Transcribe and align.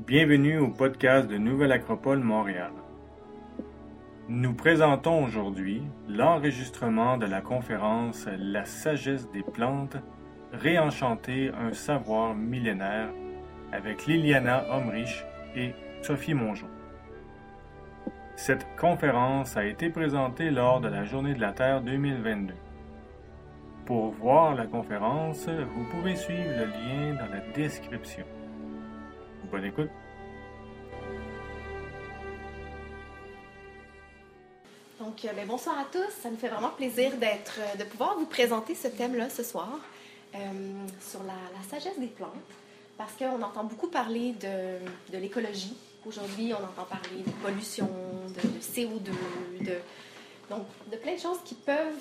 Bienvenue 0.00 0.58
au 0.58 0.68
podcast 0.68 1.28
de 1.28 1.38
Nouvelle 1.38 1.70
Acropole 1.70 2.18
Montréal. 2.18 2.72
Nous 4.28 4.52
présentons 4.52 5.24
aujourd'hui 5.24 5.84
l'enregistrement 6.08 7.16
de 7.16 7.26
la 7.26 7.40
conférence 7.40 8.26
La 8.36 8.64
sagesse 8.64 9.30
des 9.30 9.44
plantes, 9.44 9.96
réenchanter 10.52 11.52
un 11.56 11.72
savoir 11.72 12.34
millénaire 12.34 13.08
avec 13.72 14.06
Liliana 14.06 14.64
Homrich 14.68 15.24
et 15.54 15.72
Sophie 16.02 16.34
Mongeau. 16.34 16.66
Cette 18.34 18.66
conférence 18.76 19.56
a 19.56 19.64
été 19.64 19.90
présentée 19.90 20.50
lors 20.50 20.80
de 20.80 20.88
la 20.88 21.04
Journée 21.04 21.34
de 21.34 21.40
la 21.40 21.52
Terre 21.52 21.80
2022. 21.82 22.52
Pour 23.86 24.10
voir 24.10 24.56
la 24.56 24.66
conférence, 24.66 25.48
vous 25.48 25.84
pouvez 25.92 26.16
suivre 26.16 26.50
le 26.50 26.64
lien 26.64 27.14
dans 27.14 27.32
la 27.32 27.40
description. 27.54 28.26
Bonne 29.50 29.64
écoute. 29.64 29.90
Donc, 35.00 35.24
euh, 35.24 35.32
ben, 35.34 35.46
bonsoir 35.46 35.78
à 35.78 35.84
tous. 35.84 36.10
Ça 36.22 36.30
me 36.30 36.36
fait 36.36 36.48
vraiment 36.48 36.70
plaisir 36.70 37.12
euh, 37.12 37.76
de 37.76 37.84
pouvoir 37.84 38.16
vous 38.18 38.26
présenter 38.26 38.74
ce 38.74 38.88
thème-là 38.88 39.28
ce 39.28 39.42
soir 39.42 39.78
euh, 40.34 40.38
sur 41.00 41.20
la, 41.24 41.34
sagesse 41.68 41.98
des 41.98 42.06
plantes, 42.06 42.30
parce 42.96 43.12
qu'on 43.12 43.42
entend 43.42 43.64
beaucoup 43.64 43.88
parler 43.88 44.32
de, 44.32 45.18
l'écologie. 45.18 45.76
Aujourd'hui, 46.06 46.52
on 46.52 46.62
entend 46.64 46.84
parler 46.88 47.22
de 47.24 47.30
pollution, 47.42 47.88
de, 48.28 48.48
de 48.48 48.60
CO2, 48.60 49.64
de, 49.64 49.78
donc 50.50 50.66
plein 51.02 51.14
de 51.14 51.20
choses 51.20 51.38
qui 51.44 51.54
peuvent 51.54 51.98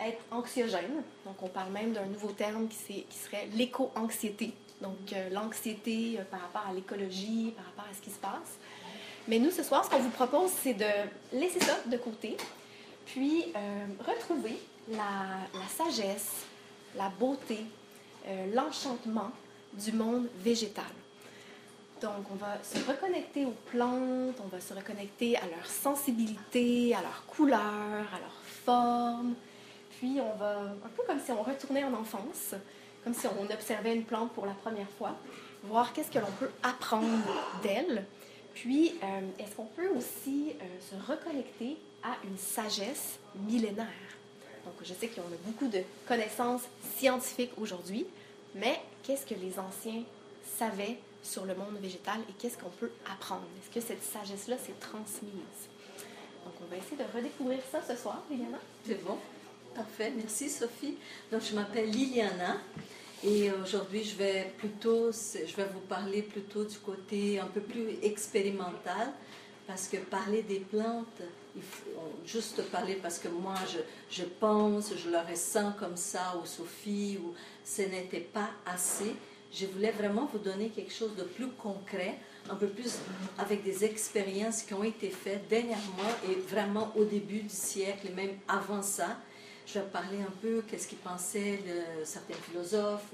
être 0.00 0.22
anxiogènes. 0.30 1.02
Donc, 1.24 1.42
on 1.42 1.48
parle 1.48 1.72
même 1.72 1.92
d'un 1.92 2.06
nouveau 2.06 2.32
terme 2.32 2.68
qui 2.68 3.06
serait 3.10 3.48
l'éco-anxiété. 3.54 4.52
Donc, 4.80 5.12
euh, 5.12 5.30
l'anxiété 5.30 6.18
euh, 6.18 6.24
par 6.24 6.40
rapport 6.40 6.66
à 6.68 6.72
l'écologie, 6.72 7.52
par 7.56 7.64
rapport 7.66 7.84
à 7.90 7.94
ce 7.94 8.00
qui 8.02 8.10
se 8.10 8.18
passe. 8.18 8.58
Mais 9.26 9.38
nous, 9.38 9.50
ce 9.50 9.62
soir, 9.62 9.84
ce 9.84 9.90
qu'on 9.90 9.98
vous 9.98 10.10
propose, 10.10 10.50
c'est 10.62 10.74
de 10.74 10.84
laisser 11.32 11.60
ça 11.60 11.78
de 11.86 11.96
côté, 11.96 12.36
puis 13.06 13.52
euh, 13.56 13.86
retrouver 14.06 14.58
la, 14.88 15.38
la 15.54 15.68
sagesse, 15.68 16.44
la 16.94 17.08
beauté, 17.08 17.58
l'enchantement 18.52 19.30
du 19.72 19.92
monde 19.92 20.28
végétal. 20.38 20.84
Donc, 22.00 22.30
on 22.30 22.34
va 22.34 22.58
se 22.62 22.78
reconnecter 22.88 23.44
aux 23.44 23.54
plantes, 23.70 24.36
on 24.44 24.48
va 24.48 24.60
se 24.60 24.74
reconnecter 24.74 25.36
à 25.36 25.46
leur 25.46 25.66
sensibilité, 25.66 26.94
à 26.94 27.02
leur 27.02 27.24
couleur, 27.26 27.60
à 27.60 28.18
leur 28.18 28.36
forme. 28.64 29.34
Puis, 29.98 30.18
on 30.20 30.36
va, 30.36 30.60
un 30.60 30.88
peu 30.96 31.02
comme 31.06 31.20
si 31.20 31.30
on 31.30 31.42
retournait 31.42 31.84
en 31.84 31.94
enfance, 31.94 32.54
comme 33.06 33.14
si 33.14 33.28
on 33.28 33.54
observait 33.54 33.94
une 33.94 34.02
plante 34.02 34.32
pour 34.32 34.46
la 34.46 34.52
première 34.52 34.88
fois, 34.98 35.14
voir 35.62 35.92
qu'est-ce 35.92 36.10
que 36.10 36.18
l'on 36.18 36.32
peut 36.40 36.50
apprendre 36.64 37.06
d'elle. 37.62 38.04
Puis, 38.52 38.96
euh, 39.00 39.20
est-ce 39.38 39.54
qu'on 39.54 39.66
peut 39.66 39.88
aussi 39.96 40.54
euh, 40.60 40.64
se 40.80 41.12
reconnecter 41.12 41.76
à 42.02 42.16
une 42.24 42.36
sagesse 42.36 43.20
millénaire? 43.36 43.86
Donc, 44.64 44.74
je 44.82 44.92
sais 44.92 45.06
qu'on 45.06 45.20
a 45.20 45.38
beaucoup 45.44 45.68
de 45.68 45.82
connaissances 46.08 46.62
scientifiques 46.96 47.52
aujourd'hui, 47.58 48.06
mais 48.56 48.80
qu'est-ce 49.04 49.24
que 49.24 49.34
les 49.34 49.56
anciens 49.56 50.02
savaient 50.58 50.98
sur 51.22 51.44
le 51.44 51.54
monde 51.54 51.78
végétal 51.80 52.18
et 52.28 52.32
qu'est-ce 52.40 52.58
qu'on 52.58 52.70
peut 52.70 52.90
apprendre? 53.08 53.44
Est-ce 53.62 53.72
que 53.72 53.86
cette 53.86 54.02
sagesse-là 54.02 54.58
s'est 54.58 54.74
transmise? 54.80 55.30
Donc, 56.44 56.54
on 56.60 56.68
va 56.68 56.76
essayer 56.76 56.96
de 56.96 57.16
redécouvrir 57.16 57.60
ça 57.70 57.78
ce 57.86 57.94
soir, 57.94 58.24
Liliana. 58.28 58.58
C'est 58.84 59.00
bon. 59.04 59.16
Parfait. 59.76 60.10
Merci, 60.16 60.48
Sophie. 60.48 60.96
Donc, 61.30 61.42
je 61.42 61.54
m'appelle 61.54 61.90
Liliana 61.90 62.56
et 63.22 63.52
aujourd'hui, 63.52 64.02
je 64.02 64.16
vais 64.16 64.50
plutôt, 64.56 65.10
je 65.12 65.54
vais 65.54 65.66
vous 65.70 65.80
parler 65.80 66.22
plutôt 66.22 66.64
du 66.64 66.78
côté 66.78 67.38
un 67.38 67.46
peu 67.46 67.60
plus 67.60 67.98
expérimental 68.02 69.12
parce 69.66 69.88
que 69.88 69.98
parler 69.98 70.42
des 70.44 70.60
plantes, 70.60 71.20
juste 72.24 72.62
parler 72.70 72.94
parce 72.94 73.18
que 73.18 73.28
moi, 73.28 73.56
je, 73.70 73.80
je 74.16 74.24
pense, 74.24 74.94
je 74.96 75.10
le 75.10 75.18
ressens 75.18 75.72
comme 75.78 75.98
ça, 75.98 76.40
ou 76.42 76.46
Sophie, 76.46 77.18
ou 77.22 77.34
ce 77.62 77.82
n'était 77.82 78.20
pas 78.20 78.48
assez. 78.64 79.14
Je 79.52 79.66
voulais 79.66 79.90
vraiment 79.90 80.26
vous 80.32 80.38
donner 80.38 80.70
quelque 80.70 80.92
chose 80.92 81.14
de 81.16 81.24
plus 81.24 81.48
concret, 81.48 82.18
un 82.48 82.54
peu 82.54 82.68
plus 82.68 82.94
avec 83.36 83.62
des 83.62 83.84
expériences 83.84 84.62
qui 84.62 84.72
ont 84.72 84.84
été 84.84 85.10
faites 85.10 85.46
dernièrement 85.48 86.12
et 86.30 86.34
vraiment 86.34 86.92
au 86.96 87.04
début 87.04 87.40
du 87.40 87.54
siècle, 87.54 88.06
et 88.10 88.14
même 88.14 88.36
avant 88.48 88.80
ça. 88.80 89.18
Je 89.66 89.78
vais 89.80 89.84
parler 89.86 90.18
un 90.20 90.30
peu 90.40 90.62
qu'est-ce 90.68 90.86
qu'ils 90.86 90.98
pensaient 90.98 91.58
le- 91.66 92.04
certains 92.04 92.34
philosophes. 92.34 93.12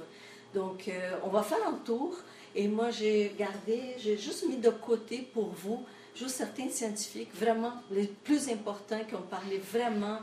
Donc, 0.54 0.86
euh, 0.88 1.12
on 1.24 1.28
va 1.28 1.42
faire 1.42 1.66
un 1.66 1.74
tour. 1.84 2.14
Et 2.54 2.68
moi, 2.68 2.90
j'ai 2.90 3.32
gardé, 3.38 3.94
j'ai 3.98 4.18
juste 4.18 4.46
mis 4.46 4.56
de 4.58 4.68
côté 4.68 5.26
pour 5.32 5.46
vous, 5.48 5.82
juste 6.14 6.36
certains 6.36 6.68
scientifiques, 6.68 7.30
vraiment 7.34 7.72
les 7.90 8.06
plus 8.06 8.50
importants 8.50 9.00
qui 9.08 9.14
ont 9.14 9.22
parlé 9.22 9.56
vraiment 9.72 10.18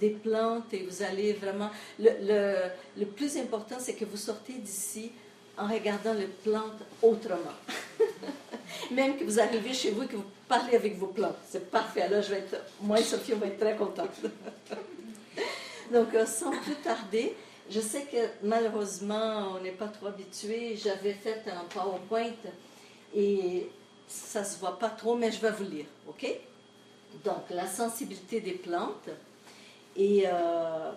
des 0.00 0.10
plantes. 0.10 0.72
Et 0.72 0.86
vous 0.88 1.02
allez 1.02 1.34
vraiment. 1.34 1.70
Le 1.98 3.04
plus 3.04 3.36
important, 3.36 3.76
c'est 3.78 3.94
que 3.94 4.06
vous 4.06 4.16
sortez 4.16 4.54
d'ici 4.54 5.12
en 5.58 5.68
regardant 5.68 6.14
les 6.14 6.26
plantes 6.26 6.82
autrement. 7.02 7.56
Même 8.90 9.16
que 9.18 9.24
vous 9.24 9.38
arrivez 9.38 9.74
chez 9.74 9.90
vous 9.90 10.04
et 10.04 10.06
que 10.06 10.16
vous 10.16 10.24
parlez 10.48 10.74
avec 10.76 10.96
vos 10.98 11.08
plantes. 11.08 11.36
C'est 11.50 11.70
parfait. 11.70 12.02
Alors, 12.02 12.22
je 12.22 12.30
vais 12.30 12.38
être, 12.38 12.56
moi 12.80 12.98
et 12.98 13.02
Sophie, 13.02 13.34
on 13.34 13.38
va 13.38 13.46
être 13.48 13.58
très 13.60 13.76
contentes. 13.76 14.16
Donc, 15.92 16.14
euh, 16.14 16.26
sans 16.26 16.50
plus 16.50 16.74
tarder, 16.76 17.36
je 17.70 17.80
sais 17.80 18.02
que 18.02 18.28
malheureusement, 18.42 19.56
on 19.56 19.60
n'est 19.62 19.72
pas 19.72 19.88
trop 19.88 20.06
habitué. 20.06 20.76
J'avais 20.76 21.14
fait 21.14 21.44
un 21.48 21.64
PowerPoint 21.64 22.32
et 23.14 23.68
ça 24.08 24.44
se 24.44 24.58
voit 24.58 24.78
pas 24.78 24.90
trop, 24.90 25.16
mais 25.16 25.32
je 25.32 25.40
vais 25.40 25.50
vous 25.50 25.64
lire, 25.64 25.86
OK? 26.08 26.26
Donc, 27.24 27.50
la 27.50 27.66
sensibilité 27.66 28.40
des 28.40 28.52
plantes. 28.52 29.08
Et 29.96 30.24
euh, 30.26 30.92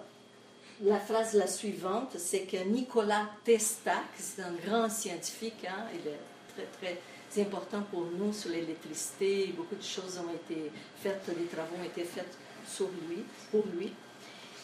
la 0.81 0.99
phrase 0.99 1.33
la 1.33 1.47
suivante, 1.47 2.17
c'est 2.17 2.41
que 2.41 2.57
Nicolas 2.57 3.29
Testac, 3.43 4.03
c'est 4.17 4.41
un 4.41 4.53
grand 4.65 4.89
scientifique, 4.89 5.65
hein, 5.65 5.85
il 5.93 6.07
est 6.07 6.67
très, 6.79 6.97
très 7.31 7.41
important 7.41 7.81
pour 7.89 8.05
nous 8.17 8.33
sur 8.33 8.49
l'électricité. 8.49 9.53
Beaucoup 9.55 9.75
de 9.75 9.83
choses 9.83 10.19
ont 10.19 10.33
été 10.33 10.71
faites, 11.01 11.25
des 11.27 11.45
travaux 11.45 11.75
ont 11.79 11.85
été 11.85 12.03
faits 12.03 12.37
sur 12.67 12.87
lui, 13.07 13.23
pour 13.51 13.63
lui. 13.77 13.93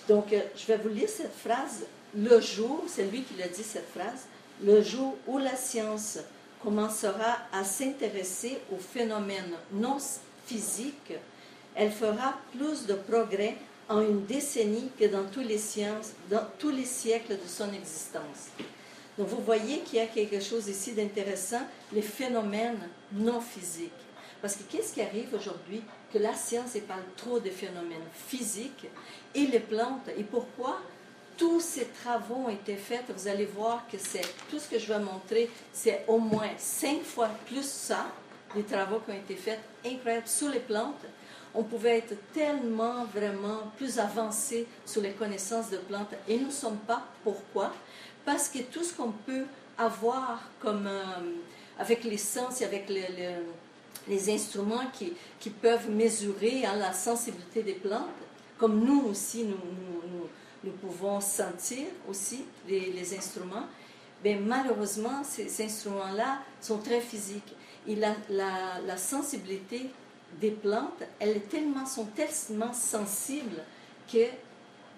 Donc, 0.07 0.33
euh, 0.33 0.41
je 0.55 0.65
vais 0.67 0.77
vous 0.77 0.89
lire 0.89 1.09
cette 1.09 1.35
phrase. 1.35 1.85
Le 2.15 2.39
jour, 2.39 2.83
c'est 2.87 3.05
lui 3.05 3.23
qui 3.23 3.35
l'a 3.35 3.47
dit 3.47 3.63
cette 3.63 3.89
phrase, 3.89 4.25
le 4.63 4.81
jour 4.81 5.17
où 5.27 5.37
la 5.37 5.55
science 5.55 6.19
commencera 6.63 7.37
à 7.51 7.63
s'intéresser 7.63 8.59
aux 8.71 8.77
phénomènes 8.77 9.55
non 9.73 9.97
physiques, 10.45 11.13
elle 11.75 11.91
fera 11.91 12.35
plus 12.57 12.85
de 12.85 12.93
progrès 12.93 13.55
en 13.89 14.01
une 14.01 14.25
décennie 14.25 14.89
que 14.97 15.05
dans 15.05 15.25
tous 15.25 15.41
les 15.41 15.57
sciences, 15.57 16.13
dans 16.29 16.45
tous 16.57 16.71
les 16.71 16.85
siècles 16.85 17.33
de 17.33 17.47
son 17.47 17.71
existence. 17.73 18.49
Donc, 19.17 19.27
vous 19.27 19.41
voyez 19.43 19.79
qu'il 19.79 19.99
y 19.99 20.01
a 20.01 20.07
quelque 20.07 20.39
chose 20.39 20.67
ici 20.67 20.93
d'intéressant, 20.93 21.61
les 21.91 22.01
phénomènes 22.01 22.89
non 23.13 23.41
physiques. 23.41 23.91
Parce 24.41 24.55
que 24.55 24.63
qu'est-ce 24.69 24.93
qui 24.93 25.01
arrive 25.01 25.33
aujourd'hui 25.33 25.81
La 26.17 26.33
science 26.33 26.77
parle 26.87 27.03
trop 27.17 27.39
des 27.39 27.51
phénomènes 27.51 28.07
physiques 28.27 28.87
et 29.33 29.47
les 29.47 29.59
plantes. 29.59 30.07
Et 30.17 30.23
pourquoi 30.23 30.79
tous 31.37 31.59
ces 31.59 31.87
travaux 31.87 32.45
ont 32.45 32.49
été 32.49 32.75
faits? 32.77 33.03
Vous 33.09 33.27
allez 33.27 33.45
voir 33.45 33.85
que 33.91 33.97
c'est 33.97 34.21
tout 34.49 34.57
ce 34.57 34.69
que 34.69 34.79
je 34.79 34.87
vais 34.87 34.99
montrer, 34.99 35.49
c'est 35.73 36.05
au 36.07 36.17
moins 36.17 36.51
cinq 36.57 37.03
fois 37.03 37.29
plus 37.47 37.65
ça, 37.65 38.05
les 38.55 38.63
travaux 38.63 38.99
qui 38.99 39.11
ont 39.11 39.15
été 39.15 39.35
faits, 39.35 39.59
incroyables, 39.85 40.27
sur 40.27 40.49
les 40.49 40.59
plantes. 40.59 41.03
On 41.53 41.63
pouvait 41.63 41.97
être 41.97 42.15
tellement, 42.33 43.03
vraiment 43.05 43.71
plus 43.77 43.99
avancé 43.99 44.67
sur 44.85 45.01
les 45.01 45.11
connaissances 45.11 45.69
de 45.69 45.77
plantes 45.77 46.13
et 46.29 46.37
nous 46.37 46.47
ne 46.47 46.51
sommes 46.51 46.77
pas. 46.77 47.03
Pourquoi? 47.23 47.73
Parce 48.23 48.47
que 48.47 48.59
tout 48.59 48.83
ce 48.83 48.93
qu'on 48.93 49.11
peut 49.11 49.45
avoir 49.77 50.41
comme 50.61 50.87
euh, 50.87 51.03
avec 51.77 52.05
les 52.05 52.17
sens 52.17 52.61
et 52.61 52.65
avec 52.65 52.87
le- 52.87 52.95
le- 52.95 53.43
les 54.07 54.29
instruments 54.29 54.85
qui, 54.93 55.13
qui 55.39 55.49
peuvent 55.49 55.89
mesurer 55.89 56.65
hein, 56.65 56.75
la 56.77 56.93
sensibilité 56.93 57.63
des 57.63 57.73
plantes, 57.73 58.09
comme 58.57 58.83
nous 58.83 59.07
aussi, 59.07 59.43
nous, 59.43 59.57
nous, 60.63 60.71
pouvons 60.81 61.21
sentir 61.21 61.85
aussi 62.09 62.43
les, 62.67 63.15
instruments, 63.15 63.67
mais 64.23 64.35
malheureusement, 64.35 65.23
ces 65.23 65.63
instruments-là 65.63 66.39
sont 66.59 66.79
très 66.79 67.01
physiques. 67.01 67.55
Et 67.87 67.95
la, 67.95 68.15
la, 68.29 68.81
la 68.83 68.97
sensibilité 68.97 69.91
des 70.41 70.49
plantes, 70.49 71.03
elles 71.19 71.41
tellement, 71.43 71.85
sont 71.85 72.05
tellement 72.05 72.73
sensibles 72.73 73.61
que 74.11 74.25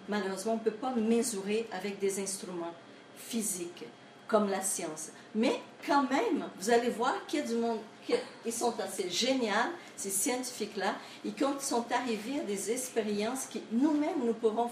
malheureusement, 0.07 0.54
on 0.54 0.57
ne 0.57 0.62
peut 0.63 0.71
pas 0.71 0.94
mesurer 0.95 1.68
avec 1.71 2.00
des 2.00 2.19
instruments 2.21 2.74
physiques 3.18 3.86
comme 4.27 4.50
la 4.50 4.62
science. 4.62 5.09
Mais 5.35 5.62
quand 5.85 6.03
même, 6.09 6.45
vous 6.59 6.69
allez 6.69 6.89
voir 6.89 7.13
qu'il 7.27 7.39
y 7.39 7.44
a 7.44 7.45
du 7.45 7.56
monde, 7.56 7.79
qu'ils 8.06 8.53
sont 8.53 8.74
assez 8.79 9.09
géniaux, 9.09 9.51
ces 9.95 10.09
scientifiques-là, 10.09 10.95
et 11.25 11.31
quand 11.31 11.53
ils 11.59 11.65
sont 11.65 11.85
arrivés 11.91 12.39
à 12.39 12.44
des 12.44 12.71
expériences 12.71 13.45
que 13.45 13.59
nous-mêmes, 13.71 14.24
nous 14.25 14.33
pourrons 14.33 14.68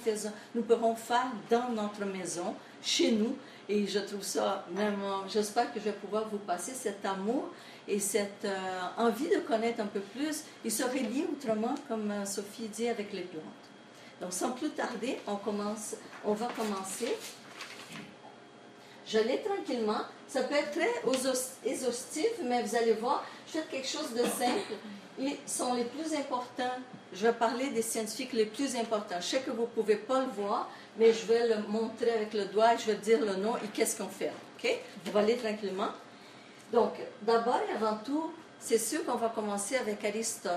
faire, 0.96 1.26
dans 1.50 1.70
notre 1.70 2.06
maison, 2.06 2.56
chez 2.82 3.12
nous, 3.12 3.36
Et 3.68 3.88
je 3.88 3.98
trouve 3.98 4.22
ça 4.22 4.64
vraiment, 4.72 5.28
j'espère 5.28 5.74
que 5.74 5.80
je 5.80 5.86
vais 5.86 5.94
pouvoir 5.94 6.30
vous 6.30 6.38
passer 6.38 6.74
cet 6.74 7.04
amour 7.04 7.50
et 7.88 8.00
cette 8.00 8.46
euh, 8.46 8.82
envie 8.98 9.28
de 9.28 9.40
connaître 9.40 9.82
un 9.82 9.88
peu 9.88 10.02
plus. 10.02 10.44
Il 10.64 10.72
se 10.72 10.84
relie 10.84 11.26
autrement, 11.32 11.74
comme 11.88 12.12
euh, 12.12 12.26
Sophie 12.26 12.68
dit, 12.68 12.88
avec 12.88 13.12
les 13.12 13.22
plantes. 13.22 13.44
Donc, 14.22 14.34
sans 14.34 14.52
plus 14.52 14.70
tarder, 14.70 15.20
on, 15.26 15.36
commence, 15.36 15.96
on 16.24 16.34
va 16.34 16.48
commencer. 16.56 17.18
Je 19.08 19.20
l'ai 19.20 19.42
tranquillement. 19.42 20.02
Ça 20.28 20.42
peut 20.44 20.56
être 20.56 20.72
très 20.72 20.90
exhaustif, 21.66 22.30
mais 22.44 22.64
vous 22.64 22.76
allez 22.76 22.94
voir, 22.94 23.24
je 23.48 23.60
fais 23.60 23.66
quelque 23.70 23.88
chose 23.88 24.12
de 24.14 24.24
simple. 24.24 24.74
Ils 25.20 25.38
sont 25.46 25.76
les 25.76 25.86
plus 25.86 26.14
importants. 26.14 26.78
Je 27.14 27.28
vais 27.28 27.34
parler 27.34 27.70
des 27.70 27.84
scientifiques 27.84 28.34
les 28.34 28.46
plus 28.46 28.76
importants. 28.76 29.16
Je 29.20 29.26
sais 29.26 29.40
que 29.40 29.52
vous 29.52 29.62
ne 29.62 29.68
pouvez 29.68 29.96
pas 29.96 30.20
le 30.22 30.32
voir, 30.32 30.70
mais 30.98 31.14
je 31.14 31.26
vais 31.26 31.48
le 31.48 31.62
montrer 31.68 32.12
avec 32.12 32.34
le 32.34 32.46
doigt 32.46 32.74
et 32.74 32.78
je 32.78 32.88
vais 32.88 32.98
dire 32.98 33.22
le 33.22 33.36
nom 33.36 33.56
et 33.58 33.68
qu'est-ce 33.74 33.98
qu'on 33.98 34.10
fait. 34.10 34.32
OK? 34.58 34.70
On 35.08 35.12
va 35.12 35.24
tranquillement. 35.36 35.90
Donc, 36.74 36.94
d'abord 37.22 37.62
et 37.70 37.74
avant 37.76 37.98
tout, 38.04 38.34
c'est 38.60 38.80
sûr 38.80 39.06
qu'on 39.06 39.16
va 39.16 39.30
commencer 39.30 39.78
avec 39.78 40.04
Aristote. 40.04 40.52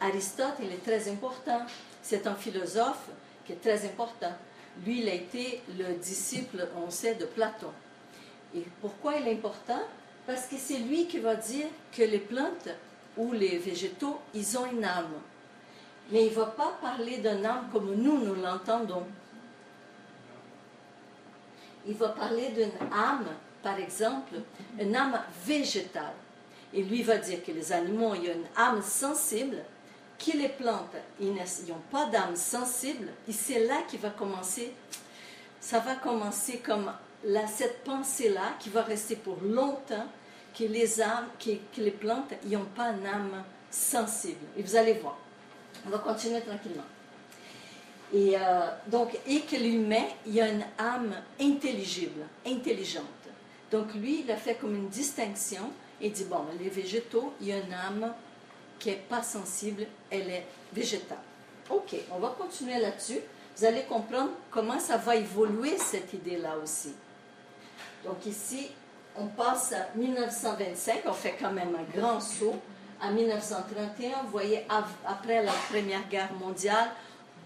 Aristote, 0.00 0.54
il 0.62 0.72
est 0.72 0.84
très 0.84 1.08
important. 1.10 1.60
C'est 2.02 2.26
un 2.26 2.34
philosophe 2.34 3.10
qui 3.44 3.52
est 3.52 3.60
très 3.60 3.84
important. 3.84 4.32
Lui, 4.84 5.00
il 5.00 5.08
a 5.08 5.14
été 5.14 5.62
le 5.76 5.94
disciple, 5.94 6.68
on 6.76 6.90
sait, 6.90 7.14
de 7.14 7.24
Platon. 7.24 7.72
Et 8.54 8.64
pourquoi 8.80 9.16
il 9.16 9.28
est 9.28 9.32
important? 9.32 9.82
Parce 10.26 10.46
que 10.46 10.56
c'est 10.56 10.78
lui 10.78 11.06
qui 11.06 11.18
va 11.18 11.34
dire 11.34 11.66
que 11.92 12.02
les 12.02 12.18
plantes 12.18 12.68
ou 13.16 13.32
les 13.32 13.58
végétaux, 13.58 14.20
ils 14.34 14.58
ont 14.58 14.66
une 14.70 14.84
âme. 14.84 15.14
Mais 16.10 16.26
il 16.26 16.30
ne 16.30 16.36
va 16.36 16.46
pas 16.46 16.78
parler 16.80 17.18
d'une 17.18 17.44
âme 17.44 17.68
comme 17.72 17.94
nous, 17.94 18.24
nous 18.24 18.34
l'entendons. 18.34 19.06
Il 21.86 21.94
va 21.94 22.08
parler 22.10 22.50
d'une 22.50 22.72
âme, 22.92 23.26
par 23.62 23.78
exemple, 23.78 24.34
une 24.78 24.94
âme 24.94 25.20
végétale. 25.44 26.14
Et 26.72 26.82
lui 26.82 27.02
va 27.02 27.16
dire 27.16 27.42
que 27.42 27.50
les 27.50 27.72
animaux, 27.72 28.10
ont 28.10 28.14
une 28.14 28.44
âme 28.56 28.82
sensible, 28.82 29.56
que 30.18 30.36
les 30.36 30.48
plantes, 30.48 30.96
n'ont 31.20 31.82
pas 31.90 32.06
d'âme 32.06 32.36
sensible. 32.36 33.08
Et 33.28 33.32
c'est 33.32 33.64
là 33.64 33.82
qu'il 33.88 34.00
va 34.00 34.10
commencer, 34.10 34.72
ça 35.60 35.78
va 35.78 35.94
commencer 35.94 36.58
comme 36.58 36.92
cette 37.46 37.84
pensée-là 37.84 38.54
qui 38.58 38.70
va 38.70 38.82
rester 38.82 39.16
pour 39.16 39.38
longtemps, 39.42 40.06
que 40.56 40.64
les 40.64 40.86
que, 41.38 41.80
les 41.80 41.90
plantes 41.90 42.32
n'ont 42.44 42.64
pas 42.64 42.90
une 42.90 43.06
âme 43.06 43.44
sensible. 43.70 44.44
Et 44.56 44.62
vous 44.62 44.76
allez 44.76 44.94
voir. 44.94 45.18
On 45.86 45.90
va 45.90 45.98
continuer 45.98 46.40
tranquillement. 46.40 46.84
Et 48.12 48.36
euh, 48.36 48.40
donc, 48.86 49.16
et 49.26 49.40
que 49.40 49.56
l'humain, 49.56 50.06
il 50.26 50.40
a 50.40 50.48
une 50.48 50.64
âme 50.78 51.14
intelligible, 51.40 52.22
intelligente. 52.46 53.04
Donc, 53.70 53.94
lui, 53.94 54.22
il 54.24 54.30
a 54.30 54.36
fait 54.36 54.54
comme 54.54 54.74
une 54.74 54.88
distinction 54.88 55.70
et 56.00 56.10
dit 56.10 56.24
bon, 56.24 56.44
les 56.58 56.70
végétaux, 56.70 57.34
il 57.40 57.48
y 57.48 57.52
a 57.52 57.58
une 57.58 57.72
âme 57.72 58.12
qui 58.78 58.90
n'est 58.90 58.96
pas 58.96 59.22
sensible, 59.22 59.86
elle 60.10 60.30
est 60.30 60.46
végétale. 60.72 61.18
Ok, 61.70 61.96
on 62.12 62.18
va 62.18 62.34
continuer 62.38 62.78
là-dessus. 62.78 63.20
Vous 63.56 63.64
allez 63.64 63.82
comprendre 63.82 64.30
comment 64.50 64.78
ça 64.78 64.96
va 64.96 65.16
évoluer 65.16 65.76
cette 65.76 66.12
idée-là 66.12 66.56
aussi. 66.62 66.94
Donc 68.04 68.24
ici, 68.26 68.70
on 69.16 69.26
passe 69.26 69.72
à 69.72 69.88
1925, 69.96 71.02
on 71.06 71.12
fait 71.12 71.36
quand 71.40 71.52
même 71.52 71.74
un 71.74 71.98
grand 71.98 72.20
saut. 72.20 72.56
À 73.00 73.10
1931, 73.10 74.22
vous 74.24 74.30
voyez, 74.30 74.66
après 75.06 75.42
la 75.44 75.52
Première 75.70 76.08
Guerre 76.08 76.32
mondiale, 76.34 76.90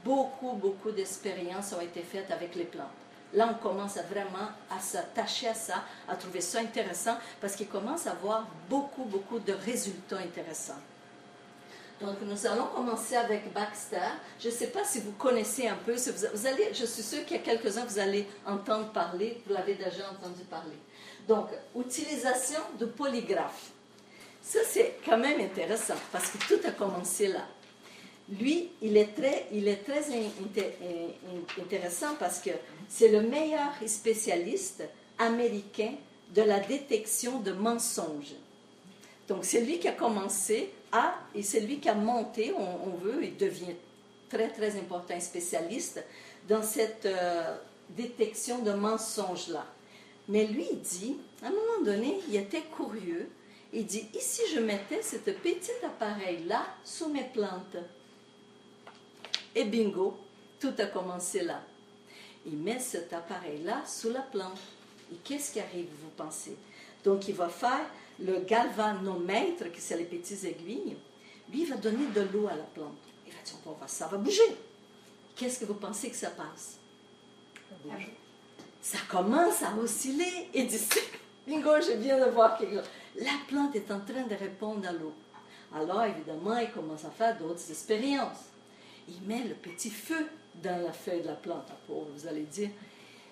beaucoup, 0.04 0.52
beaucoup 0.52 0.90
d'expériences 0.90 1.72
ont 1.72 1.80
été 1.80 2.00
faites 2.02 2.30
avec 2.30 2.54
les 2.54 2.64
plantes. 2.64 2.86
Là, 3.34 3.48
on 3.50 3.54
commence 3.62 3.96
vraiment 4.10 4.48
à 4.70 4.78
s'attacher 4.80 5.48
à 5.48 5.54
ça, 5.54 5.84
à 6.08 6.16
trouver 6.16 6.42
ça 6.42 6.60
intéressant, 6.60 7.16
parce 7.40 7.56
qu'il 7.56 7.68
commence 7.68 8.06
à 8.06 8.12
avoir 8.12 8.46
beaucoup, 8.68 9.04
beaucoup 9.04 9.38
de 9.38 9.52
résultats 9.52 10.18
intéressants. 10.18 10.80
Donc, 12.02 12.16
nous 12.22 12.46
allons 12.46 12.66
commencer 12.66 13.14
avec 13.14 13.52
Baxter. 13.52 13.96
Je 14.40 14.48
ne 14.48 14.52
sais 14.52 14.66
pas 14.66 14.84
si 14.84 14.98
vous 15.00 15.12
connaissez 15.12 15.68
un 15.68 15.76
peu, 15.76 15.94
vous, 15.94 16.46
allez, 16.46 16.70
je 16.72 16.84
suis 16.84 17.02
sûre 17.02 17.24
qu'il 17.24 17.36
y 17.36 17.40
a 17.40 17.42
quelques-uns, 17.42 17.84
vous 17.84 17.98
allez 18.00 18.26
entendre 18.44 18.88
parler, 18.88 19.40
vous 19.46 19.54
l'avez 19.54 19.74
déjà 19.74 20.10
entendu 20.10 20.42
parler. 20.50 20.76
Donc, 21.28 21.46
utilisation 21.78 22.58
de 22.80 22.86
polygraphe. 22.86 23.70
Ça, 24.42 24.58
c'est 24.68 24.96
quand 25.04 25.18
même 25.18 25.40
intéressant 25.40 25.94
parce 26.10 26.30
que 26.30 26.38
tout 26.38 26.66
a 26.66 26.72
commencé 26.72 27.28
là. 27.28 27.46
Lui, 28.28 28.70
il 28.80 28.96
est 28.96 29.14
très, 29.14 29.46
il 29.52 29.68
est 29.68 29.84
très 29.84 30.02
intéressant 31.60 32.16
parce 32.18 32.40
que 32.40 32.50
c'est 32.88 33.08
le 33.08 33.20
meilleur 33.20 33.70
spécialiste 33.86 34.82
américain 35.18 35.92
de 36.34 36.42
la 36.42 36.58
détection 36.58 37.38
de 37.38 37.52
mensonges. 37.52 38.34
Donc, 39.28 39.44
c'est 39.44 39.60
lui 39.60 39.78
qui 39.78 39.86
a 39.86 39.92
commencé 39.92 40.70
et 41.34 41.42
c'est 41.42 41.60
lui 41.60 41.78
qui 41.78 41.88
a 41.88 41.94
monté, 41.94 42.52
on, 42.52 42.90
veut, 42.96 43.24
il 43.24 43.36
devient 43.36 43.74
très, 44.28 44.48
très 44.48 44.76
important 44.78 45.18
spécialiste 45.20 46.04
dans 46.48 46.62
cette 46.62 47.06
euh, 47.06 47.56
détection 47.90 48.58
de 48.60 48.72
mensonges-là. 48.72 49.64
Mais 50.28 50.46
lui, 50.46 50.66
il 50.70 50.80
dit, 50.80 51.16
à 51.42 51.46
un 51.46 51.50
moment 51.50 51.84
donné, 51.84 52.20
il 52.28 52.36
était 52.36 52.62
curieux. 52.76 53.28
Il 53.72 53.86
dit, 53.86 54.06
ici 54.14 54.42
je 54.54 54.60
mettais 54.60 55.02
ce 55.02 55.16
petit 55.16 55.70
appareil-là 55.84 56.64
sous 56.84 57.08
mes 57.08 57.24
plantes. 57.24 57.76
Et 59.54 59.64
bingo, 59.64 60.18
tout 60.60 60.74
a 60.78 60.86
commencé 60.86 61.42
là. 61.42 61.62
Il 62.46 62.58
met 62.58 62.78
cet 62.78 63.12
appareil-là 63.12 63.82
sous 63.86 64.10
la 64.10 64.20
plante. 64.20 64.58
Et 65.12 65.16
qu'est-ce 65.24 65.52
qui 65.52 65.60
arrive, 65.60 65.88
vous 66.02 66.10
pensez? 66.16 66.56
Donc, 67.04 67.28
il 67.28 67.34
va 67.34 67.48
faire 67.48 67.86
le 68.24 68.40
galvanomètre, 68.40 69.70
qui 69.72 69.80
c'est 69.80 69.96
les 69.96 70.04
petites 70.04 70.44
aiguilles. 70.44 70.96
Lui, 71.50 71.62
il 71.62 71.68
va 71.68 71.76
donner 71.76 72.06
de 72.14 72.20
l'eau 72.32 72.46
à 72.46 72.54
la 72.54 72.62
plante. 72.62 72.98
Il 73.26 73.32
va 73.32 73.42
dire, 73.42 73.54
on 73.66 73.72
va, 73.72 73.88
ça 73.88 74.06
va 74.06 74.16
bouger. 74.16 74.56
Qu'est-ce 75.36 75.60
que 75.60 75.64
vous 75.64 75.74
pensez 75.74 76.10
que 76.10 76.16
ça 76.16 76.30
passe? 76.30 76.78
Ça 78.80 78.98
commence 79.08 79.62
à 79.62 79.74
osciller 79.76 80.48
et 80.54 80.64
dit 80.64 80.78
Bingo, 81.46 81.80
je 81.80 81.92
viens 81.92 82.24
de 82.24 82.30
voir 82.30 82.56
quelque 82.56 82.76
chose. 82.76 82.90
La 83.16 83.32
plante 83.48 83.74
est 83.74 83.90
en 83.90 84.00
train 84.00 84.22
de 84.22 84.34
répondre 84.34 84.86
à 84.88 84.92
l'eau. 84.92 85.12
Alors, 85.74 86.04
évidemment, 86.04 86.58
il 86.58 86.70
commence 86.70 87.04
à 87.04 87.10
faire 87.10 87.36
d'autres 87.38 87.70
expériences. 87.70 88.50
Il 89.08 89.20
met 89.26 89.42
le 89.42 89.54
petit 89.54 89.90
feu 89.90 90.26
dans 90.62 90.84
la 90.84 90.92
feuille 90.92 91.22
de 91.22 91.28
la 91.28 91.34
plante, 91.34 91.66
vous 91.88 92.26
allez 92.26 92.42
dire. 92.42 92.70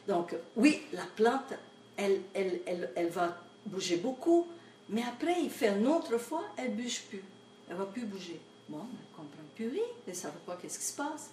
Donc, 0.09 0.35
oui, 0.57 0.83
la 0.93 1.05
plante, 1.15 1.53
elle, 1.97 2.23
elle, 2.35 2.61
elle, 2.67 2.91
elle 2.97 3.09
va 3.11 3.37
bouger 3.67 3.97
beaucoup, 3.97 4.49
mais 4.91 5.03
après, 5.03 5.41
il 5.41 5.51
fait 5.51 5.69
une 5.69 5.87
autre 5.87 6.19
fois, 6.19 6.43
elle 6.57 6.77
ne 6.77 6.83
bouge 6.83 7.03
plus. 7.09 7.23
Elle 7.69 7.75
ne 7.77 7.79
va 7.79 7.87
plus 7.87 8.05
bouger. 8.05 8.41
Bon, 8.69 8.81
elle 8.81 8.99
ne 8.99 9.17
comprend 9.17 9.43
plus 9.55 9.69
rien, 9.69 9.83
elle 10.07 10.13
ne 10.13 10.19
sait 10.19 10.29
pas 10.45 10.59
qu'est-ce 10.61 10.79
qui 10.79 10.85
se 10.85 10.97
passe. 10.97 11.31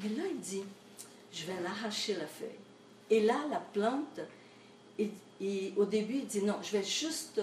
Mais 0.00 0.10
là, 0.10 0.24
il 0.30 0.38
dit, 0.38 0.62
je 1.32 1.44
vais 1.46 1.60
l'arracher 1.62 2.14
la 2.14 2.26
feuille. 2.26 2.48
Et 3.10 3.20
là, 3.20 3.36
la 3.50 3.60
plante, 3.60 4.20
au 5.00 5.84
début, 5.86 6.16
il 6.16 6.26
dit 6.26 6.42
non, 6.42 6.56
je 6.62 6.72
vais 6.72 6.84
juste 6.84 7.40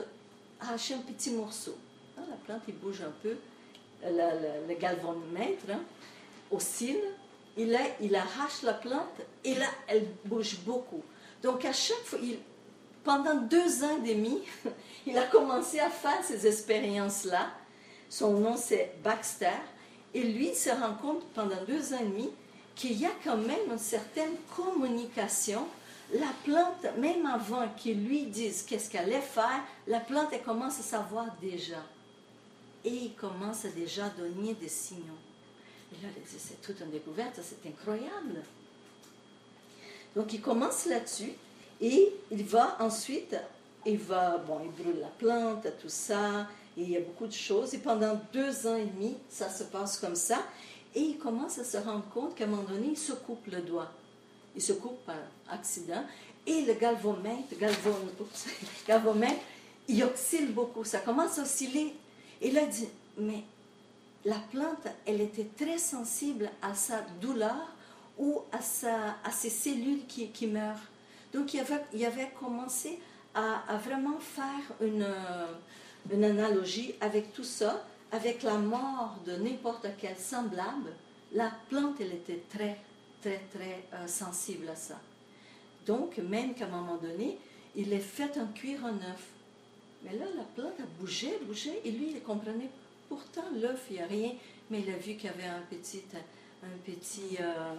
arracher 0.59 0.93
un 0.93 0.99
petit 0.99 1.31
morceau. 1.31 1.75
Ah, 2.17 2.21
la 2.29 2.35
plante, 2.35 2.61
il 2.67 2.75
bouge 2.75 3.01
un 3.01 3.13
peu, 3.23 3.35
le, 4.03 4.73
galvanomètre 4.75 5.65
hein, 5.71 5.81
oscille, 6.51 7.01
il 7.57 8.15
arrache 8.15 8.61
la 8.61 8.73
plante, 8.73 9.21
et 9.43 9.55
là, 9.55 9.67
elle 9.87 10.07
bouge 10.25 10.59
beaucoup. 10.59 11.03
Donc, 11.41 11.65
à 11.65 11.73
chaque 11.73 12.03
fois, 12.03 12.19
pendant 13.05 13.35
deux 13.35 13.83
ans 13.83 13.97
et 14.03 14.13
demi, 14.13 14.39
il 15.07 15.17
a 15.17 15.27
commencé 15.27 15.79
à 15.79 15.89
faire 15.89 16.21
ces 16.23 16.45
expériences-là. 16.45 17.51
Son 18.09 18.31
nom, 18.31 18.57
c'est 18.57 18.95
Baxter. 19.03 19.61
Et 20.13 20.23
lui, 20.23 20.53
se 20.53 20.69
rend 20.69 20.95
compte 20.95 21.23
pendant 21.33 21.63
deux 21.67 21.93
ans 21.93 21.99
et 22.01 22.05
demi 22.05 22.29
qu'il 22.75 22.99
y 22.99 23.05
a 23.05 23.11
quand 23.23 23.37
même 23.37 23.71
une 23.71 23.77
certaine 23.77 24.35
communication. 24.55 25.65
La 26.13 26.31
plante, 26.43 26.85
même 26.97 27.25
avant 27.25 27.67
qu'il 27.77 28.05
lui 28.05 28.23
dise 28.23 28.63
qu'est-ce 28.63 28.89
qu'elle 28.89 29.05
allait 29.05 29.21
faire, 29.21 29.63
la 29.87 29.99
plante, 29.99 30.29
elle 30.33 30.43
commence 30.43 30.79
à 30.79 30.83
savoir 30.83 31.27
déjà. 31.41 31.83
Et 32.83 32.89
il 32.89 33.13
commence 33.15 33.65
à 33.65 33.69
déjà 33.69 34.09
donner 34.09 34.53
des 34.53 34.67
signaux. 34.67 35.01
Et 35.91 36.05
là, 36.05 36.11
c'est 36.25 36.61
toute 36.61 36.79
une 36.81 36.91
découverte, 36.91 37.39
c'est 37.41 37.67
incroyable. 37.67 38.43
Donc, 40.15 40.31
il 40.33 40.41
commence 40.41 40.85
là-dessus 40.85 41.33
et 41.81 42.13
il 42.31 42.43
va 42.43 42.77
ensuite, 42.79 43.35
il 43.85 43.97
va, 43.97 44.37
bon, 44.37 44.59
il 44.63 44.71
brûle 44.71 44.99
la 45.01 45.07
plante, 45.07 45.67
tout 45.81 45.89
ça, 45.89 46.47
il 46.77 46.89
y 46.89 46.97
a 46.97 46.99
beaucoup 46.99 47.27
de 47.27 47.33
choses. 47.33 47.73
Et 47.73 47.79
pendant 47.79 48.19
deux 48.33 48.67
ans 48.67 48.75
et 48.75 48.85
demi, 48.85 49.15
ça 49.29 49.49
se 49.49 49.63
passe 49.63 49.97
comme 49.97 50.15
ça. 50.15 50.39
Et 50.93 51.01
il 51.01 51.17
commence 51.17 51.59
à 51.59 51.63
se 51.63 51.77
rendre 51.77 52.05
compte 52.13 52.35
qu'à 52.35 52.45
un 52.45 52.47
moment 52.47 52.63
donné, 52.63 52.87
il 52.91 52.97
se 52.97 53.13
coupe 53.13 53.47
le 53.47 53.61
doigt. 53.61 53.91
Il 54.55 54.61
se 54.61 54.73
coupe 54.73 55.05
par 55.05 55.17
accident. 55.49 56.03
Et 56.47 56.61
le 56.61 56.73
galvomètre, 56.73 57.55
galvomètre, 58.87 59.41
il 59.87 60.03
oscille 60.03 60.47
beaucoup. 60.47 60.83
Ça 60.83 60.99
commence 60.99 61.37
à 61.39 61.41
osciller. 61.41 61.93
Et 62.41 62.51
là, 62.51 62.61
il 62.61 62.69
dit, 62.69 62.87
mais 63.17 63.43
la 64.23 64.37
plante, 64.51 64.87
elle 65.05 65.21
était 65.21 65.49
très 65.57 65.77
sensible 65.77 66.49
à 66.61 66.73
sa 66.73 67.01
douleur 67.21 67.73
ou 68.17 68.41
à, 68.51 68.61
sa, 68.61 69.17
à 69.23 69.31
ses 69.31 69.49
cellules 69.49 70.05
qui, 70.07 70.29
qui 70.29 70.47
meurent. 70.47 70.79
Donc 71.35 71.53
il 71.53 71.59
avait, 71.59 71.83
il 71.93 72.05
avait 72.05 72.31
commencé 72.39 72.97
à, 73.33 73.75
vraiment 73.77 74.17
faire 74.19 74.63
une, 74.81 75.05
une 76.09 76.23
analogie 76.23 76.95
avec 77.01 77.33
tout 77.33 77.43
ça, 77.43 77.85
avec 78.13 78.41
la 78.43 78.57
mort 78.57 79.17
de 79.25 79.35
n'importe 79.35 79.87
quel 79.97 80.15
semblable. 80.15 80.93
La 81.33 81.51
plante, 81.69 81.99
elle 81.99 82.13
était 82.13 82.41
très, 82.49 82.77
très, 83.21 83.41
très 83.53 83.83
euh, 83.93 84.07
sensible 84.07 84.69
à 84.69 84.75
ça. 84.75 84.97
Donc, 85.85 86.17
même 86.19 86.53
qu'à 86.53 86.65
un 86.65 86.69
moment 86.69 86.95
donné, 86.95 87.37
il 87.75 87.91
est 87.91 87.99
fait 87.99 88.37
un 88.37 88.47
cuir 88.47 88.79
en 88.85 88.95
œuf. 88.95 89.27
Mais 90.03 90.13
là, 90.13 90.25
la 90.37 90.43
plante 90.43 90.79
a 90.79 90.85
bougé, 90.99 91.37
bougé, 91.41 91.81
et 91.83 91.91
lui, 91.91 92.11
il 92.11 92.23
comprenait 92.23 92.69
pourtant 93.09 93.43
l'œuf, 93.59 93.87
il 93.89 93.97
n'y 93.97 94.01
a 94.01 94.05
rien, 94.05 94.31
mais 94.69 94.79
il 94.79 94.89
a 94.89 94.97
vu 94.97 95.15
qu'il 95.15 95.25
y 95.25 95.33
avait 95.33 95.43
un 95.43 95.63
petit, 95.69 96.03
un 96.63 96.77
petit 96.85 97.37
euh, 97.41 97.75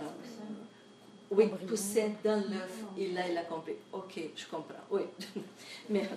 oui, 1.30 1.48
poussait 1.66 2.12
dans 2.22 2.36
l'œuf, 2.36 2.84
et 2.96 3.08
là, 3.08 3.22
il 3.28 3.36
a 3.36 3.42
compris. 3.42 3.74
Ok, 3.92 4.20
je 4.34 4.46
comprends, 4.46 4.74
oui. 4.90 5.02
mais, 5.90 6.08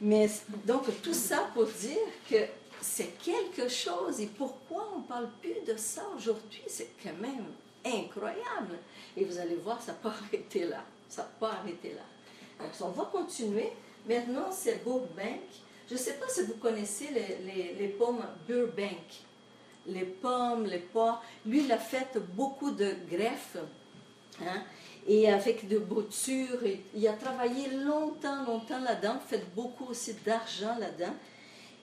mais 0.00 0.28
donc, 0.64 0.84
tout 1.02 1.14
ça 1.14 1.48
pour 1.54 1.66
dire 1.66 1.98
que 2.28 2.36
c'est 2.80 3.16
quelque 3.18 3.68
chose, 3.68 4.20
et 4.20 4.26
pourquoi 4.26 4.88
on 4.94 5.00
ne 5.00 5.04
parle 5.04 5.28
plus 5.40 5.60
de 5.66 5.76
ça 5.76 6.02
aujourd'hui, 6.16 6.62
c'est 6.66 6.90
quand 7.02 7.16
même 7.20 7.46
incroyable. 7.84 8.78
Et 9.16 9.24
vous 9.24 9.38
allez 9.38 9.56
voir, 9.56 9.80
ça 9.80 9.92
n'a 9.92 9.98
pas 9.98 10.10
arrêté 10.10 10.64
là. 10.64 10.84
Ça 11.08 11.22
n'a 11.22 11.28
pas 11.38 11.52
arrêté 11.52 11.94
là. 11.94 12.02
Donc, 12.58 12.70
on 12.80 12.88
va 12.88 13.04
continuer. 13.04 13.72
Maintenant, 14.08 14.50
c'est 14.50 14.82
Burbank. 14.84 15.40
Je 15.88 15.94
ne 15.94 15.98
sais 15.98 16.14
pas 16.14 16.28
si 16.28 16.42
vous 16.42 16.54
connaissez 16.54 17.08
les, 17.12 17.74
les, 17.78 17.88
pommes 17.88 18.24
Burbank. 18.48 19.22
Les 19.86 20.04
pommes, 20.04 20.64
les 20.64 20.78
pois. 20.78 21.22
Lui, 21.44 21.64
il 21.64 21.72
a 21.72 21.78
fait 21.78 22.16
beaucoup 22.34 22.70
de 22.70 22.94
greffes. 23.10 23.58
Hein, 24.46 24.62
et 25.06 25.30
avec 25.30 25.66
de 25.68 25.78
boutures. 25.78 26.60
il 26.94 27.08
a 27.08 27.12
travaillé 27.14 27.68
longtemps, 27.84 28.44
longtemps 28.46 28.80
là-dedans, 28.80 29.18
fait 29.26 29.44
beaucoup 29.54 29.86
aussi 29.86 30.14
d'argent 30.24 30.76
là-dedans. 30.78 31.14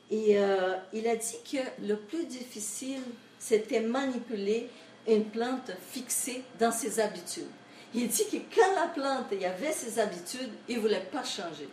Et 0.09 0.37
euh, 0.37 0.75
il 0.93 1.07
a 1.07 1.15
dit 1.15 1.37
que 1.51 1.57
le 1.85 1.97
plus 1.97 2.25
difficile, 2.25 3.01
c'était 3.37 3.81
manipuler 3.81 4.69
une 5.07 5.25
plante 5.25 5.71
fixée 5.91 6.43
dans 6.59 6.71
ses 6.71 6.99
habitudes. 6.99 7.51
Il 7.93 8.07
dit 8.07 8.25
que 8.25 8.37
quand 8.55 8.75
la 8.75 8.87
plante 8.87 9.27
il 9.31 9.43
avait 9.45 9.71
ses 9.71 9.99
habitudes, 9.99 10.51
il 10.67 10.77
ne 10.77 10.81
voulait 10.81 11.07
pas 11.11 11.23
changer. 11.23 11.67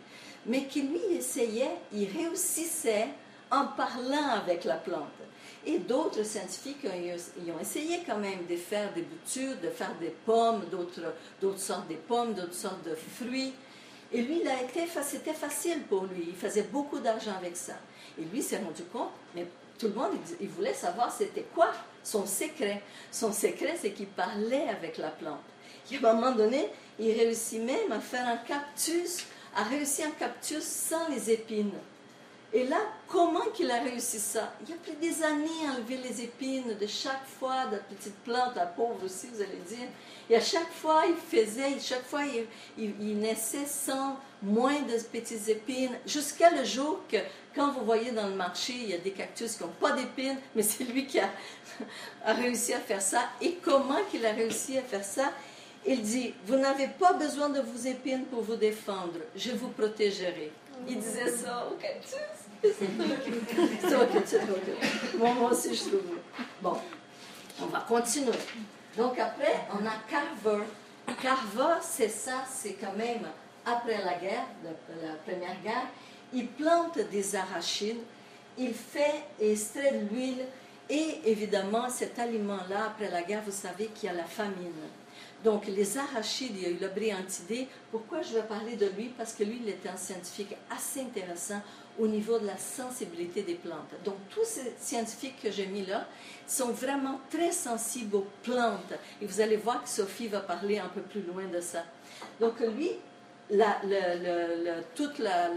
Mais 0.45 0.65
qu'il 0.65 0.89
lui 0.89 1.15
essayait, 1.17 1.77
il 1.93 2.09
réussissait 2.09 3.07
en 3.51 3.67
parlant 3.67 4.29
avec 4.35 4.65
la 4.65 4.75
plante. 4.75 5.16
Et 5.67 5.79
d'autres 5.79 6.23
scientifiques 6.23 6.85
ont, 6.85 7.51
ont, 7.51 7.59
essayé 7.59 7.99
quand 8.07 8.17
même 8.17 8.45
de 8.49 8.55
faire 8.55 8.93
des 8.93 9.01
boutures, 9.01 9.57
de 9.61 9.69
faire 9.69 9.93
des 9.99 10.15
pommes, 10.25 10.63
d'autres 10.71 11.59
sortes 11.59 11.89
de 11.89 11.95
pommes, 11.95 12.33
d'autres 12.33 12.53
sortes 12.53 12.83
de 12.85 12.95
fruits. 12.95 13.53
Et 14.13 14.21
lui, 14.21 14.41
c'était 15.03 15.33
facile 15.33 15.81
pour 15.89 16.05
lui. 16.05 16.23
Il 16.29 16.35
faisait 16.35 16.63
beaucoup 16.63 16.99
d'argent 16.99 17.33
avec 17.37 17.57
ça. 17.57 17.73
Et 18.17 18.23
lui 18.23 18.41
s'est 18.41 18.59
rendu 18.59 18.83
compte, 18.83 19.11
mais 19.35 19.45
tout 19.77 19.87
le 19.87 19.93
monde, 19.93 20.11
il 20.39 20.47
voulait 20.47 20.73
savoir 20.73 21.11
c'était 21.11 21.45
quoi 21.53 21.71
son 22.01 22.25
secret. 22.25 22.81
Son 23.11 23.33
secret, 23.33 23.75
c'est 23.77 23.91
qu'il 23.91 24.07
parlait 24.07 24.69
avec 24.69 24.97
la 24.97 25.09
plante. 25.09 25.41
Et 25.91 25.97
à 26.03 26.11
un 26.11 26.13
moment 26.13 26.31
donné, 26.31 26.69
il 26.97 27.11
réussit 27.11 27.61
même 27.61 27.91
à 27.91 27.99
faire 27.99 28.25
un 28.25 28.37
cactus, 28.37 29.25
à 29.53 29.63
réussir 29.63 30.07
un 30.07 30.11
cactus 30.11 30.63
sans 30.63 31.09
les 31.09 31.29
épines. 31.29 31.71
Et 32.53 32.63
là, 32.63 32.77
comment 33.07 33.45
qu'il 33.53 33.69
a 33.69 33.81
réussi 33.81 34.19
ça? 34.19 34.53
Il 34.65 34.73
a 34.73 34.77
pris 34.77 34.93
des 34.93 35.21
années 35.21 35.67
à 35.67 35.73
enlever 35.73 35.97
les 35.97 36.21
épines 36.21 36.77
de 36.79 36.87
chaque 36.87 37.25
fois 37.39 37.65
de 37.65 37.73
la 37.73 37.81
petite 37.81 38.15
plante, 38.23 38.55
la 38.55 38.65
pauvre 38.65 39.03
aussi, 39.03 39.27
vous 39.33 39.41
allez 39.41 39.59
dire. 39.67 39.89
Et 40.29 40.35
à 40.37 40.41
chaque 40.41 40.71
fois, 40.71 41.03
il 41.07 41.15
faisait, 41.15 41.77
chaque 41.79 42.05
fois, 42.05 42.21
il, 42.77 43.19
naissait 43.19 43.65
sans 43.65 44.17
moins 44.41 44.79
de 44.81 44.97
petites 45.11 45.49
épines, 45.49 45.97
jusqu'à 46.05 46.49
le 46.51 46.63
jour 46.63 47.01
que, 47.09 47.17
quand 47.53 47.71
vous 47.71 47.83
voyez 47.83 48.11
dans 48.11 48.27
le 48.27 48.35
marché, 48.35 48.73
il 48.73 48.89
y 48.89 48.93
a 48.93 48.97
des 48.97 49.11
cactus 49.11 49.55
qui 49.55 49.63
n'ont 49.63 49.69
pas 49.69 49.91
d'épines, 49.91 50.37
mais 50.55 50.63
c'est 50.63 50.85
lui 50.85 51.05
qui 51.05 51.19
a, 51.19 51.29
a 52.25 52.33
réussi 52.33 52.73
à 52.73 52.79
faire 52.79 53.01
ça. 53.01 53.23
Et 53.41 53.55
comment 53.55 53.99
qu'il 54.09 54.25
a 54.25 54.31
réussi 54.31 54.77
à 54.77 54.83
faire 54.83 55.03
ça? 55.03 55.33
Il 55.85 56.01
dit, 56.01 56.33
vous 56.45 56.55
n'avez 56.55 56.87
pas 56.87 57.13
besoin 57.13 57.49
de 57.49 57.59
vos 57.59 57.87
épines 57.87 58.25
pour 58.25 58.41
vous 58.41 58.55
défendre, 58.55 59.19
je 59.35 59.51
vous 59.51 59.69
protégerai. 59.69 60.51
Il 60.87 60.99
disait 60.99 61.29
ça 61.29 61.67
au 61.71 61.75
cactus. 61.75 62.15
C'est 62.61 63.95
au 63.95 64.05
cactus. 64.05 64.39
moi 65.17 65.51
aussi, 65.51 65.75
je 65.75 65.81
trouve. 65.81 66.01
Bon, 66.61 66.77
on 67.61 67.65
va 67.67 67.79
continuer. 67.87 68.31
Donc 68.97 69.17
après, 69.19 69.65
on 69.73 69.85
a 69.85 69.93
Carver. 70.09 70.63
Carver, 71.21 71.79
c'est 71.81 72.09
ça, 72.09 72.43
c'est 72.49 72.73
quand 72.73 72.95
même 72.97 73.25
après 73.67 73.97
la 74.03 74.15
guerre, 74.15 74.45
la, 74.63 75.13
première 75.25 75.61
guerre, 75.61 75.87
il 76.33 76.47
plante 76.47 76.99
des 77.11 77.35
arachides, 77.35 78.01
il 78.57 78.73
fait 78.73 79.23
extrait 79.39 79.91
de 79.91 80.15
l'huile 80.15 80.45
et 80.89 81.21
évidemment 81.25 81.89
cet 81.89 82.17
aliment-là, 82.17 82.85
après 82.87 83.09
la 83.09 83.23
guerre, 83.23 83.41
vous 83.45 83.51
savez 83.51 83.87
qu'il 83.87 84.07
y 84.07 84.11
a 84.11 84.15
la 84.15 84.23
famine. 84.23 84.71
Donc, 85.43 85.67
les 85.67 85.97
arachides, 85.97 86.55
il 86.55 86.63
y 86.63 86.65
a 86.65 86.69
eu 86.69 86.77
la 86.79 86.87
brillante 86.87 87.39
idée. 87.41 87.67
Pourquoi 87.91 88.21
je 88.21 88.33
vais 88.33 88.43
parler 88.43 88.75
de 88.75 88.87
lui? 88.87 89.09
Parce 89.17 89.33
que 89.33 89.43
lui, 89.43 89.59
il 89.63 89.69
était 89.69 89.89
un 89.89 89.97
scientifique 89.97 90.55
assez 90.69 91.01
intéressant 91.01 91.61
au 91.99 92.07
niveau 92.07 92.39
de 92.39 92.47
la 92.47 92.57
sensibilité 92.57 93.43
des 93.43 93.55
plantes. 93.55 93.93
Donc, 94.03 94.15
tous 94.29 94.43
ces 94.43 94.73
scientifiques 94.79 95.41
que 95.41 95.51
j'ai 95.51 95.67
mis 95.67 95.85
là 95.85 96.07
sont 96.47 96.69
vraiment 96.69 97.19
très 97.29 97.51
sensibles 97.51 98.15
aux 98.15 98.27
plantes. 98.43 98.93
Et 99.21 99.25
vous 99.25 99.41
allez 99.41 99.57
voir 99.57 99.83
que 99.83 99.89
Sophie 99.89 100.27
va 100.27 100.39
parler 100.39 100.79
un 100.79 100.89
peu 100.89 101.01
plus 101.01 101.21
loin 101.21 101.45
de 101.45 101.61
ça. 101.61 101.83
Donc, 102.39 102.59
lui, 102.59 102.91
la, 103.49 103.79
toute 104.95 105.19
la, 105.19 105.49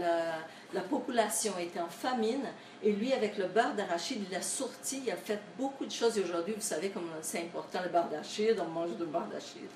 la, 0.73 0.81
population 0.81 1.53
était 1.59 1.79
en 1.79 1.89
famine. 1.89 2.45
Et 2.83 2.91
lui, 2.91 3.13
avec 3.13 3.37
le 3.37 3.45
beurre 3.45 3.73
d'arachide, 3.75 4.23
il 4.29 4.35
a 4.35 4.41
sorti, 4.41 5.03
il 5.05 5.11
a 5.11 5.15
fait 5.15 5.39
beaucoup 5.57 5.85
de 5.85 5.91
choses. 5.91 6.17
Et 6.17 6.23
aujourd'hui, 6.23 6.53
vous 6.55 6.61
savez 6.61 6.89
comme 6.89 7.09
c'est 7.21 7.39
important 7.39 7.79
le 7.83 7.89
beurre 7.89 8.09
d'arachide, 8.09 8.59
on 8.59 8.69
mange 8.69 8.91
du 8.97 9.05
beurre 9.05 9.27
d'arachide. 9.27 9.69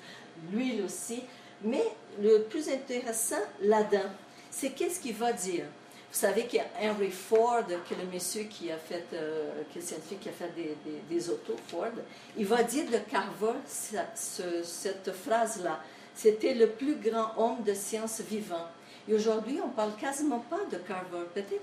L'huile 0.52 0.82
aussi. 0.82 1.22
Mais 1.62 1.84
le 2.20 2.42
plus 2.42 2.68
intéressant 2.68 3.40
là-dedans, 3.62 4.10
c'est 4.50 4.70
qu'est-ce 4.70 5.00
qu'il 5.00 5.14
va 5.14 5.32
dire? 5.32 5.64
Vous 6.12 6.22
savez 6.22 6.46
qu'il 6.46 6.60
y 6.60 6.62
a 6.62 6.90
Henry 6.90 7.10
Ford, 7.10 7.64
qui 7.86 7.94
est 7.94 7.96
le 7.96 8.10
monsieur 8.10 8.44
qui 8.44 8.70
a 8.70 8.78
fait, 8.78 9.04
euh, 9.12 9.62
qui 9.72 9.82
scientifique 9.82 10.20
qui 10.20 10.28
a 10.28 10.32
fait 10.32 10.50
des, 10.54 10.76
des, 11.08 11.30
autos, 11.30 11.56
Ford. 11.68 11.92
Il 12.36 12.46
va 12.46 12.62
dire 12.62 12.86
de 12.86 12.98
Carver 13.10 13.58
cette 13.66 15.12
phrase-là. 15.12 15.80
C'était 16.14 16.54
le 16.54 16.68
plus 16.68 16.96
grand 16.96 17.32
homme 17.36 17.62
de 17.64 17.74
science 17.74 18.20
vivant. 18.20 18.66
Et 19.08 19.14
aujourd'hui, 19.14 19.58
on 19.62 19.68
parle 19.68 19.94
quasiment 19.96 20.38
pas 20.38 20.60
de 20.70 20.78
Carver. 20.78 21.26
Peut-être, 21.34 21.62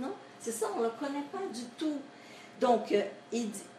non, 0.00 0.12
c'est 0.42 0.52
ça, 0.52 0.66
on 0.74 0.80
ne 0.80 0.84
le 0.84 0.90
connaît 0.90 1.24
pas 1.30 1.38
du 1.52 1.64
tout. 1.78 1.98
Donc, 2.60 2.92
euh, 2.92 3.02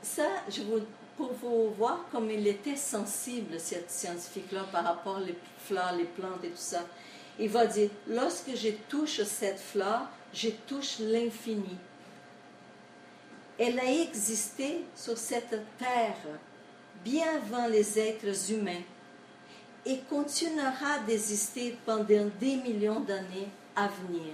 ça, 0.01 0.23
je 0.49 0.61
vous, 0.63 0.79
pour 1.17 1.33
vous 1.33 1.71
voir 1.77 2.05
comme 2.11 2.31
il 2.31 2.47
était 2.47 2.77
sensible, 2.77 3.59
cette 3.59 3.91
scientifique-là, 3.91 4.63
par 4.71 4.85
rapport 4.85 5.17
aux 5.17 5.65
fleurs, 5.65 5.93
les 5.97 6.05
plantes 6.05 6.43
et 6.43 6.49
tout 6.49 6.55
ça. 6.55 6.85
Il 7.37 7.49
va 7.49 7.65
dire, 7.65 7.89
lorsque 8.07 8.55
je 8.55 8.69
touche 8.87 9.21
cette 9.23 9.59
fleur, 9.59 10.07
je 10.33 10.49
touche 10.67 10.99
l'infini. 10.99 11.77
Elle 13.59 13.79
a 13.79 13.91
existé 13.91 14.85
sur 14.95 15.17
cette 15.17 15.61
terre 15.77 16.39
bien 17.03 17.25
avant 17.35 17.67
les 17.67 17.99
êtres 17.99 18.51
humains 18.51 18.81
et 19.85 19.99
continuera 20.09 20.99
d'exister 21.05 21.77
pendant 21.85 22.29
des 22.39 22.55
millions 22.55 23.01
d'années 23.01 23.49
à 23.75 23.87
venir. 23.87 24.33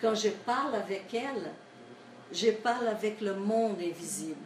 Quand 0.00 0.14
je 0.14 0.28
parle 0.28 0.76
avec 0.76 1.12
elle, 1.12 1.50
je 2.32 2.50
parle 2.50 2.86
avec 2.88 3.20
le 3.20 3.34
monde 3.34 3.78
invisible. 3.80 4.36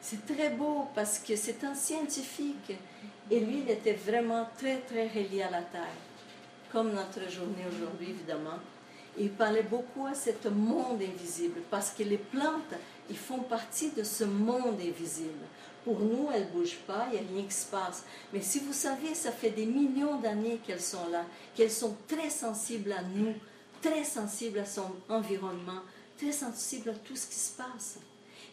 C'est 0.00 0.26
très 0.26 0.50
beau 0.50 0.88
parce 0.94 1.18
que 1.18 1.36
c'est 1.36 1.64
un 1.64 1.74
scientifique 1.74 2.72
et 3.30 3.40
lui, 3.40 3.62
il 3.64 3.70
était 3.70 3.94
vraiment 3.94 4.46
très, 4.58 4.78
très 4.80 5.08
relié 5.08 5.42
à 5.42 5.50
la 5.50 5.62
Terre, 5.62 5.82
comme 6.72 6.92
notre 6.92 7.30
journée 7.30 7.64
aujourd'hui, 7.68 8.10
évidemment. 8.10 8.58
Il 9.18 9.30
parlait 9.30 9.64
beaucoup 9.64 10.06
à 10.06 10.14
ce 10.14 10.48
monde 10.48 11.02
invisible 11.02 11.60
parce 11.70 11.90
que 11.90 12.02
les 12.02 12.18
plantes, 12.18 12.74
ils 13.10 13.16
font 13.16 13.40
partie 13.40 13.90
de 13.90 14.02
ce 14.02 14.24
monde 14.24 14.80
invisible. 14.80 15.44
Pour 15.84 16.00
nous, 16.00 16.28
elles 16.34 16.46
ne 16.46 16.50
bougent 16.50 16.80
pas, 16.86 17.06
il 17.10 17.20
n'y 17.20 17.26
a 17.26 17.32
rien 17.32 17.44
qui 17.44 17.54
se 17.54 17.66
passe. 17.66 18.04
Mais 18.32 18.42
si 18.42 18.60
vous 18.60 18.72
savez, 18.72 19.14
ça 19.14 19.32
fait 19.32 19.50
des 19.50 19.66
millions 19.66 20.16
d'années 20.16 20.60
qu'elles 20.66 20.80
sont 20.80 21.08
là, 21.10 21.24
qu'elles 21.54 21.70
sont 21.70 21.96
très 22.06 22.30
sensibles 22.30 22.92
à 22.92 23.02
nous, 23.02 23.34
très 23.82 24.04
sensibles 24.04 24.58
à 24.58 24.66
son 24.66 24.90
environnement, 25.08 25.80
très 26.16 26.32
sensibles 26.32 26.90
à 26.90 26.94
tout 26.94 27.16
ce 27.16 27.26
qui 27.26 27.34
se 27.34 27.56
passe. 27.56 27.98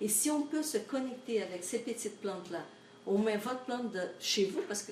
Et 0.02 0.08
si 0.08 0.30
on 0.30 0.44
peut 0.44 0.64
se 0.64 0.78
connecter 0.78 1.42
avec 1.42 1.64
ces 1.64 1.80
petites 1.80 2.20
plantes-là, 2.20 2.62
au 3.06 3.18
moins 3.18 3.38
votre 3.38 3.62
plante 3.62 3.92
de 3.92 4.02
chez 4.20 4.46
vous, 4.46 4.62
parce 4.68 4.84
que 4.84 4.92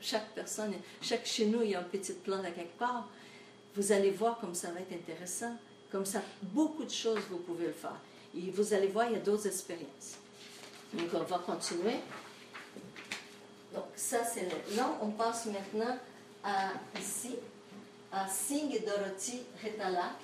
chaque, 0.00 0.34
personne, 0.34 0.72
chaque 1.02 1.26
chez 1.26 1.46
nous, 1.46 1.62
il 1.62 1.70
y 1.70 1.74
a 1.74 1.80
une 1.80 1.88
petite 1.88 2.22
plante 2.22 2.44
à 2.44 2.50
quelque 2.50 2.78
part, 2.78 3.08
vous 3.76 3.92
allez 3.92 4.10
voir 4.10 4.38
comme 4.38 4.54
ça 4.54 4.70
va 4.70 4.80
être 4.80 4.92
intéressant. 4.92 5.56
Comme 5.92 6.06
ça, 6.06 6.22
beaucoup 6.42 6.84
de 6.84 6.90
choses, 6.90 7.20
vous 7.30 7.38
pouvez 7.38 7.66
le 7.66 7.72
faire. 7.72 7.96
Et 8.36 8.50
vous 8.50 8.72
allez 8.72 8.88
voir, 8.88 9.06
il 9.06 9.12
y 9.12 9.16
a 9.16 9.20
d'autres 9.20 9.46
expériences. 9.46 10.16
Donc, 10.92 11.08
on 11.14 11.22
va 11.22 11.38
continuer. 11.38 11.96
Donc 13.74 13.84
ça 13.94 14.24
c'est 14.24 14.42
le... 14.42 14.76
Là 14.76 14.98
on 15.00 15.10
passe 15.10 15.46
maintenant 15.46 15.96
à 16.42 16.70
ici, 16.98 17.36
à 18.12 18.28
Singh 18.28 18.82
Dorothy 18.84 19.40
Retalak. 19.62 20.16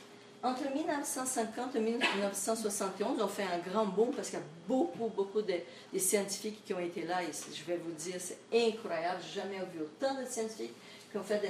Entre 0.43 0.71
1950 0.73 1.77
et 1.77 1.81
1971, 1.81 3.21
on 3.21 3.27
fait 3.27 3.43
un 3.43 3.59
grand 3.59 3.87
boom 3.87 4.11
parce 4.15 4.29
qu'il 4.29 4.39
y 4.39 4.43
a 4.43 4.45
beaucoup, 4.69 5.09
beaucoup 5.09 5.43
de, 5.43 5.55
scientifiques 5.99 6.65
qui 6.65 6.75
ont 6.75 6.79
été 6.79 7.03
là. 7.05 7.23
Et 7.23 7.31
je 7.33 7.65
vais 7.65 7.79
vous 7.79 7.93
dire, 7.93 8.17
c'est 8.19 8.39
incroyable. 8.53 9.21
Je 9.23 9.41
n'ai 9.41 9.45
jamais 9.45 9.59
vu 9.73 9.81
autant 9.81 10.15
de 10.21 10.27
scientifiques 10.27 10.75
qui 11.11 11.17
ont 11.17 11.23
fait 11.23 11.41
des 11.41 11.49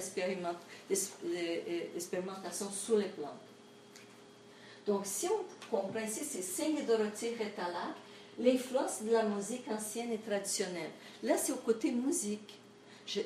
expérimentations 1.96 2.70
sur 2.70 2.96
les 2.96 3.08
plantes. 3.08 3.32
Donc, 4.86 5.02
si 5.04 5.26
on 5.26 5.44
comprend 5.68 6.00
ici, 6.00 6.24
c'est 6.24 6.42
Singh 6.42 6.86
Dorothy 6.86 7.30
Retalak, 7.30 7.96
l'influence 8.38 9.02
de 9.02 9.10
la 9.10 9.24
musique 9.24 9.66
ancienne 9.68 10.12
et 10.12 10.18
traditionnelle. 10.18 10.90
Là, 11.22 11.36
c'est 11.36 11.52
au 11.52 11.56
côté 11.56 11.90
musique. 11.90 12.55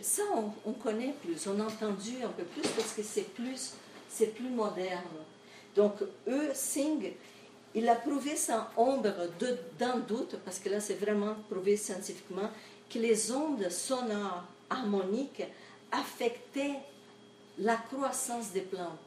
Ça, 0.03 0.23
on, 0.67 0.73
connaît 0.73 1.15
plus, 1.23 1.47
on 1.47 1.59
a 1.61 1.65
entendu 1.65 2.23
un 2.23 2.29
peu 2.29 2.45
plus 2.45 2.69
parce 2.69 2.93
que 2.93 3.03
c'est 3.03 3.33
plus, 3.35 3.75
c'est 4.09 4.35
plus 4.35 4.51
moderne. 4.51 5.01
Donc, 5.75 5.95
eux, 6.29 6.51
Singh, 6.53 7.15
il 7.75 7.89
a 7.89 7.95
prouvé 7.95 8.37
sans 8.37 8.67
ombre 8.77 9.13
d'un 9.79 9.99
doute, 9.99 10.37
parce 10.45 10.59
que 10.59 10.69
là, 10.69 10.81
c'est 10.81 10.95
vraiment 10.95 11.37
prouvé 11.49 11.77
scientifiquement, 11.77 12.51
que 12.93 12.99
les 12.99 13.31
ondes 13.33 13.71
sonores 13.71 14.45
harmoniques 14.69 15.45
affectaient 15.93 16.81
la 17.59 17.77
croissance 17.77 18.53
des 18.53 18.63
plantes. 18.63 18.99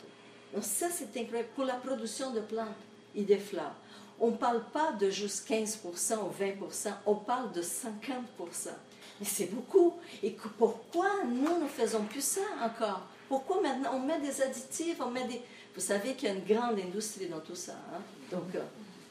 Donc, 0.54 0.64
ça, 0.64 0.88
c'est 0.90 1.20
incroyable 1.20 1.50
pour 1.56 1.66
la 1.66 1.76
production 1.76 2.32
de 2.32 2.40
plantes 2.40 2.68
et 3.16 3.24
des 3.24 3.38
fleurs. 3.38 3.76
On 4.20 4.32
ne 4.32 4.38
parle 4.38 4.64
pas 4.72 4.94
de 4.94 5.10
juste 5.10 5.48
15% 5.50 5.84
ou 6.20 6.44
20%, 6.44 6.94
on 7.06 7.16
parle 7.16 7.52
de 7.52 7.62
50%. 7.62 8.70
Mais 9.20 9.26
c'est 9.26 9.52
beaucoup. 9.52 9.94
Et 10.22 10.32
pourquoi 10.32 11.10
nous 11.28 11.64
ne 11.64 11.68
faisons 11.68 12.04
plus 12.04 12.24
ça 12.24 12.42
encore? 12.64 13.02
Pourquoi 13.30 13.62
maintenant 13.62 13.92
on 13.96 14.00
met 14.00 14.20
des 14.20 14.42
additifs, 14.42 14.98
on 15.00 15.10
met 15.10 15.26
des... 15.26 15.42
Vous 15.76 15.82
savez 15.82 16.14
qu'il 16.14 16.30
y 16.30 16.32
a 16.32 16.36
une 16.36 16.46
grande 16.46 16.80
industrie 16.80 17.28
dans 17.28 17.40
tout 17.40 17.56
ça. 17.56 17.74
Hein? 17.94 18.02
Donc, 18.32 18.56
euh, 18.56 18.62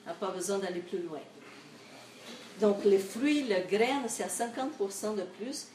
on 0.05 0.09
n'a 0.09 0.15
pas 0.15 0.31
besoin 0.31 0.59
d'aller 0.59 0.81
plus 0.81 0.99
loin. 0.99 1.21
Donc, 2.61 2.85
les 2.85 2.99
fruits, 2.99 3.43
les 3.43 3.65
graines, 3.69 4.09
c'est 4.09 4.23
à 4.23 4.29
50% 4.29 5.17
de 5.17 5.23
plus. 5.23 5.67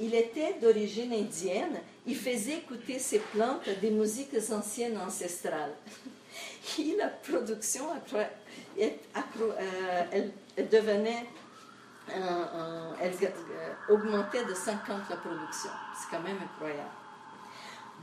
Il 0.00 0.14
était 0.14 0.54
d'origine 0.60 1.12
indienne. 1.12 1.80
Il 2.06 2.16
faisait 2.16 2.58
écouter 2.58 2.98
ses 2.98 3.20
plantes 3.20 3.68
des 3.80 3.90
musiques 3.90 4.34
anciennes 4.50 4.98
ancestrales. 4.98 5.74
Et 6.78 6.96
la 6.96 7.08
production, 7.08 7.84
euh, 8.14 10.02
elle, 10.10 10.68
devenait, 10.68 11.24
euh, 12.14 13.92
augmentait 13.92 14.44
de 14.44 14.54
50 14.54 15.08
la 15.10 15.16
production. 15.16 15.70
C'est 15.94 16.16
quand 16.16 16.22
même 16.22 16.38
incroyable. 16.42 16.90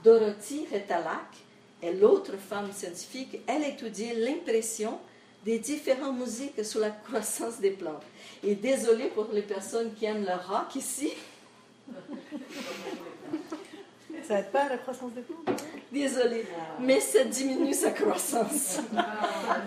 Dorothy 0.03 0.67
Retalak 0.71 1.37
est 1.81 1.93
l'autre 1.93 2.37
femme 2.37 2.71
scientifique. 2.71 3.41
Elle 3.47 3.63
étudiait 3.63 4.13
l'impression 4.15 4.99
des 5.45 5.59
différentes 5.59 6.17
musiques 6.17 6.63
sur 6.65 6.79
la 6.79 6.89
croissance 6.91 7.59
des 7.59 7.71
plantes. 7.71 8.03
Et 8.43 8.55
désolé 8.55 9.07
pour 9.07 9.27
les 9.31 9.41
personnes 9.41 9.93
qui 9.93 10.05
aiment 10.05 10.25
le 10.25 10.33
rock 10.33 10.75
ici. 10.75 11.13
Ça 14.27 14.35
n'aide 14.35 14.51
pas 14.51 14.69
la 14.69 14.77
croissance 14.77 15.13
des 15.13 15.21
plantes? 15.21 15.63
Désolé, 15.91 16.45
mais 16.79 16.99
ça 16.99 17.23
diminue 17.23 17.73
sa 17.73 17.89
croissance. 17.89 18.77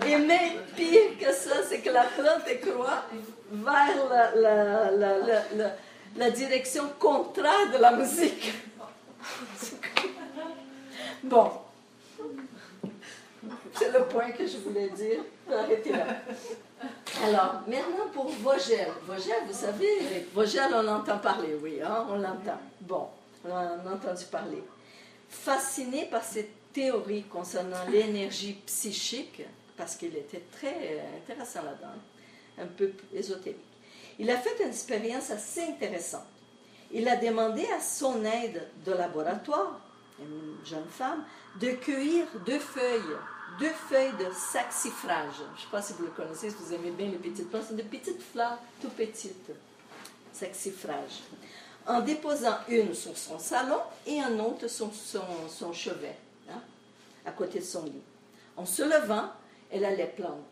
Et 0.07 0.15
même 0.15 0.61
pire 0.75 1.17
que 1.19 1.33
ça, 1.33 1.55
c'est 1.67 1.79
que 1.79 1.89
la 1.89 2.03
plante 2.03 2.61
croît 2.61 3.03
vers 3.51 4.09
la, 4.09 4.91
la, 4.91 4.91
la, 4.91 5.75
la, 6.15 6.29
direction 6.31 6.83
contraire 6.97 7.71
de 7.73 7.77
la 7.77 7.91
musique. 7.91 8.53
Bon, 11.25 11.51
c'est 13.75 13.93
le 13.93 14.03
point 14.03 14.31
que 14.31 14.45
je 14.45 14.57
voulais 14.57 14.89
dire. 14.89 15.21
Arrêtez 15.49 15.93
là. 15.93 16.05
Alors, 17.25 17.61
maintenant 17.65 18.07
pour 18.13 18.27
Vogel. 18.27 18.89
Vogel, 19.07 19.43
vous 19.47 19.53
savez, 19.53 20.27
Vogel, 20.33 20.69
on 20.73 20.85
entend 20.85 21.19
parler, 21.19 21.57
oui, 21.61 21.79
hein, 21.81 22.05
on 22.09 22.17
l'entend. 22.17 22.59
Bon, 22.81 23.07
on 23.45 23.55
a 23.55 23.93
entendu 23.93 24.25
parler 24.29 24.61
fasciné 25.33 26.05
par 26.05 26.23
cette 26.23 26.71
théorie 26.73 27.23
concernant 27.23 27.85
l'énergie 27.91 28.53
psychique, 28.65 29.41
parce 29.75 29.95
qu'il 29.95 30.15
était 30.15 30.43
très 30.51 30.75
euh, 30.75 31.17
intéressant 31.17 31.63
là-dedans, 31.63 31.99
un 32.59 32.67
peu 32.67 32.91
ésotérique. 33.13 33.57
Il 34.19 34.29
a 34.29 34.37
fait 34.37 34.61
une 34.61 34.69
expérience 34.69 35.31
assez 35.31 35.61
intéressante. 35.63 36.25
Il 36.91 37.07
a 37.07 37.15
demandé 37.15 37.65
à 37.75 37.81
son 37.81 38.23
aide 38.23 38.67
de 38.85 38.91
laboratoire, 38.91 39.79
une 40.19 40.63
jeune 40.63 40.87
femme, 40.87 41.25
de 41.59 41.71
cueillir 41.71 42.25
deux 42.45 42.59
feuilles, 42.59 43.17
deux 43.59 43.73
feuilles 43.89 44.13
de 44.19 44.31
saxifrage. 44.31 45.33
Je 45.37 45.41
ne 45.43 45.57
sais 45.57 45.71
pas 45.71 45.81
si 45.81 45.93
vous 45.93 46.05
le 46.05 46.11
connaissez, 46.11 46.51
si 46.51 46.55
vous 46.55 46.73
aimez 46.73 46.91
bien 46.91 47.07
les 47.07 47.17
petites 47.17 47.49
plantes, 47.49 47.65
c'est 47.67 47.75
des 47.75 47.83
petites 47.83 48.21
fleurs 48.21 48.59
tout 48.79 48.89
petites, 48.89 49.51
saxifrage 50.31 51.23
en 51.87 52.01
déposant 52.01 52.57
une 52.69 52.93
sur 52.93 53.17
son 53.17 53.39
salon 53.39 53.79
et 54.05 54.19
un 54.21 54.39
autre 54.39 54.67
sur 54.67 54.89
son, 54.93 55.73
chevet, 55.73 56.15
hein, 56.49 56.61
à 57.25 57.31
côté 57.31 57.59
de 57.59 57.63
son 57.63 57.85
lit. 57.85 58.01
En 58.55 58.65
se 58.65 58.83
levant, 58.83 59.29
elle 59.71 59.85
allait 59.85 60.13
prendre, 60.15 60.43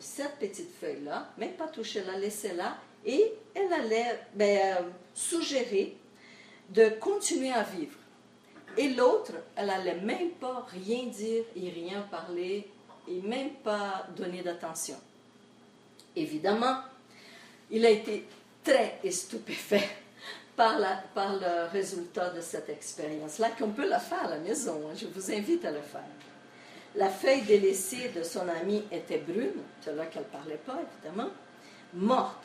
cette 0.00 0.36
petite 0.38 0.70
feuille-là, 0.80 1.28
même 1.38 1.52
pas 1.52 1.68
toucher, 1.68 2.02
la 2.04 2.18
laisser 2.18 2.54
là, 2.54 2.76
et 3.06 3.32
elle 3.54 3.72
allait 3.72 4.20
ben, 4.34 4.78
suggérer 5.14 5.96
de 6.70 6.88
continuer 7.00 7.52
à 7.52 7.62
vivre. 7.62 7.96
Et 8.76 8.88
l'autre, 8.88 9.32
elle 9.54 9.70
allait 9.70 10.00
même 10.00 10.30
pas 10.30 10.66
rien 10.68 11.04
dire 11.04 11.44
et 11.54 11.70
rien 11.70 12.00
parler 12.10 12.68
et 13.06 13.20
même 13.20 13.50
pas 13.62 14.06
donner 14.16 14.42
d'attention. 14.42 14.96
Évidemment, 16.16 16.78
il 17.70 17.84
a 17.86 17.90
été 17.90 18.26
très 18.64 18.98
stupéfait 19.10 19.88
par, 20.56 20.78
le 20.78 21.70
résultat 21.70 22.30
de 22.30 22.40
cette 22.40 22.68
expérience-là, 22.68 23.50
qu'on 23.58 23.70
peut 23.70 23.88
la 23.88 23.98
faire 23.98 24.24
à 24.24 24.30
la 24.30 24.38
maison. 24.38 24.80
Hein. 24.86 24.94
Je 24.96 25.06
vous 25.06 25.32
invite 25.32 25.64
à 25.64 25.70
le 25.70 25.80
faire. 25.80 26.02
La 26.96 27.08
feuille 27.08 27.42
délaissée 27.42 28.10
de 28.14 28.22
son 28.22 28.48
amie 28.48 28.84
était 28.92 29.18
brune, 29.18 29.62
c'est 29.80 29.94
là 29.96 30.06
qu'elle 30.06 30.22
ne 30.22 30.38
parlait 30.38 30.60
pas, 30.64 30.78
évidemment, 30.80 31.30
morte. 31.94 32.44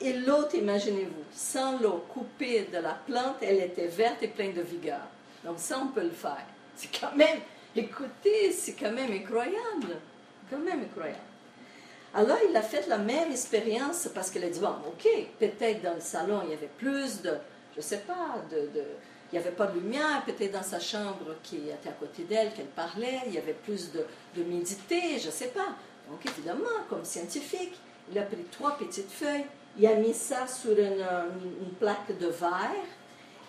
Et 0.00 0.12
l'autre, 0.12 0.54
imaginez-vous, 0.54 1.24
sans 1.32 1.80
l'eau 1.80 2.04
coupée 2.08 2.68
de 2.72 2.78
la 2.78 2.94
plante, 2.94 3.36
elle 3.42 3.60
était 3.60 3.88
verte 3.88 4.22
et 4.22 4.28
pleine 4.28 4.54
de 4.54 4.62
vigueur. 4.62 5.00
Donc 5.44 5.58
ça, 5.58 5.80
on 5.82 5.88
peut 5.88 6.04
le 6.04 6.10
faire. 6.10 6.44
C'est 6.76 7.00
quand 7.00 7.16
même, 7.16 7.40
écoutez, 7.74 8.52
c'est 8.52 8.74
quand 8.74 8.92
même 8.92 9.10
incroyable. 9.10 9.96
Quand 10.48 10.58
même 10.58 10.82
incroyable. 10.82 11.18
Alors, 12.14 12.38
il 12.48 12.56
a 12.56 12.62
fait 12.62 12.86
la 12.88 12.98
même 12.98 13.30
expérience 13.30 14.08
parce 14.14 14.30
qu'il 14.30 14.42
a 14.42 14.48
dit, 14.48 14.60
bon, 14.60 14.74
ok, 14.86 15.08
peut-être 15.38 15.82
dans 15.82 15.94
le 15.94 16.00
salon, 16.00 16.40
il 16.44 16.50
y 16.50 16.54
avait 16.54 16.70
plus 16.78 17.20
de, 17.20 17.34
je 17.72 17.78
ne 17.78 17.82
sais 17.82 17.98
pas, 17.98 18.42
de, 18.50 18.70
il 19.30 19.34
n'y 19.34 19.38
avait 19.38 19.54
pas 19.54 19.66
de 19.66 19.78
lumière, 19.78 20.22
peut-être 20.24 20.52
dans 20.52 20.62
sa 20.62 20.80
chambre 20.80 21.36
qui 21.42 21.56
était 21.56 21.90
à 21.90 21.92
côté 21.92 22.24
d'elle, 22.24 22.52
qu'elle 22.54 22.66
parlait, 22.66 23.20
il 23.26 23.34
y 23.34 23.38
avait 23.38 23.52
plus 23.52 23.92
de, 23.92 24.04
d'humidité, 24.34 25.18
je 25.18 25.26
ne 25.26 25.32
sais 25.32 25.48
pas. 25.48 25.76
Donc, 26.08 26.24
évidemment, 26.24 26.64
comme 26.88 27.04
scientifique, 27.04 27.78
il 28.10 28.18
a 28.18 28.22
pris 28.22 28.44
trois 28.50 28.78
petites 28.78 29.10
feuilles, 29.10 29.44
il 29.78 29.86
a 29.86 29.94
mis 29.94 30.14
ça 30.14 30.46
sur 30.46 30.76
une 30.78 31.74
plaque 31.78 32.18
de 32.18 32.28
verre 32.28 32.70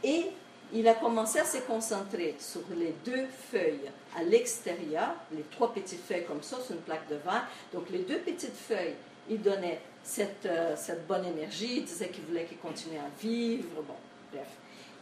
et 0.03 0.31
il 0.73 0.87
a 0.87 0.95
commencé 0.95 1.39
à 1.39 1.45
se 1.45 1.59
concentrer 1.59 2.35
sur 2.39 2.61
les 2.75 2.93
deux 3.05 3.25
feuilles 3.49 3.89
à 4.17 4.23
l'extérieur, 4.23 5.13
les 5.31 5.43
trois 5.51 5.73
petites 5.73 6.01
feuilles 6.01 6.25
comme 6.25 6.41
ça 6.41 6.59
sur 6.61 6.75
une 6.75 6.81
plaque 6.81 7.07
de 7.09 7.15
verre. 7.15 7.47
Donc 7.73 7.89
les 7.89 7.99
deux 7.99 8.19
petites 8.19 8.55
feuilles, 8.55 8.95
il 9.29 9.41
donnait 9.41 9.81
cette, 10.03 10.45
euh, 10.45 10.75
cette 10.75 11.05
bonne 11.07 11.25
énergie, 11.25 11.77
il 11.77 11.85
disait 11.85 12.09
qu'il 12.09 12.23
voulait 12.23 12.45
qu'il 12.45 12.57
continue 12.57 12.97
à 12.97 13.09
vivre, 13.21 13.81
bon, 13.87 13.93
bref. 14.31 14.47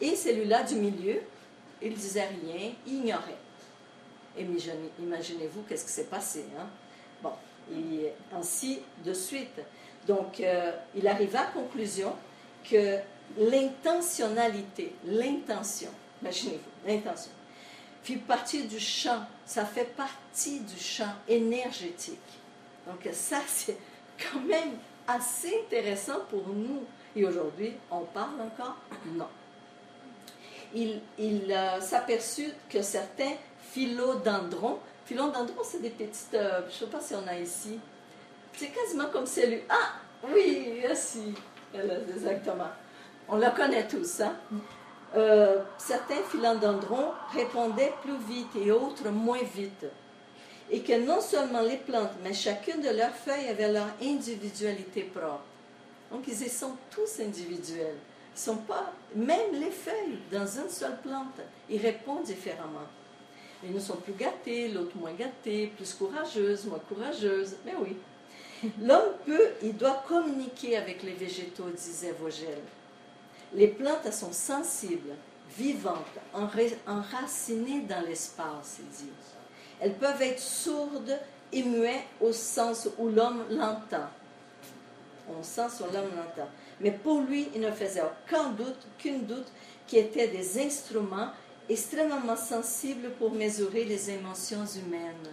Et 0.01 0.15
celui-là 0.15 0.63
du 0.63 0.75
milieu, 0.75 1.21
il 1.81 1.93
disait 1.93 2.27
rien, 2.27 2.71
il 2.85 2.93
ignorait. 2.93 3.37
Imaginez-vous 4.37 5.63
qu'est-ce 5.67 5.85
qui 5.85 5.91
s'est 5.91 6.03
passé. 6.05 6.45
Hein? 6.59 6.67
Bon, 7.23 7.31
et 7.73 8.11
ainsi 8.35 8.81
de 9.03 9.13
suite. 9.13 9.61
Donc, 10.07 10.39
euh, 10.39 10.71
il 10.95 11.07
arriva 11.07 11.41
à 11.41 11.43
la 11.45 11.49
conclusion 11.51 12.13
que 12.69 12.97
l'intentionnalité, 13.37 14.93
l'intention, 15.05 15.89
imaginez-vous, 16.21 16.89
l'intention, 16.89 17.31
fait 18.07 18.15
partie 18.15 18.63
du 18.63 18.79
champ, 18.79 19.25
ça 19.45 19.65
fait 19.65 19.95
partie 19.95 20.61
du 20.61 20.79
champ 20.79 21.13
énergétique. 21.27 22.17
Donc 22.87 23.07
ça, 23.11 23.41
c'est 23.45 23.77
quand 24.17 24.39
même 24.39 24.77
assez 25.05 25.61
intéressant 25.65 26.19
pour 26.29 26.47
nous. 26.47 26.83
Et 27.15 27.25
aujourd'hui, 27.25 27.73
on 27.91 28.01
parle 28.05 28.39
encore? 28.41 28.77
Non. 29.07 29.27
Il, 30.73 31.01
il 31.17 31.51
euh, 31.51 31.81
s'aperçut 31.81 32.51
que 32.69 32.81
certains 32.81 33.33
philodendrons, 33.71 34.79
philodendrons, 35.05 35.63
c'est 35.63 35.81
des 35.81 35.89
petites, 35.89 36.33
euh, 36.33 36.61
je 36.69 36.75
ne 36.75 36.79
sais 36.79 36.85
pas 36.87 37.01
si 37.01 37.13
on 37.15 37.27
a 37.27 37.37
ici, 37.37 37.77
c'est 38.53 38.69
quasiment 38.69 39.09
comme 39.11 39.25
celui. 39.25 39.61
Ah, 39.69 39.93
oui, 40.33 40.79
merci, 40.81 41.33
exactement 41.73 42.69
On 43.27 43.37
le 43.37 43.49
connaît 43.55 43.87
tous, 43.87 44.21
hein? 44.21 44.35
Euh, 45.15 45.61
certains 45.77 46.21
philodendrons 46.29 47.11
répondaient 47.33 47.93
plus 48.01 48.17
vite 48.17 48.55
et 48.55 48.71
autres 48.71 49.09
moins 49.09 49.43
vite. 49.55 49.85
Et 50.69 50.81
que 50.81 51.05
non 51.05 51.21
seulement 51.21 51.61
les 51.61 51.77
plantes, 51.77 52.11
mais 52.23 52.33
chacune 52.33 52.81
de 52.81 52.89
leurs 52.89 53.13
feuilles 53.13 53.47
avait 53.47 53.71
leur 53.71 53.87
individualité 54.01 55.03
propre. 55.03 55.43
Donc, 56.11 56.23
ils 56.27 56.49
sont 56.49 56.75
tous 56.91 57.21
individuels. 57.21 57.95
Ils 58.35 58.39
sont 58.39 58.57
pas, 58.57 58.93
même 59.15 59.53
les 59.53 59.71
feuilles, 59.71 60.19
dans 60.31 60.45
une 60.45 60.69
seule 60.69 60.97
plante, 61.01 61.39
ils 61.69 61.81
répondent 61.81 62.23
différemment. 62.23 62.87
Ils 63.63 63.73
ne 63.73 63.79
sont 63.79 63.95
plus 63.95 64.13
gâtés, 64.13 64.67
l'autre 64.69 64.95
moins 64.97 65.13
gâté, 65.13 65.71
plus 65.75 65.93
courageuse, 65.93 66.65
moins 66.65 66.79
courageuse. 66.87 67.55
Mais 67.65 67.73
oui. 67.81 67.97
L'homme 68.81 69.13
peut, 69.25 69.49
il 69.63 69.75
doit 69.75 70.03
communiquer 70.07 70.77
avec 70.77 71.01
les 71.03 71.13
végétaux, 71.13 71.69
disait 71.75 72.13
Vogel. 72.19 72.59
Les 73.53 73.67
plantes, 73.67 74.11
sont 74.11 74.33
sensibles, 74.33 75.15
vivantes, 75.57 75.95
enracinées 76.33 77.81
dans 77.81 78.05
l'espace, 78.05 78.79
il 78.79 78.89
dit. 78.89 79.11
Elles 79.79 79.95
peuvent 79.95 80.21
être 80.21 80.39
sourdes 80.39 81.17
et 81.51 81.63
muettes 81.63 82.03
au 82.19 82.31
sens 82.31 82.89
où 82.97 83.07
l'homme 83.09 83.45
l'entend. 83.49 84.09
On 85.29 85.43
sent 85.43 85.69
sur 85.77 85.85
l'homme 85.87 86.11
l'entend. 86.15 86.49
Mais 86.79 86.91
pour 86.91 87.21
lui, 87.21 87.49
il 87.55 87.61
ne 87.61 87.71
faisait 87.71 88.01
aucun 88.01 88.49
doute, 88.49 88.87
qu'une 88.97 89.25
doute, 89.25 89.51
qui 89.85 89.97
étaient 89.97 90.27
des 90.27 90.59
instruments 90.59 91.29
extrêmement 91.69 92.35
sensibles 92.35 93.11
pour 93.11 93.33
mesurer 93.33 93.83
les 93.83 94.09
émotions 94.09 94.65
humaines. 94.65 95.29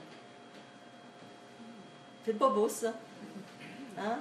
C'est 2.25 2.39
pas 2.39 2.49
beau 2.49 2.69
ça? 2.69 2.95
Hein? 3.99 4.19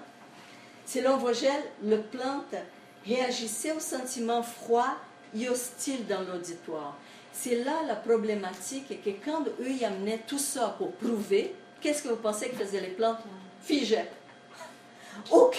Selon 0.85 1.17
Vogel, 1.17 1.63
le 1.83 2.01
plante 2.01 2.55
réagissait 3.05 3.71
aux 3.71 3.79
sentiments 3.79 4.43
froids 4.43 4.95
et 5.35 5.49
hostiles 5.49 6.05
dans 6.07 6.21
l'auditoire. 6.21 6.97
C'est 7.31 7.63
là 7.63 7.81
la 7.87 7.95
problématique, 7.95 9.03
que 9.03 9.09
quand 9.25 9.45
eux 9.59 9.71
y 9.71 9.83
amenaient 9.83 10.21
tout 10.27 10.37
ça 10.37 10.75
pour 10.77 10.91
prouver, 10.93 11.55
qu'est-ce 11.81 12.03
que 12.03 12.09
vous 12.09 12.17
pensez 12.17 12.49
que 12.49 12.55
faisaient 12.55 12.81
les 12.81 12.89
plantes? 12.89 13.19
Figeaient. 13.61 14.11
Aucun... 15.31 15.57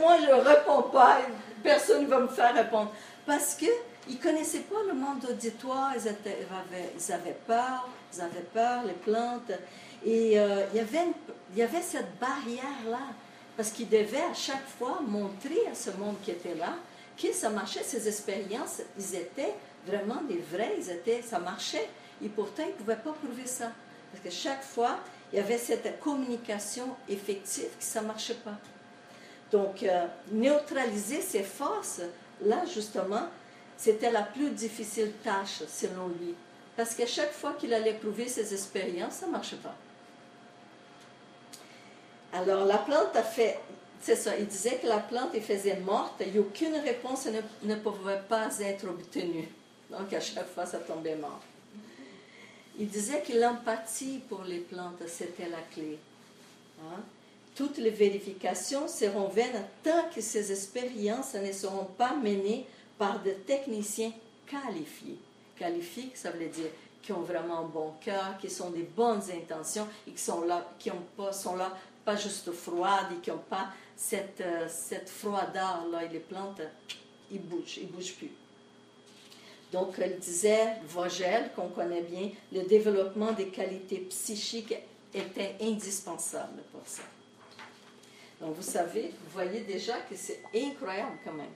moi, 0.00 0.16
je 0.20 0.26
ne 0.26 0.40
réponds 0.40 0.82
pas, 0.82 1.20
personne 1.62 2.04
ne 2.04 2.08
va 2.08 2.20
me 2.20 2.28
faire 2.28 2.54
répondre. 2.54 2.92
Parce 3.24 3.54
qu'ils 3.54 3.68
ne 4.08 4.16
connaissaient 4.16 4.60
pas 4.60 4.82
le 4.86 4.94
monde 4.94 5.24
auditoire, 5.30 5.92
ils, 5.94 6.02
ils, 6.02 7.12
avaient, 7.12 7.36
peur, 7.46 7.88
ils 8.12 8.20
avaient 8.20 8.46
peur, 8.52 8.82
les 8.84 8.92
plantes. 8.92 9.52
Et 10.04 10.38
euh, 10.38 10.66
il 10.74 11.58
y 11.58 11.62
avait 11.62 11.82
cette 11.82 12.18
barrière-là 12.20 12.98
parce 13.56 13.70
qu'il 13.70 13.88
devait 13.88 14.22
à 14.30 14.34
chaque 14.34 14.66
fois 14.78 15.00
montrer 15.06 15.66
à 15.70 15.74
ce 15.74 15.90
monde 15.90 16.16
qui 16.22 16.30
était 16.30 16.54
là 16.54 16.74
que 17.16 17.32
ça 17.32 17.48
marchait, 17.48 17.82
ces 17.84 18.08
expériences, 18.08 18.82
ils 18.98 19.14
étaient 19.14 19.54
vraiment 19.86 20.20
des 20.28 20.42
vrais, 20.52 20.74
ils 20.78 20.90
étaient, 20.90 21.22
ça 21.22 21.38
marchait. 21.38 21.88
Et 22.24 22.28
pourtant, 22.28 22.64
ils 22.64 22.72
ne 22.72 22.76
pouvaient 22.76 22.96
pas 22.96 23.12
prouver 23.12 23.46
ça. 23.46 23.70
Parce 24.10 24.24
que 24.24 24.30
chaque 24.30 24.62
fois, 24.62 24.98
il 25.32 25.38
y 25.38 25.40
avait 25.40 25.58
cette 25.58 26.00
communication 26.00 26.96
effective 27.08 27.68
que 27.78 27.84
ça 27.84 28.00
ne 28.02 28.08
marchait 28.08 28.34
pas. 28.34 28.58
Donc, 29.50 29.82
euh, 29.82 30.06
neutraliser 30.32 31.20
ces 31.20 31.42
forces, 31.42 32.00
là, 32.44 32.64
justement, 32.72 33.28
c'était 33.76 34.10
la 34.10 34.22
plus 34.22 34.50
difficile 34.50 35.12
tâche, 35.22 35.62
selon 35.68 36.08
lui. 36.08 36.34
Parce 36.76 36.94
qu'à 36.94 37.06
chaque 37.06 37.32
fois 37.32 37.52
qu'il 37.52 37.72
allait 37.72 37.94
prouver 37.94 38.26
ses 38.26 38.52
expériences, 38.52 39.14
ça 39.14 39.26
ne 39.26 39.32
marchait 39.32 39.56
pas. 39.56 39.76
Alors, 42.34 42.64
la 42.64 42.78
plante 42.78 43.14
a 43.14 43.22
fait, 43.22 43.60
c'est 44.00 44.16
ça, 44.16 44.36
il 44.36 44.46
disait 44.46 44.78
que 44.82 44.88
la 44.88 44.98
plante 44.98 45.30
il 45.34 45.40
faisait 45.40 45.76
morte 45.76 46.20
et 46.20 46.36
aucune 46.36 46.74
réponse 46.74 47.26
ne, 47.26 47.40
ne, 47.62 47.76
pouvait 47.76 48.22
pas 48.28 48.48
être 48.58 48.88
obtenue. 48.88 49.48
Donc, 49.88 50.12
à 50.12 50.20
chaque 50.20 50.48
fois, 50.48 50.66
ça 50.66 50.78
tombait 50.78 51.14
mort. 51.14 51.40
Il 52.76 52.88
disait 52.88 53.22
que 53.22 53.38
l'empathie 53.38 54.20
pour 54.28 54.42
les 54.42 54.58
plantes, 54.58 55.06
c'était 55.06 55.48
la 55.48 55.60
clé. 55.72 55.96
Hein? 56.80 57.00
Toutes 57.54 57.78
les 57.78 57.90
vérifications 57.90 58.88
seront 58.88 59.28
vaines 59.28 59.64
tant 59.84 60.10
que 60.12 60.20
ces 60.20 60.50
expériences 60.50 61.34
ne 61.34 61.52
seront 61.52 61.84
pas 61.84 62.16
menées 62.16 62.66
par 62.98 63.20
des 63.20 63.34
techniciens 63.34 64.12
qualifiés. 64.44 65.18
Qualifiés, 65.56 66.10
ça 66.14 66.32
veut 66.32 66.48
dire 66.48 66.70
qui 67.00 67.12
ont 67.12 67.20
vraiment 67.20 67.58
un 67.58 67.66
bon 67.66 67.92
cœur, 68.00 68.38
qui 68.40 68.48
sont 68.48 68.70
des 68.70 68.82
bonnes 68.82 69.20
intentions 69.30 69.86
et 70.08 70.12
qui 70.12 70.22
sont 70.22 70.40
là, 70.46 70.66
qui 70.78 70.90
ont 70.90 71.04
pas, 71.16 71.32
sont 71.32 71.54
là 71.54 71.70
pas 72.04 72.16
juste 72.16 72.52
froides 72.52 73.12
et 73.16 73.20
qui 73.20 73.30
n'ont 73.30 73.38
pas 73.38 73.68
cette, 73.96 74.40
euh, 74.40 74.66
cette 74.68 75.08
froideur-là. 75.08 76.04
Et 76.04 76.08
les 76.08 76.20
plantes, 76.20 76.60
ils 77.30 77.40
bougent, 77.40 77.78
ils 77.78 77.86
ne 77.86 77.92
bougent 77.92 78.14
plus. 78.14 78.30
Donc, 79.72 79.94
elle 79.98 80.18
disait, 80.18 80.76
Vogel, 80.86 81.50
qu'on 81.56 81.68
connaît 81.68 82.02
bien, 82.02 82.30
le 82.52 82.62
développement 82.62 83.32
des 83.32 83.48
qualités 83.48 83.98
psychiques 84.08 84.74
était 85.12 85.56
indispensable 85.60 86.62
pour 86.70 86.82
ça. 86.86 87.02
Donc, 88.40 88.54
vous 88.54 88.62
savez, 88.62 89.08
vous 89.08 89.30
voyez 89.32 89.60
déjà 89.60 89.94
que 90.02 90.14
c'est 90.14 90.42
incroyable 90.54 91.18
quand 91.24 91.32
même. 91.32 91.46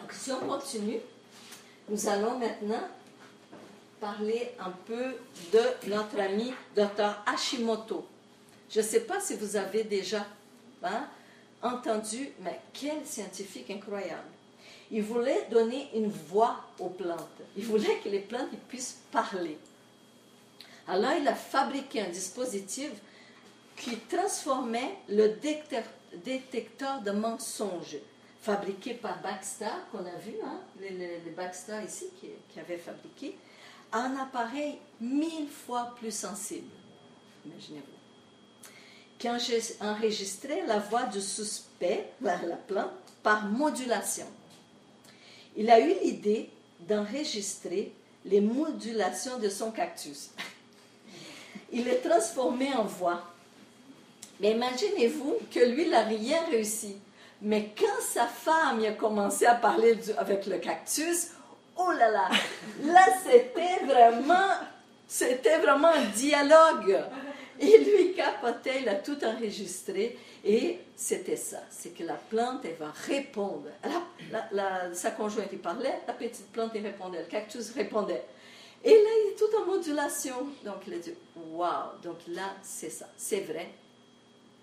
Donc, 0.00 0.12
si 0.12 0.32
on 0.32 0.40
continue, 0.40 1.00
nous 1.88 2.08
allons 2.08 2.38
maintenant 2.38 2.88
parler 4.04 4.50
un 4.58 4.70
peu 4.84 5.16
de 5.50 5.88
notre 5.88 6.20
ami 6.20 6.52
Dr. 6.76 7.16
Hashimoto. 7.24 8.06
Je 8.68 8.80
ne 8.80 8.84
sais 8.84 9.00
pas 9.00 9.18
si 9.18 9.34
vous 9.34 9.56
avez 9.56 9.82
déjà 9.82 10.26
hein, 10.82 11.08
entendu, 11.62 12.28
mais 12.40 12.60
quel 12.74 13.06
scientifique 13.06 13.70
incroyable. 13.70 14.28
Il 14.90 15.02
voulait 15.02 15.46
donner 15.50 15.88
une 15.94 16.10
voix 16.10 16.60
aux 16.78 16.90
plantes. 16.90 17.40
Il 17.56 17.64
voulait 17.64 17.98
que 18.04 18.10
les 18.10 18.18
plantes 18.18 18.50
puissent 18.68 19.00
parler. 19.10 19.56
Alors 20.86 21.12
il 21.18 21.26
a 21.26 21.34
fabriqué 21.34 22.02
un 22.02 22.10
dispositif 22.10 22.90
qui 23.74 23.96
transformait 23.96 24.98
le 25.08 25.28
détecteur 26.22 27.00
de 27.00 27.10
mensonges, 27.10 27.96
fabriqué 28.42 28.92
par 28.92 29.22
Baxter, 29.22 29.72
qu'on 29.90 30.04
a 30.04 30.18
vu, 30.18 30.34
hein, 30.44 30.60
les, 30.78 31.20
Baxter 31.34 31.78
ici 31.86 32.08
qui, 32.20 32.28
qui 32.50 32.60
avait 32.60 32.76
fabriqué, 32.76 33.34
un 33.94 34.16
appareil 34.16 34.78
mille 35.00 35.48
fois 35.48 35.94
plus 35.98 36.14
sensible, 36.14 36.68
imaginez-vous, 37.46 38.68
qui 39.18 39.28
enregistrait 39.28 40.66
la 40.66 40.80
voix 40.80 41.04
du 41.04 41.20
suspect, 41.20 42.10
la, 42.20 42.42
la 42.42 42.56
plante, 42.56 42.90
par 43.22 43.46
modulation. 43.46 44.26
Il 45.56 45.70
a 45.70 45.80
eu 45.80 45.94
l'idée 46.02 46.50
d'enregistrer 46.80 47.92
les 48.24 48.40
modulations 48.40 49.38
de 49.38 49.48
son 49.48 49.70
cactus. 49.70 50.30
Il 51.72 51.84
les 51.84 51.98
transformé 51.98 52.72
en 52.74 52.84
voix. 52.84 53.22
Mais 54.40 54.52
imaginez-vous 54.52 55.36
que 55.52 55.60
lui, 55.60 55.84
il 55.84 55.90
n'a 55.90 56.02
rien 56.02 56.38
réussi. 56.50 56.96
Mais 57.40 57.72
quand 57.78 58.02
sa 58.02 58.26
femme 58.26 58.84
a 58.84 58.92
commencé 58.92 59.46
à 59.46 59.54
parler 59.54 59.98
avec 60.18 60.46
le 60.46 60.58
cactus, 60.58 61.28
oh 61.76 61.92
là 61.92 62.10
là, 62.10 62.28
là 62.84 63.06
c'était 63.22 63.84
vraiment, 63.84 64.50
c'était 65.06 65.58
vraiment 65.58 65.88
un 65.88 66.04
dialogue. 66.14 67.04
Et 67.60 67.78
lui 67.78 68.14
capotait, 68.14 68.82
il 68.82 68.88
a 68.88 68.96
tout 68.96 69.22
enregistré. 69.24 70.18
Et 70.44 70.80
c'était 70.96 71.36
ça, 71.36 71.60
c'est 71.70 71.90
que 71.90 72.02
la 72.02 72.14
plante, 72.14 72.64
elle 72.64 72.74
va 72.74 72.92
répondre. 73.06 73.68
sa 74.92 75.10
conjointe, 75.12 75.48
il 75.52 75.58
parlait, 75.58 76.00
la 76.06 76.12
petite 76.12 76.50
plante, 76.52 76.72
il 76.74 76.82
répondait, 76.82 77.20
le 77.20 77.26
cactus 77.26 77.70
répondait. 77.72 78.24
Et 78.84 78.90
là, 78.90 78.96
il 78.96 79.32
est 79.32 79.36
tout 79.36 79.56
en 79.56 79.64
modulation. 79.64 80.48
Donc, 80.64 80.82
il 80.86 80.94
a 80.94 80.98
dit, 80.98 81.14
waouh, 81.36 81.98
donc 82.02 82.18
là, 82.28 82.54
c'est 82.62 82.90
ça, 82.90 83.06
c'est 83.16 83.40
vrai. 83.40 83.70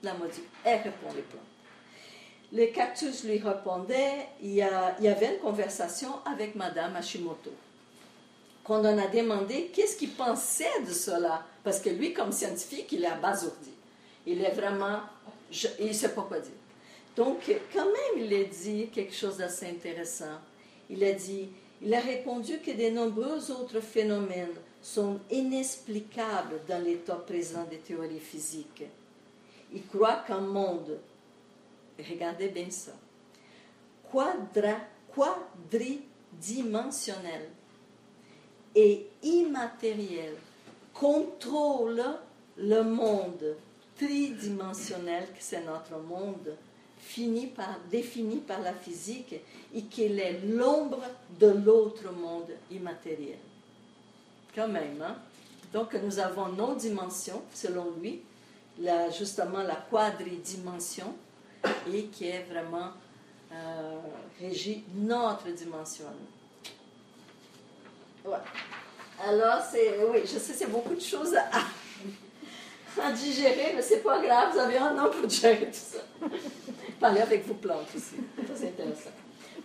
La 0.04 0.14
module, 0.14 0.44
elle 0.64 0.82
répond 0.82 1.08
les 1.16 1.24
plantes. 1.24 1.51
Le 2.54 2.66
cactus 2.68 3.24
lui 3.24 3.38
répondait, 3.38 4.28
il 4.42 4.52
y, 4.52 4.64
il 5.00 5.06
y 5.06 5.08
avait 5.08 5.36
une 5.36 5.40
conversation 5.40 6.10
avec 6.26 6.56
Madame 6.56 6.96
Hashimoto. 6.96 7.52
Quand 8.64 8.82
on 8.82 8.98
a 8.98 9.08
demandé 9.08 9.72
qu'est-ce 9.74 9.96
qu'il 9.96 10.12
pensait 10.12 10.82
de 10.86 10.92
cela, 10.92 11.46
parce 11.64 11.80
que 11.80 11.90
lui, 11.90 12.14
comme 12.14 12.32
scientifique, 12.32 12.92
il 12.92 13.04
est 13.04 13.08
abasourdi. 13.08 13.72
Il 14.28 14.44
est 14.44 14.52
vraiment, 14.52 15.00
il 15.80 15.88
ne 15.88 15.94
sait 15.94 16.14
pas 16.14 16.22
quoi 16.24 16.40
dire. 16.40 16.52
Donc, 17.16 17.40
quand 17.74 17.86
même, 17.86 18.26
il 18.26 18.34
a 18.34 18.44
dit 18.44 18.90
quelque 18.94 19.14
chose 19.14 19.38
d'assez 19.38 19.68
intéressant. 19.68 20.40
Il 20.90 21.04
a 21.04 21.12
dit, 21.14 21.50
il 21.82 21.94
a 21.94 22.00
répondu 22.00 22.60
que 22.60 22.72
de 22.72 22.94
nombreux 22.94 23.52
autres 23.52 23.80
phénomènes 23.80 24.54
sont 24.82 25.20
inexplicables 25.32 26.62
dans 26.68 26.84
l'état 26.84 27.16
présent 27.16 27.66
des 27.70 27.78
théories 27.78 28.20
physiques. 28.20 28.84
Il 29.74 29.86
croit 29.88 30.24
qu'un 30.28 30.42
monde 30.42 31.00
regardez 32.10 32.50
bien 32.50 32.70
ça, 32.70 32.92
quadra, 34.12 34.76
quadridimensionnel 35.14 37.50
et 38.76 39.08
immatériel 39.24 40.36
contrôle 40.94 42.04
le 42.58 42.84
monde 42.84 43.56
tridimensionnel 43.98 45.24
que 45.26 45.40
c'est 45.40 45.64
notre 45.64 45.98
monde 45.98 46.56
fini 47.00 47.48
par, 47.48 47.80
défini 47.90 48.38
par 48.38 48.62
la 48.62 48.74
physique 48.74 49.36
et 49.74 49.82
qu'il 49.84 50.20
est 50.20 50.42
l'ombre 50.46 51.02
de 51.40 51.48
l'autre 51.48 52.12
monde 52.12 52.52
immatériel. 52.70 53.40
Quand 54.56 54.68
même, 54.68 55.02
hein? 55.02 55.16
Donc 55.74 55.96
nous 55.96 56.20
avons 56.20 56.50
nos 56.50 56.76
dimensions, 56.76 57.42
selon 57.54 57.92
lui, 58.02 58.22
justement 59.18 59.64
la 59.64 59.78
quadridimension, 59.90 61.16
et 61.94 62.04
qui 62.06 62.28
est 62.28 62.46
vraiment 62.50 62.92
euh, 63.52 64.00
régie 64.40 64.84
notre 64.96 65.50
dimension. 65.50 66.06
Voilà. 68.24 68.44
Alors, 69.28 69.62
c'est, 69.70 70.04
oui, 70.04 70.22
je 70.24 70.40
sais, 70.40 70.54
c'est 70.54 70.70
beaucoup 70.70 70.96
de 70.96 71.02
choses 71.02 71.36
à, 71.36 73.12
digérer, 73.12 73.74
mais 73.76 73.82
c'est 73.82 74.04
pas 74.04 74.22
grave, 74.22 74.54
vous 74.54 74.60
avez 74.60 74.78
un 74.78 74.98
an 74.98 75.10
pour 75.10 75.28
digérer 75.28 75.68
tout 75.68 75.74
ça. 75.74 76.00
Parlez 77.00 77.22
avec 77.22 77.46
vos 77.48 77.54
plantes 77.56 77.88
aussi, 77.96 78.16
c'est 78.56 78.68
intéressant. 78.68 79.12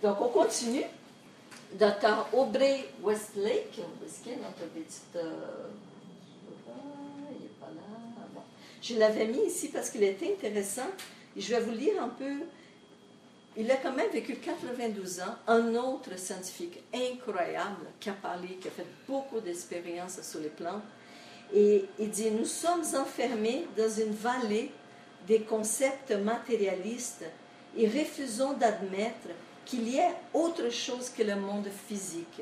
Donc, 0.01 0.21
on 0.21 0.29
continue. 0.29 0.83
Docteur 1.73 2.29
Aubrey 2.33 2.85
Westlake, 3.03 3.79
est 3.79 4.37
notre 4.37 4.71
petite. 4.73 5.15
Euh. 5.15 5.67
Je 8.81 8.95
l'avais 8.97 9.25
mis 9.25 9.45
ici 9.47 9.67
parce 9.67 9.89
qu'il 9.89 10.03
était 10.03 10.31
intéressant. 10.31 10.87
Je 11.37 11.53
vais 11.53 11.59
vous 11.59 11.71
lire 11.71 12.01
un 12.01 12.09
peu. 12.09 12.39
Il 13.55 13.69
a 13.71 13.77
quand 13.77 13.93
même 13.93 14.09
vécu 14.11 14.35
92 14.37 15.19
ans. 15.19 15.35
Un 15.47 15.75
autre 15.75 16.17
scientifique 16.17 16.79
incroyable 16.93 17.85
qui 17.99 18.09
a 18.09 18.13
parlé, 18.13 18.57
qui 18.59 18.67
a 18.67 18.71
fait 18.71 18.85
beaucoup 19.07 19.39
d'expériences 19.39 20.21
sur 20.23 20.39
les 20.39 20.49
plantes. 20.49 20.83
Et 21.53 21.85
il 21.99 22.09
dit 22.09 22.31
Nous 22.31 22.45
sommes 22.45 22.83
enfermés 22.95 23.67
dans 23.77 23.89
une 23.89 24.13
vallée 24.13 24.71
des 25.27 25.41
concepts 25.41 26.11
matérialistes 26.11 27.25
et 27.75 27.87
refusons 27.87 28.53
d'admettre 28.53 29.29
qu'il 29.65 29.87
y 29.87 29.97
ait 29.97 30.15
autre 30.33 30.69
chose 30.69 31.09
que 31.09 31.21
le 31.21 31.35
monde 31.35 31.67
physique 31.87 32.41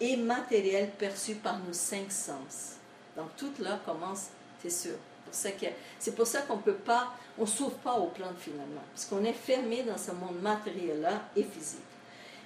et 0.00 0.16
matériel 0.16 0.90
perçu 0.96 1.34
par 1.34 1.58
nos 1.58 1.72
cinq 1.72 2.12
sens. 2.12 2.76
Donc 3.16 3.28
tout 3.36 3.52
là 3.58 3.80
commence, 3.84 4.28
c'est 4.62 4.70
sûr. 4.70 4.94
C'est 5.32 6.14
pour 6.14 6.26
ça 6.26 6.42
qu'on 6.42 6.56
ne 6.56 6.62
peut 6.62 6.74
pas, 6.74 7.12
on 7.38 7.46
s'ouvre 7.46 7.76
pas 7.76 7.94
aux 7.94 8.08
plantes 8.08 8.38
finalement, 8.38 8.82
parce 8.94 9.06
qu'on 9.06 9.24
est 9.24 9.32
fermé 9.32 9.82
dans 9.82 9.98
ce 9.98 10.12
monde 10.12 10.40
matériel-là 10.42 11.22
et 11.36 11.44
physique. 11.44 11.80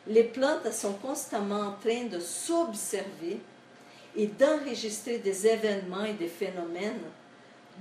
Les 0.07 0.25
plantes 0.25 0.73
sont 0.73 0.95
constamment 0.95 1.61
en 1.61 1.73
train 1.73 2.05
de 2.05 2.19
s'observer 2.19 3.41
et 4.17 4.27
d'enregistrer 4.27 5.19
des 5.19 5.47
événements 5.47 6.05
et 6.05 6.15
des 6.15 6.29
phénomènes. 6.29 7.03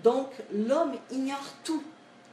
Donc 0.04 0.30
l'homme 0.54 0.94
ignore 1.12 1.54
tout, 1.64 1.84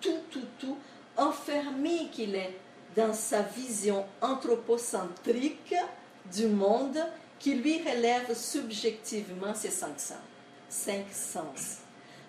tout, 0.00 0.20
tout, 0.30 0.46
tout, 0.58 0.76
enfermé 1.16 2.08
qu'il 2.12 2.34
est 2.34 2.56
dans 2.94 3.12
sa 3.12 3.42
vision 3.42 4.04
anthropocentrique 4.20 5.74
du 6.32 6.46
monde 6.46 6.98
qui 7.38 7.54
lui 7.54 7.80
relève 7.82 8.34
subjectivement 8.36 9.54
ses 9.54 9.70
cinq 9.70 9.98
sens. 9.98 10.18
Cinq 10.68 11.06
sens. 11.12 11.78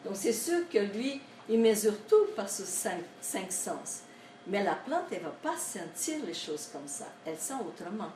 Donc 0.06 0.16
c'est 0.16 0.34
sûr 0.34 0.68
que 0.70 0.80
lui, 0.80 1.22
il 1.50 1.60
mesure 1.60 1.96
tout 2.08 2.28
par 2.36 2.48
ses 2.48 2.66
cinq, 2.66 3.52
sens. 3.52 4.02
Mais 4.48 4.64
la 4.64 4.76
plante, 4.76 5.06
elle 5.12 5.20
ne 5.20 5.24
va 5.26 5.36
pas 5.42 5.58
sentir 5.58 6.18
les 6.26 6.34
choses 6.34 6.70
comme 6.72 6.88
ça. 6.88 7.06
Elle 7.26 7.38
sent 7.38 7.56
autrement. 7.68 8.12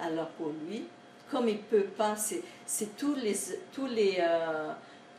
Alors 0.00 0.28
pour 0.30 0.52
lui, 0.66 0.86
comme 1.30 1.48
il 1.48 1.56
ne 1.56 1.62
peut 1.62 1.88
pas, 1.96 2.16
c'est 2.16 2.96
tous 2.96 3.14
les, 3.14 3.36
tous, 3.72 3.86
les, 3.86 4.16
euh, 4.18 4.72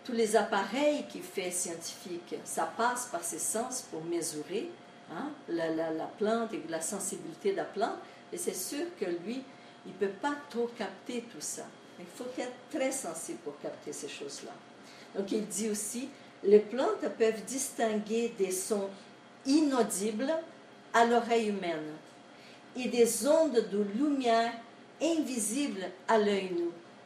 tous 0.04 0.14
les 0.14 0.36
appareils 0.36 1.06
qu'il 1.08 1.24
fait 1.24 1.52
scientifique, 1.52 2.36
ça 2.44 2.72
passe 2.78 3.08
par 3.08 3.24
ses 3.24 3.40
sens 3.40 3.84
pour 3.92 4.04
mesurer 4.04 4.70
hein, 5.12 5.30
la, 5.50 5.70
la, 5.70 5.92
la, 5.92 6.06
plante 6.06 6.54
et 6.54 6.62
la 6.70 6.82
sensibilité 6.82 7.52
de 7.52 7.58
la 7.58 7.66
plante. 7.66 7.98
Et 8.34 8.38
c'est 8.38 8.56
sûr 8.56 8.86
que 9.00 9.06
lui, 9.06 9.44
il 9.86 9.92
ne 9.94 9.98
peut 9.98 10.14
pas 10.22 10.36
trop 10.50 10.70
capter 10.78 11.22
tout 11.32 11.42
ça. 11.42 11.64
Il 12.00 12.06
faut 12.06 12.26
être 12.38 12.52
très 12.72 12.92
sensible 12.92 13.40
pour 13.40 13.60
capter 13.60 13.94
ces 13.94 14.10
choses-là. 14.10 14.52
Donc 15.16 15.32
il 15.32 15.46
dit 15.48 15.70
aussi, 15.70 16.10
les 16.44 16.60
plantes 16.60 17.08
peuvent 17.18 17.44
distinguer 17.46 18.34
des 18.38 18.52
sons 18.52 18.90
inaudibles 19.46 20.34
à 20.94 21.06
l'oreille 21.06 21.50
humaine 21.50 21.94
et 22.76 22.88
des 22.88 23.28
ondes 23.28 23.64
de 23.72 23.86
lumière 23.98 24.52
invisibles 25.02 25.86
à 26.08 26.18
l'œil 26.18 26.52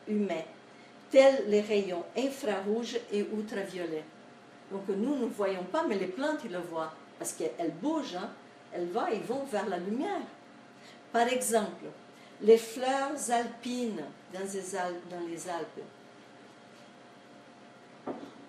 humain, 0.07 0.43
tels 1.11 1.45
les 1.47 1.61
rayons 1.61 2.03
infrarouges 2.17 2.99
et 3.11 3.19
ultraviolets. 3.19 4.05
Donc 4.71 4.87
nous, 4.89 5.15
ne 5.15 5.25
voyons 5.25 5.63
pas, 5.63 5.83
mais 5.87 5.97
les 5.97 6.07
plantes, 6.07 6.41
ils 6.45 6.51
le 6.51 6.59
voient, 6.59 6.93
parce 7.17 7.33
qu'elles 7.33 7.73
bougent, 7.81 8.15
hein. 8.15 8.29
elles 8.73 8.87
vont, 8.87 9.07
ils 9.11 9.21
vont 9.21 9.43
vers 9.51 9.67
la 9.67 9.77
lumière. 9.77 10.21
Par 11.11 11.27
exemple, 11.27 11.85
les 12.41 12.57
fleurs 12.57 13.31
alpines 13.31 14.03
dans 14.31 14.39
les, 14.39 15.49
Alpes, 15.49 15.83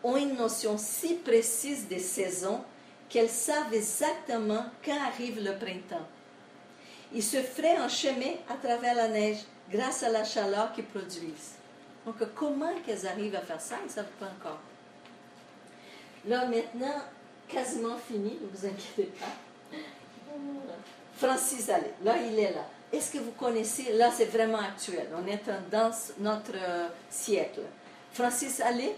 ont 0.02 0.16
une 0.16 0.36
notion 0.36 0.76
si 0.78 1.14
précise 1.14 1.86
des 1.88 1.98
saisons 1.98 2.62
qu'elles 3.08 3.28
savent 3.28 3.74
exactement 3.74 4.64
quand 4.84 4.98
arrive 5.06 5.42
le 5.42 5.56
printemps. 5.56 6.06
Ils 7.12 7.22
se 7.22 7.38
feraient 7.38 7.76
un 7.76 7.88
chemin 7.88 8.34
à 8.48 8.54
travers 8.54 8.94
la 8.94 9.08
neige 9.08 9.38
grâce 9.70 10.02
à 10.02 10.10
la 10.10 10.24
chaleur 10.24 10.72
qu'ils 10.72 10.84
produisent. 10.84 11.54
Donc, 12.06 12.16
comment 12.34 12.72
qu'elles 12.86 13.06
arrivent 13.06 13.34
à 13.34 13.40
faire 13.40 13.60
ça, 13.60 13.76
ils 13.82 13.86
ne 13.86 13.92
savent 13.92 14.06
pas 14.18 14.26
encore. 14.26 14.60
Là, 16.26 16.46
maintenant, 16.46 17.02
quasiment 17.48 17.96
fini, 17.96 18.38
ne 18.40 18.46
vous 18.46 18.66
inquiétez 18.66 19.12
pas. 19.18 19.26
Francis 21.16 21.68
Allais, 21.68 21.94
là, 22.02 22.14
il 22.16 22.38
est 22.38 22.52
là. 22.52 22.64
Est-ce 22.92 23.12
que 23.12 23.18
vous 23.18 23.32
connaissez, 23.32 23.92
là 23.92 24.10
c'est 24.10 24.24
vraiment 24.26 24.58
actuel, 24.58 25.06
on 25.14 25.26
est 25.26 25.42
dans 25.70 25.90
notre 26.18 26.54
siècle. 27.08 27.60
Francis 28.12 28.60
Allais, 28.60 28.96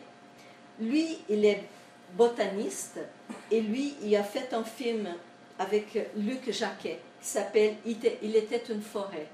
lui, 0.80 1.18
il 1.28 1.44
est 1.44 1.62
botaniste 2.14 2.98
et 3.50 3.60
lui, 3.60 3.94
il 4.02 4.14
a 4.16 4.22
fait 4.22 4.52
un 4.52 4.64
film 4.64 5.08
avec 5.58 5.98
Luc 6.16 6.50
Jacquet 6.50 6.98
qui 7.20 7.28
s'appelle 7.28 7.76
Il 7.84 8.36
était 8.36 8.62
une 8.70 8.82
forêt. 8.82 9.28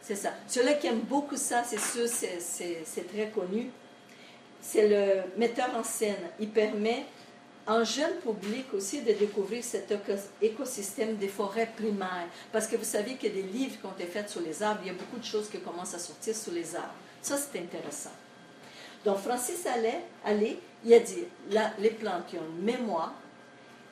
C'est 0.00 0.16
ça. 0.16 0.30
Celui 0.48 0.78
qui 0.78 0.88
aime 0.88 1.00
beaucoup 1.00 1.36
ça, 1.36 1.62
c'est 1.64 1.78
sûr, 1.78 2.08
c'est 2.08 3.08
très 3.12 3.30
connu. 3.30 3.70
C'est 4.60 4.88
le 4.88 5.22
metteur 5.38 5.70
en 5.76 5.84
scène. 5.84 6.16
Il 6.40 6.48
permet 6.50 7.04
un 7.66 7.84
jeune 7.84 8.14
public 8.16 8.66
aussi 8.74 9.02
de 9.02 9.12
découvrir 9.12 9.62
cet 9.62 9.94
écosystème 10.40 11.16
des 11.16 11.28
forêts 11.28 11.70
primaires. 11.76 12.28
Parce 12.52 12.66
que 12.66 12.76
vous 12.76 12.84
savez 12.84 13.12
a 13.12 13.28
des 13.28 13.42
livres 13.42 13.78
qui 13.80 13.86
ont 13.86 13.92
été 13.92 14.06
faits 14.06 14.28
sur 14.28 14.40
les 14.40 14.62
arbres, 14.62 14.80
il 14.84 14.88
y 14.88 14.90
a 14.90 14.98
beaucoup 14.98 15.18
de 15.18 15.24
choses 15.24 15.48
qui 15.48 15.60
commencent 15.60 15.94
à 15.94 15.98
sortir 15.98 16.34
sur 16.34 16.52
les 16.52 16.74
arbres. 16.74 16.94
Ça, 17.20 17.36
c'est 17.36 17.58
intéressant. 17.58 18.10
Donc, 19.04 19.18
Francis 19.18 19.66
Allais, 19.66 20.04
il 20.84 20.94
a 20.94 21.00
dit, 21.00 21.24
les 21.78 21.90
plantes 21.90 22.34
ont 22.34 22.58
une 22.58 22.64
mémoire, 22.64 23.14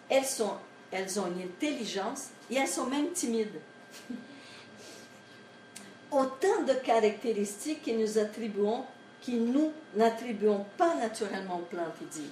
elles, 0.08 0.24
ont 0.42 1.26
une 1.26 1.42
intelligence 1.42 2.28
et 2.50 2.56
elles 2.56 2.68
sont 2.68 2.86
même 2.86 3.12
timides. 3.12 3.60
Autant 6.10 6.62
de 6.66 6.72
caractéristiques 6.84 7.84
que 7.84 7.92
nous 7.92 8.18
qui 9.20 9.34
nous 9.34 9.72
n'attribuons 9.94 10.66
pas 10.76 10.96
naturellement 10.96 11.58
aux 11.58 11.66
plantes, 11.66 11.94
il 12.00 12.08
dit. 12.08 12.30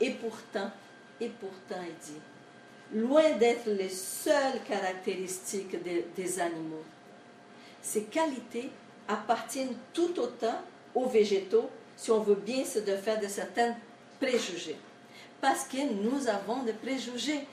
Et 0.00 0.10
pourtant, 0.10 0.70
et 1.20 1.28
pourtant, 1.28 1.82
il 1.82 1.94
dit, 2.04 3.00
loin 3.00 3.30
d'être 3.38 3.66
les 3.66 3.88
seules 3.88 4.62
caractéristiques 4.68 5.76
des 5.82 6.40
animaux, 6.40 6.84
ces 7.80 8.04
qualités 8.04 8.70
appartiennent 9.08 9.76
tout 9.92 10.20
autant 10.20 10.60
aux 10.94 11.06
végétaux 11.06 11.70
si 12.02 12.10
on 12.10 12.20
veut 12.20 12.34
bien 12.34 12.64
se 12.64 12.80
défaire 12.80 13.20
de 13.20 13.28
certains 13.28 13.76
préjugés. 14.20 14.76
Parce 15.40 15.64
que 15.64 15.76
nous 15.76 16.26
avons 16.26 16.64
des 16.64 16.72
préjugés. 16.72 17.46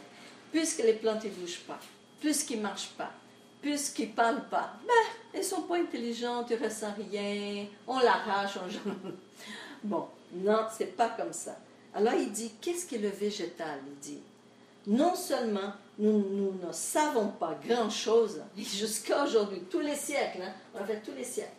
Puisque 0.51 0.79
les 0.79 0.93
plantes 0.93 1.23
ne 1.25 1.29
bougent 1.29 1.61
pas, 1.67 1.79
puisqu'ils 2.19 2.57
ne 2.57 2.63
marchent 2.63 2.93
pas, 2.97 3.11
puisqu'ils 3.61 4.09
ne 4.09 4.13
parlent 4.13 4.49
pas, 4.49 4.73
ben, 4.87 4.93
elles 5.31 5.41
ne 5.41 5.45
sont 5.45 5.61
pas 5.61 5.77
intelligentes, 5.77 6.47
ils 6.49 6.59
ne 6.59 6.65
ressentent 6.65 6.95
rien, 7.11 7.67
on 7.85 7.99
l'arrache, 7.99 8.57
on... 8.57 8.91
Bon, 9.83 10.07
non, 10.33 10.65
c'est 10.75 10.97
pas 10.97 11.09
comme 11.09 11.31
ça. 11.31 11.55
Alors 11.93 12.15
il 12.15 12.31
dit, 12.31 12.51
qu'est-ce 12.59 12.87
que 12.87 12.95
le 12.95 13.09
végétal 13.09 13.79
Il 13.87 13.99
dit, 13.99 14.23
non 14.87 15.13
seulement 15.13 15.73
nous, 15.99 16.53
ne 16.53 16.71
savons 16.71 17.27
pas 17.27 17.59
grand-chose, 17.63 18.41
jusqu'à 18.57 19.23
aujourd'hui, 19.23 19.61
tous 19.69 19.81
les 19.81 19.95
siècles, 19.95 20.41
hein, 20.41 20.53
on 20.73 20.83
fait 20.83 21.01
tous 21.01 21.13
les 21.15 21.23
siècles, 21.23 21.51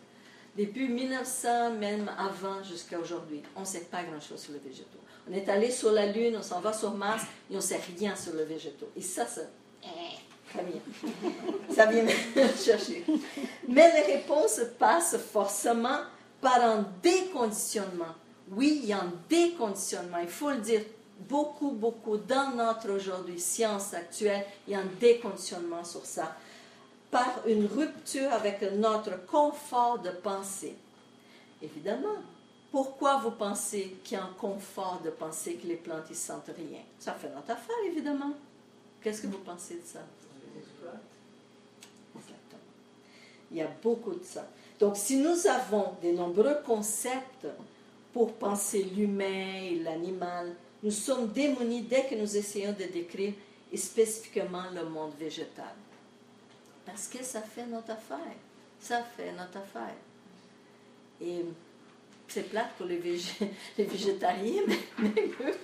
depuis 0.57 0.89
1900, 0.89 1.73
même 1.73 2.09
avant 2.17 2.63
jusqu'à 2.63 2.99
aujourd'hui, 2.99 3.41
on 3.55 3.61
ne 3.61 3.65
sait 3.65 3.87
pas 3.91 4.03
grand-chose 4.03 4.39
sur 4.39 4.53
les 4.53 4.59
végétaux. 4.59 4.99
On 5.29 5.33
est 5.33 5.47
allé 5.49 5.71
sur 5.71 5.91
la 5.91 6.07
Lune, 6.07 6.35
on 6.37 6.43
s'en 6.43 6.59
va 6.59 6.73
sur 6.73 6.91
Mars 6.91 7.23
et 7.49 7.53
on 7.53 7.57
ne 7.57 7.61
sait 7.61 7.79
rien 7.97 8.15
sur 8.15 8.33
les 8.33 8.45
végétaux. 8.45 8.89
Et 8.95 9.01
ça, 9.01 9.25
ça, 9.25 9.41
ça 10.53 10.61
vient. 10.61 11.73
Ça 11.73 11.85
vient 11.91 12.05
chercher. 12.57 13.05
Mais 13.67 13.91
les 13.93 14.13
réponses 14.13 14.61
passent 14.77 15.17
forcément 15.17 15.99
par 16.41 16.61
un 16.61 16.85
déconditionnement 17.01 18.15
oui, 18.51 18.81
il 18.83 18.89
y 18.89 18.93
a 18.93 18.99
un 18.99 19.13
déconditionnement, 19.29 20.17
il 20.21 20.27
faut 20.27 20.49
le 20.49 20.57
dire 20.57 20.81
beaucoup, 21.29 21.71
beaucoup 21.71 22.17
dans 22.17 22.51
notre 22.55 22.91
aujourd'hui 22.91 23.39
science 23.39 23.93
actuelle, 23.93 24.43
il 24.67 24.73
y 24.73 24.75
a 24.75 24.79
un 24.79 24.89
déconditionnement 24.99 25.83
sur 25.83 26.05
ça, 26.05 26.35
par 27.11 27.41
une 27.45 27.65
rupture 27.65 28.31
avec 28.31 28.61
notre 28.73 29.25
confort 29.25 29.99
de 29.99 30.09
pensée. 30.09 30.75
Évidemment, 31.61 32.17
pourquoi 32.71 33.17
vous 33.17 33.31
pensez 33.31 33.97
qu'il 34.03 34.17
y 34.17 34.21
a 34.21 34.23
un 34.23 34.33
confort 34.39 35.01
de 35.03 35.09
penser 35.09 35.55
que 35.55 35.67
les 35.67 35.75
plantes 35.75 36.09
ne 36.09 36.15
sentent 36.15 36.51
rien? 36.55 36.79
Ça 36.97 37.13
fait 37.13 37.29
notre 37.29 37.51
affaire, 37.51 37.75
évidemment. 37.85 38.33
Qu'est-ce 39.01 39.23
que 39.23 39.27
vous 39.27 39.39
pensez 39.39 39.75
de 39.75 39.85
ça? 39.85 39.99
Il 43.51 43.57
y 43.57 43.61
a 43.61 43.69
beaucoup 43.83 44.13
de 44.13 44.23
ça. 44.23 44.47
Donc, 44.79 44.95
si 44.95 45.17
nous 45.17 45.45
avons 45.45 45.95
de 46.01 46.11
nombreux 46.11 46.55
concepts 46.65 47.45
pour 48.13 48.33
penser 48.35 48.83
l'humain 48.83 49.63
et 49.63 49.79
l'animal, 49.83 50.55
nous 50.81 50.91
sommes 50.91 51.27
démunis 51.27 51.81
dès 51.81 52.05
que 52.05 52.15
nous 52.15 52.37
essayons 52.37 52.71
de 52.71 52.85
décrire 52.85 53.33
spécifiquement 53.75 54.63
le 54.73 54.85
monde 54.85 55.11
végétal. 55.19 55.75
Parce 56.91 57.07
que 57.07 57.23
ça 57.23 57.41
fait 57.41 57.65
notre 57.65 57.91
affaire. 57.91 58.35
Ça 58.79 59.01
fait 59.15 59.31
notre 59.31 59.57
affaire. 59.57 59.95
Et 61.21 61.45
c'est 62.27 62.49
plate 62.49 62.73
pour 62.77 62.85
les, 62.85 62.97
végétariens, 63.77 64.63
mais, 64.99 65.13
eux, 65.41 65.55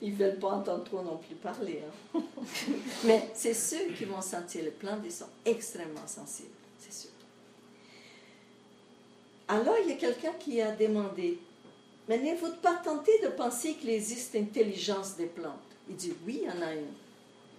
ils 0.00 0.12
ne 0.12 0.16
veulent 0.16 0.38
pas 0.38 0.50
entendre 0.50 0.84
trop 0.84 1.02
non 1.02 1.16
plus 1.16 1.34
parler. 1.36 1.80
Hein. 2.14 2.22
mais 3.04 3.30
c'est 3.34 3.54
ceux 3.54 3.92
qui 3.96 4.04
vont 4.04 4.20
sentir 4.20 4.64
les 4.64 4.70
plantes, 4.70 5.00
ils 5.04 5.12
sont 5.12 5.28
extrêmement 5.44 6.06
sensibles, 6.06 6.50
c'est 6.78 6.92
sûr. 6.92 7.10
Alors, 9.48 9.76
il 9.82 9.90
y 9.90 9.92
a 9.92 9.96
quelqu'un 9.96 10.32
qui 10.38 10.60
a 10.60 10.72
demandé 10.72 11.38
mais 12.08 12.18
n'êtes-vous 12.18 12.56
pas 12.60 12.74
tenté 12.74 13.12
de 13.22 13.28
penser 13.28 13.74
qu'il 13.74 13.90
existe 13.90 14.34
intelligence 14.34 15.16
des 15.16 15.26
plantes 15.26 15.54
Il 15.88 15.96
dit 15.96 16.12
Oui, 16.26 16.40
il 16.42 16.48
y 16.48 16.50
en 16.50 16.62
a 16.62 16.74
une. 16.74 16.92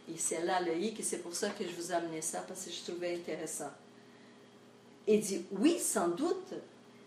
Et 0.10 0.18
c'est 0.18 0.44
là 0.44 0.60
le 0.62 0.76
hic, 0.76 1.00
et 1.00 1.04
c'est 1.04 1.20
pour 1.20 1.34
ça 1.34 1.50
que 1.50 1.64
je 1.64 1.74
vous 1.76 1.92
ai 1.92 1.96
amené 1.96 2.22
ça, 2.22 2.42
parce 2.48 2.66
que 2.66 2.72
je 2.72 2.92
trouvais 2.92 3.16
intéressant. 3.16 3.72
Il 5.08 5.20
dit 5.20 5.46
Oui, 5.52 5.80
sans 5.80 6.10
doute, 6.10 6.54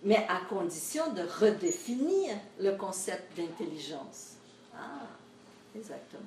mais 0.02 0.26
à 0.28 0.40
condition 0.48 1.12
de 1.12 1.22
redéfinir 1.22 2.37
le 2.59 2.72
concept 2.76 3.37
d'intelligence. 3.37 4.37
Ah, 4.74 5.09
exactement. 5.74 6.22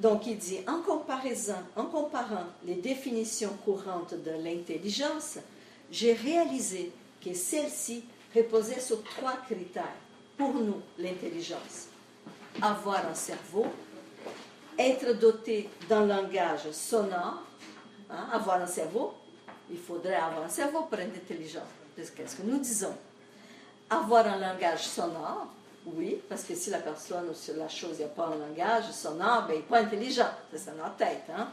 Donc 0.00 0.26
il 0.26 0.38
dit, 0.38 0.60
en 0.66 0.80
comparaison, 0.80 1.56
en 1.76 1.84
comparant 1.84 2.46
les 2.64 2.76
définitions 2.76 3.52
courantes 3.64 4.14
de 4.14 4.30
l'intelligence, 4.30 5.38
j'ai 5.90 6.14
réalisé 6.14 6.90
que 7.22 7.34
celle-ci 7.34 8.04
reposait 8.34 8.80
sur 8.80 9.02
trois 9.04 9.36
critères. 9.46 9.84
Pour 10.38 10.54
nous, 10.54 10.80
l'intelligence. 10.98 11.88
Avoir 12.62 13.06
un 13.06 13.14
cerveau, 13.14 13.66
être 14.78 15.18
doté 15.18 15.68
d'un 15.88 16.06
langage 16.06 16.70
sonore, 16.72 17.42
hein, 18.10 18.26
avoir 18.32 18.60
un 18.62 18.66
cerveau, 18.66 19.14
il 19.70 19.78
faudrait 19.78 20.14
avoir 20.14 20.44
un 20.44 20.48
cerveau 20.48 20.82
pour 20.82 20.98
être 20.98 21.16
intelligent. 21.16 21.64
Qu'est-ce 21.96 22.36
que 22.36 22.42
nous 22.42 22.58
disons 22.58 22.94
Avoir 23.88 24.26
un 24.26 24.38
langage 24.38 24.82
sonore, 24.82 25.48
oui, 25.86 26.20
parce 26.28 26.44
que 26.44 26.54
si 26.54 26.70
la 26.70 26.78
personne 26.78 27.28
ou 27.28 27.58
la 27.58 27.68
chose 27.68 28.00
n'a 28.00 28.06
pas 28.06 28.26
un 28.26 28.36
langage 28.36 28.90
sonore, 28.92 29.44
ben, 29.46 29.54
il 29.54 29.56
n'est 29.56 29.62
pas 29.62 29.80
intelligent, 29.80 30.28
c'est 30.52 30.58
ça 30.58 30.72
notre 30.72 30.96
tête. 30.96 31.24
Hein? 31.34 31.48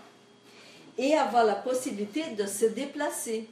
Et 0.97 1.15
avoir 1.15 1.45
la 1.45 1.55
possibilité 1.55 2.31
de 2.31 2.45
se 2.45 2.65
déplacer. 2.65 3.47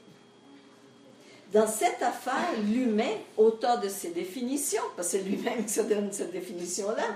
Dans 1.54 1.68
cette 1.68 2.02
affaire, 2.02 2.60
l'humain, 2.64 3.14
auteur 3.38 3.80
de 3.80 3.88
ces 3.88 4.10
définitions, 4.10 4.82
parce 4.96 5.12
que 5.12 5.18
c'est 5.20 5.24
lui-même 5.24 5.64
qui 5.66 5.72
se 5.72 5.82
donne 5.82 6.12
cette 6.12 6.32
définition-là, 6.32 7.08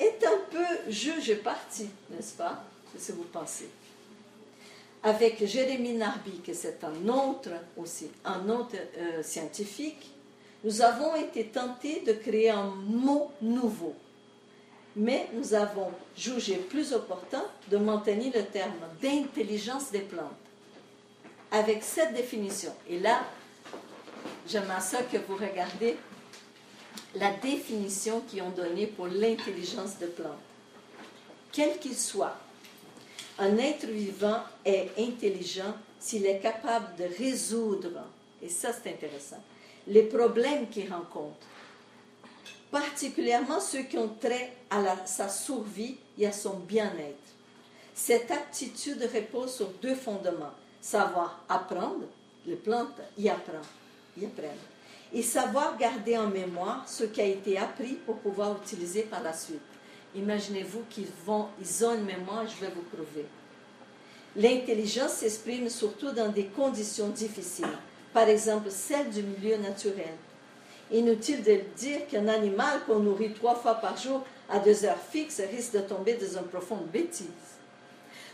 est 0.00 0.24
un 0.24 0.38
peu 0.50 0.90
juge 0.90 1.36
parti, 1.42 1.88
n'est-ce 2.10 2.34
pas 2.34 2.64
C'est 2.92 3.00
ce 3.00 3.12
que 3.12 3.18
vous 3.18 3.24
pensez. 3.24 3.68
Avec 5.02 5.44
Jérémy 5.46 5.94
Narby, 5.94 6.40
qui 6.44 6.54
c'est 6.54 6.82
un 6.84 7.08
autre 7.08 7.50
aussi, 7.76 8.10
un 8.24 8.48
autre 8.48 8.76
euh, 8.98 9.22
scientifique, 9.22 10.10
nous 10.62 10.82
avons 10.82 11.14
été 11.14 11.46
tentés 11.46 12.00
de 12.00 12.12
créer 12.12 12.50
un 12.50 12.66
mot 12.66 13.30
nouveau. 13.40 13.94
Mais 14.96 15.28
nous 15.32 15.54
avons 15.54 15.90
jugé 16.16 16.56
plus 16.56 16.92
opportun 16.92 17.44
de 17.70 17.76
maintenir 17.78 18.32
le 18.34 18.44
terme 18.44 18.74
d'intelligence 19.00 19.90
des 19.90 20.00
plantes. 20.00 20.32
Avec 21.52 21.82
cette 21.82 22.12
définition, 22.12 22.72
et 22.88 22.98
là, 22.98 23.22
J'aimerais 24.50 24.80
ça 24.80 25.02
que 25.02 25.16
vous 25.16 25.36
regardez 25.36 25.96
la 27.14 27.32
définition 27.32 28.22
qu'ils 28.22 28.42
ont 28.42 28.50
donnée 28.50 28.86
pour 28.86 29.06
l'intelligence 29.06 29.98
de 29.98 30.06
plantes. 30.06 30.38
Quel 31.52 31.78
qu'il 31.78 31.96
soit, 31.96 32.36
un 33.38 33.56
être 33.58 33.86
vivant 33.86 34.40
est 34.64 34.90
intelligent 34.98 35.74
s'il 35.98 36.26
est 36.26 36.38
capable 36.38 36.94
de 36.96 37.04
résoudre, 37.18 38.04
et 38.42 38.48
ça 38.48 38.70
c'est 38.72 38.90
intéressant, 38.90 39.42
les 39.86 40.02
problèmes 40.04 40.68
qu'il 40.68 40.92
rencontre, 40.92 41.46
particulièrement 42.70 43.60
ceux 43.60 43.82
qui 43.82 43.98
ont 43.98 44.14
trait 44.20 44.52
à 44.70 45.06
sa 45.06 45.28
survie 45.28 45.96
et 46.18 46.26
à 46.26 46.32
son 46.32 46.58
bien-être. 46.60 47.16
Cette 47.94 48.30
aptitude 48.30 49.02
repose 49.12 49.52
sur 49.52 49.68
deux 49.82 49.94
fondements. 49.94 50.54
Savoir 50.80 51.44
apprendre, 51.48 52.06
les 52.46 52.56
plantes 52.56 52.98
y 53.18 53.28
apprennent 53.28 53.60
et 55.12 55.22
savoir 55.22 55.76
garder 55.76 56.16
en 56.16 56.28
mémoire 56.28 56.84
ce 56.86 57.04
qui 57.04 57.20
a 57.20 57.26
été 57.26 57.58
appris 57.58 57.94
pour 58.06 58.16
pouvoir 58.18 58.56
utiliser 58.62 59.02
par 59.02 59.22
la 59.22 59.32
suite. 59.32 59.60
Imaginez-vous 60.14 60.84
qu'ils 60.88 61.08
vont, 61.24 61.46
ils 61.60 61.84
ont 61.84 61.94
une 61.94 62.04
mémoire, 62.04 62.44
je 62.46 62.64
vais 62.64 62.72
vous 62.72 62.82
prouver. 62.82 63.26
L'intelligence 64.36 65.12
s'exprime 65.12 65.68
surtout 65.68 66.12
dans 66.12 66.28
des 66.28 66.46
conditions 66.46 67.08
difficiles, 67.08 67.66
par 68.12 68.28
exemple 68.28 68.70
celles 68.70 69.10
du 69.10 69.22
milieu 69.22 69.56
naturel. 69.56 70.14
Inutile 70.92 71.42
de 71.42 71.60
dire 71.76 72.06
qu'un 72.08 72.26
animal 72.28 72.80
qu'on 72.86 73.00
nourrit 73.00 73.32
trois 73.32 73.54
fois 73.54 73.74
par 73.74 73.96
jour 73.96 74.24
à 74.48 74.58
deux 74.58 74.84
heures 74.84 75.02
fixes 75.10 75.40
risque 75.50 75.74
de 75.74 75.80
tomber 75.80 76.14
dans 76.14 76.38
une 76.38 76.48
profonde 76.48 76.86
bêtise. 76.86 77.26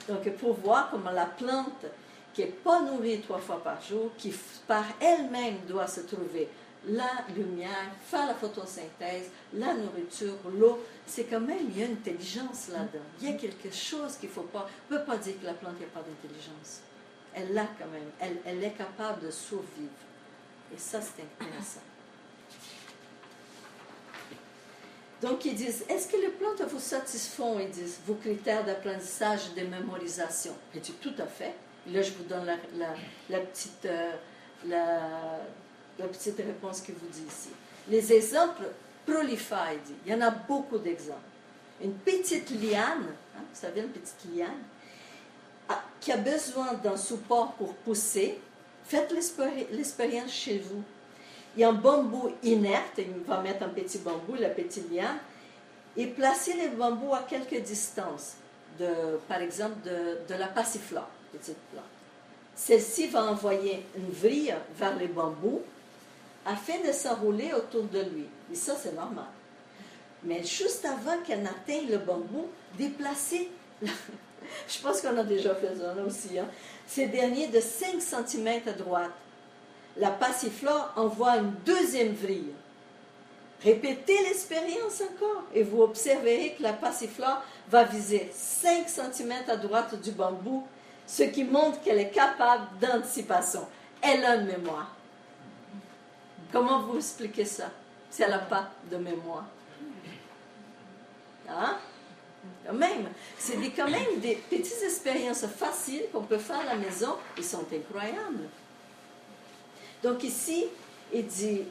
Donc, 0.09 0.29
pour 0.37 0.55
voir 0.55 0.91
comment 0.91 1.11
la 1.11 1.27
plante 1.27 1.85
qui 2.33 2.43
n'est 2.43 2.49
pas 2.49 2.81
nourrie 2.83 3.21
trois 3.21 3.39
fois 3.39 3.63
par 3.63 3.83
jour, 3.83 4.11
qui 4.17 4.33
par 4.67 4.85
elle-même 5.01 5.57
doit 5.67 5.87
se 5.87 6.01
trouver 6.01 6.49
la 6.87 7.25
lumière, 7.35 7.91
faire 8.03 8.27
la 8.27 8.35
photosynthèse, 8.35 9.31
la 9.55 9.75
nourriture, 9.75 10.37
l'eau, 10.57 10.85
c'est 11.05 11.25
quand 11.25 11.41
même, 11.41 11.69
il 11.71 11.79
y 11.79 11.83
a 11.83 11.87
une 11.87 11.93
intelligence 11.93 12.69
là-dedans. 12.69 13.05
Il 13.21 13.31
y 13.31 13.33
a 13.33 13.37
quelque 13.37 13.73
chose 13.73 14.17
qu'il 14.17 14.29
ne 14.29 14.35
faut 14.35 14.43
pas. 14.43 14.69
On 14.91 14.95
ne 14.95 14.99
peut 14.99 15.05
pas 15.05 15.17
dire 15.17 15.35
que 15.41 15.47
la 15.47 15.55
plante 15.55 15.81
n'a 15.81 15.87
pas 15.87 16.01
d'intelligence. 16.01 16.81
Elle 17.35 17.53
l'a 17.53 17.67
quand 17.79 17.89
même. 17.89 18.33
Elle, 18.45 18.63
est 18.63 18.71
capable 18.71 19.27
de 19.27 19.31
survivre. 19.31 19.91
Et 20.75 20.79
ça, 20.79 21.01
c'est 21.01 21.23
intéressant. 21.23 21.81
Donc, 25.23 25.45
ils 25.45 25.55
disent, 25.55 25.85
est-ce 25.89 26.09
que 26.09 26.17
les 26.17 26.29
plantes 26.29 26.63
vous 26.71 26.79
satisfont, 26.79 27.59
ils 27.59 27.71
disent, 27.71 28.01
vos 28.07 28.15
critères 28.15 28.65
d'apprentissage 28.65 29.41
et 29.57 29.61
de 29.61 29.67
mémorisation? 29.67 30.55
Et 30.75 30.79
dit, 30.79 30.93
tout 30.95 31.15
à 31.19 31.27
fait. 31.27 31.55
Là, 31.89 32.03
je 32.03 32.13
vous 32.13 32.25
donne 32.25 32.47
la, 33.29 33.39
petite, 33.41 33.87
euh, 33.87 34.13
la, 34.67 35.39
petite 36.05 36.37
réponse 36.37 36.81
que 36.81 36.93
vous 36.93 37.09
dit 37.13 37.25
ici. 37.27 37.49
Les 37.89 38.13
exemples 38.13 38.65
prolifèrent, 39.07 39.79
il 40.05 40.13
y 40.13 40.15
en 40.15 40.21
a 40.21 40.31
beaucoup 40.31 40.79
d'exemples. 40.79 41.21
Une 41.83 41.95
petite 41.95 42.51
liane, 42.51 43.07
hein, 43.37 43.41
vous 43.41 43.61
savez, 43.61 43.81
une 43.81 43.89
petite 43.89 44.25
liane, 44.35 45.77
qui 46.01 46.13
a 46.13 46.17
besoin 46.17 46.75
d'un 46.75 46.97
support 46.97 47.53
pour 47.53 47.75
pousser, 47.75 48.39
faites 48.85 49.13
l'expérience 49.73 50.31
chez 50.31 50.59
vous. 50.59 50.83
Il 51.57 51.61
y 51.61 51.65
a 51.65 51.71
un 51.71 51.73
bambou 51.73 52.33
inerte, 52.43 52.99
il 52.99 53.25
va 53.27 53.41
mettre 53.41 53.65
un 53.65 53.71
petit 53.71 53.99
bambou, 53.99 54.35
la 54.39 54.51
petite 54.51 54.91
liane, 54.91 55.19
et 55.97 56.07
placez 56.07 56.55
les 56.55 56.69
bambous 56.69 57.15
à 57.15 57.25
quelques 57.29 57.63
distances, 57.63 58.35
de, 58.79 59.19
par 59.27 59.41
exemple 59.41 59.77
de, 59.85 60.19
de 60.29 60.39
la 60.39 60.49
passiflore 60.49 61.09
petite 61.33 61.57
plante. 61.73 61.85
Celle-ci 62.55 63.09
va 63.09 63.25
envoyer 63.25 63.85
une 63.97 64.11
vrille 64.11 64.55
vers 64.79 64.97
les 64.97 65.09
bambous 65.09 65.63
afin 66.47 66.81
de 66.87 66.93
s'enrouler 66.93 67.53
autour 67.53 67.85
de 67.85 68.01
lui. 68.01 68.27
Et 68.53 68.55
ça, 68.55 68.75
c'est 68.81 68.95
normal. 68.95 69.27
Mais 70.23 70.43
juste 70.45 70.85
avant 70.85 71.19
qu'elle 71.27 71.43
n'atteigne 71.43 71.89
le 71.91 71.99
bambou, 71.99 72.47
déplacer, 72.79 73.51
je 73.83 74.79
pense 74.83 75.01
qu'on 75.01 75.17
a 75.19 75.25
déjà 75.25 75.55
fait 75.55 75.75
ça 75.77 75.95
aussi, 76.07 76.39
hein, 76.39 76.49
ces 76.87 77.07
derniers 77.07 77.49
de 77.49 77.61
5 77.61 78.01
cm 78.01 78.63
à 78.67 78.73
droite. 78.73 79.11
La 79.97 80.11
passiflore 80.11 80.93
envoie 80.97 81.37
une 81.37 81.53
deuxième 81.65 82.13
vrille. 82.13 82.53
Répétez 83.63 84.19
l'expérience 84.25 85.01
encore 85.01 85.45
et 85.55 85.63
vous 85.63 85.83
observerez 85.83 86.55
que 86.59 86.63
la 86.63 86.75
passiflore 86.75 87.43
va 87.71 87.85
viser 87.85 88.31
5 88.33 88.89
cm 88.89 89.33
à 89.49 89.57
droite 89.57 90.01
du 90.01 90.11
bambou 90.11 90.67
ce 91.07 91.23
qui 91.23 91.45
montre 91.45 91.81
qu'elle 91.83 92.01
est 92.01 92.11
capable 92.11 92.67
d'anticipation. 92.81 93.67
Elle 94.03 94.25
a 94.25 94.37
une 94.37 94.47
mémoire. 94.47 94.96
Comment 96.57 96.81
vous 96.81 96.97
expliquez 96.97 97.45
ça? 97.45 97.71
Si 98.09 98.23
elle 98.23 98.31
n'a 98.31 98.39
pas 98.39 98.71
de 98.91 98.97
mémoire 98.97 99.45
Hein? 101.47 101.77
Quand 102.67 102.73
même, 102.73 103.09
c'est 103.39 103.57
quand 103.77 103.91
même 103.91 104.21
des 104.21 104.37
petites 104.37 104.83
expériences 104.83 105.45
faciles 105.47 106.05
qu'on 106.11 106.23
peut 106.23 106.39
faire 106.39 106.61
à 106.61 106.65
la 106.65 106.77
maison. 106.77 107.17
Ils 107.37 107.45
sont 107.45 107.67
incroyables. 107.71 108.49
Donc 110.03 110.25
ici, 110.25 110.65
il 111.13 111.27
dit, 111.27 111.65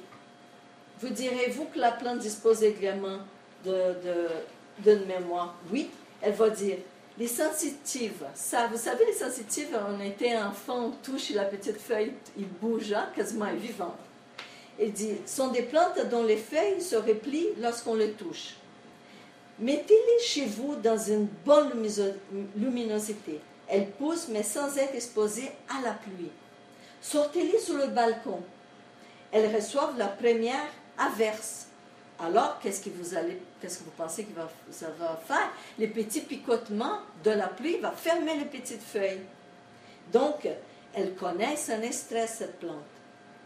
vous 0.99 1.09
direz-vous 1.09 1.65
que 1.65 1.79
la 1.79 1.91
plante 1.91 2.19
dispose 2.19 2.61
également 2.63 3.17
d'une 3.63 3.73
de, 4.83 4.91
de, 4.91 5.05
mémoire? 5.05 5.55
Oui, 5.71 5.89
elle 6.21 6.33
va 6.33 6.51
dire, 6.51 6.77
les 7.17 7.27
sensitives, 7.27 8.23
ça, 8.35 8.67
vous 8.67 8.77
savez, 8.77 9.05
les 9.07 9.13
sensitives, 9.13 9.75
on 9.89 9.99
était 9.99 10.37
enfant, 10.37 10.85
on 10.85 10.91
touche 10.91 11.31
la 11.31 11.45
petite 11.45 11.79
feuille, 11.79 12.13
il 12.37 12.47
bouge, 12.47 12.93
hein, 12.93 13.09
quasiment 13.15 13.51
vivant. 13.51 13.95
Il 14.79 14.91
dit, 14.91 15.15
sont 15.25 15.49
des 15.49 15.61
plantes 15.61 15.99
dont 16.09 16.23
les 16.23 16.37
feuilles 16.37 16.81
se 16.81 16.95
replient 16.95 17.49
lorsqu'on 17.59 17.95
les 17.95 18.11
touche. 18.11 18.55
Mettez-les 19.59 20.23
chez 20.23 20.45
vous 20.45 20.75
dans 20.75 20.97
une 20.97 21.27
bonne 21.45 21.71
luminosité. 22.57 23.39
Elles 23.67 23.89
poussent, 23.91 24.27
mais 24.29 24.43
sans 24.43 24.77
être 24.77 24.93
exposées 24.93 25.49
à 25.69 25.81
la 25.81 25.93
pluie. 25.93 26.31
Sortez-les 27.01 27.59
sur 27.59 27.75
le 27.75 27.87
balcon. 27.87 28.41
Elles 29.31 29.55
reçoivent 29.55 29.97
la 29.97 30.07
première 30.07 30.67
averse. 30.97 31.67
Alors, 32.19 32.59
qu'est-ce 32.61 32.81
que 32.81 32.89
vous 32.89 33.15
allez, 33.15 33.39
qu'est-ce 33.61 33.79
que 33.79 33.83
vous 33.85 33.91
pensez 33.97 34.23
que 34.23 34.31
ça 34.71 34.87
va 34.99 35.19
faire? 35.25 35.51
Les 35.77 35.87
petits 35.87 36.21
picotements 36.21 36.99
de 37.23 37.31
la 37.31 37.47
pluie 37.47 37.77
vont 37.77 37.91
fermer 37.91 38.35
les 38.37 38.45
petites 38.45 38.83
feuilles. 38.83 39.23
Donc, 40.11 40.47
elles 40.93 41.13
connaissent 41.15 41.69
un 41.69 41.91
stress, 41.91 42.35
cette 42.39 42.59
plante, 42.59 42.75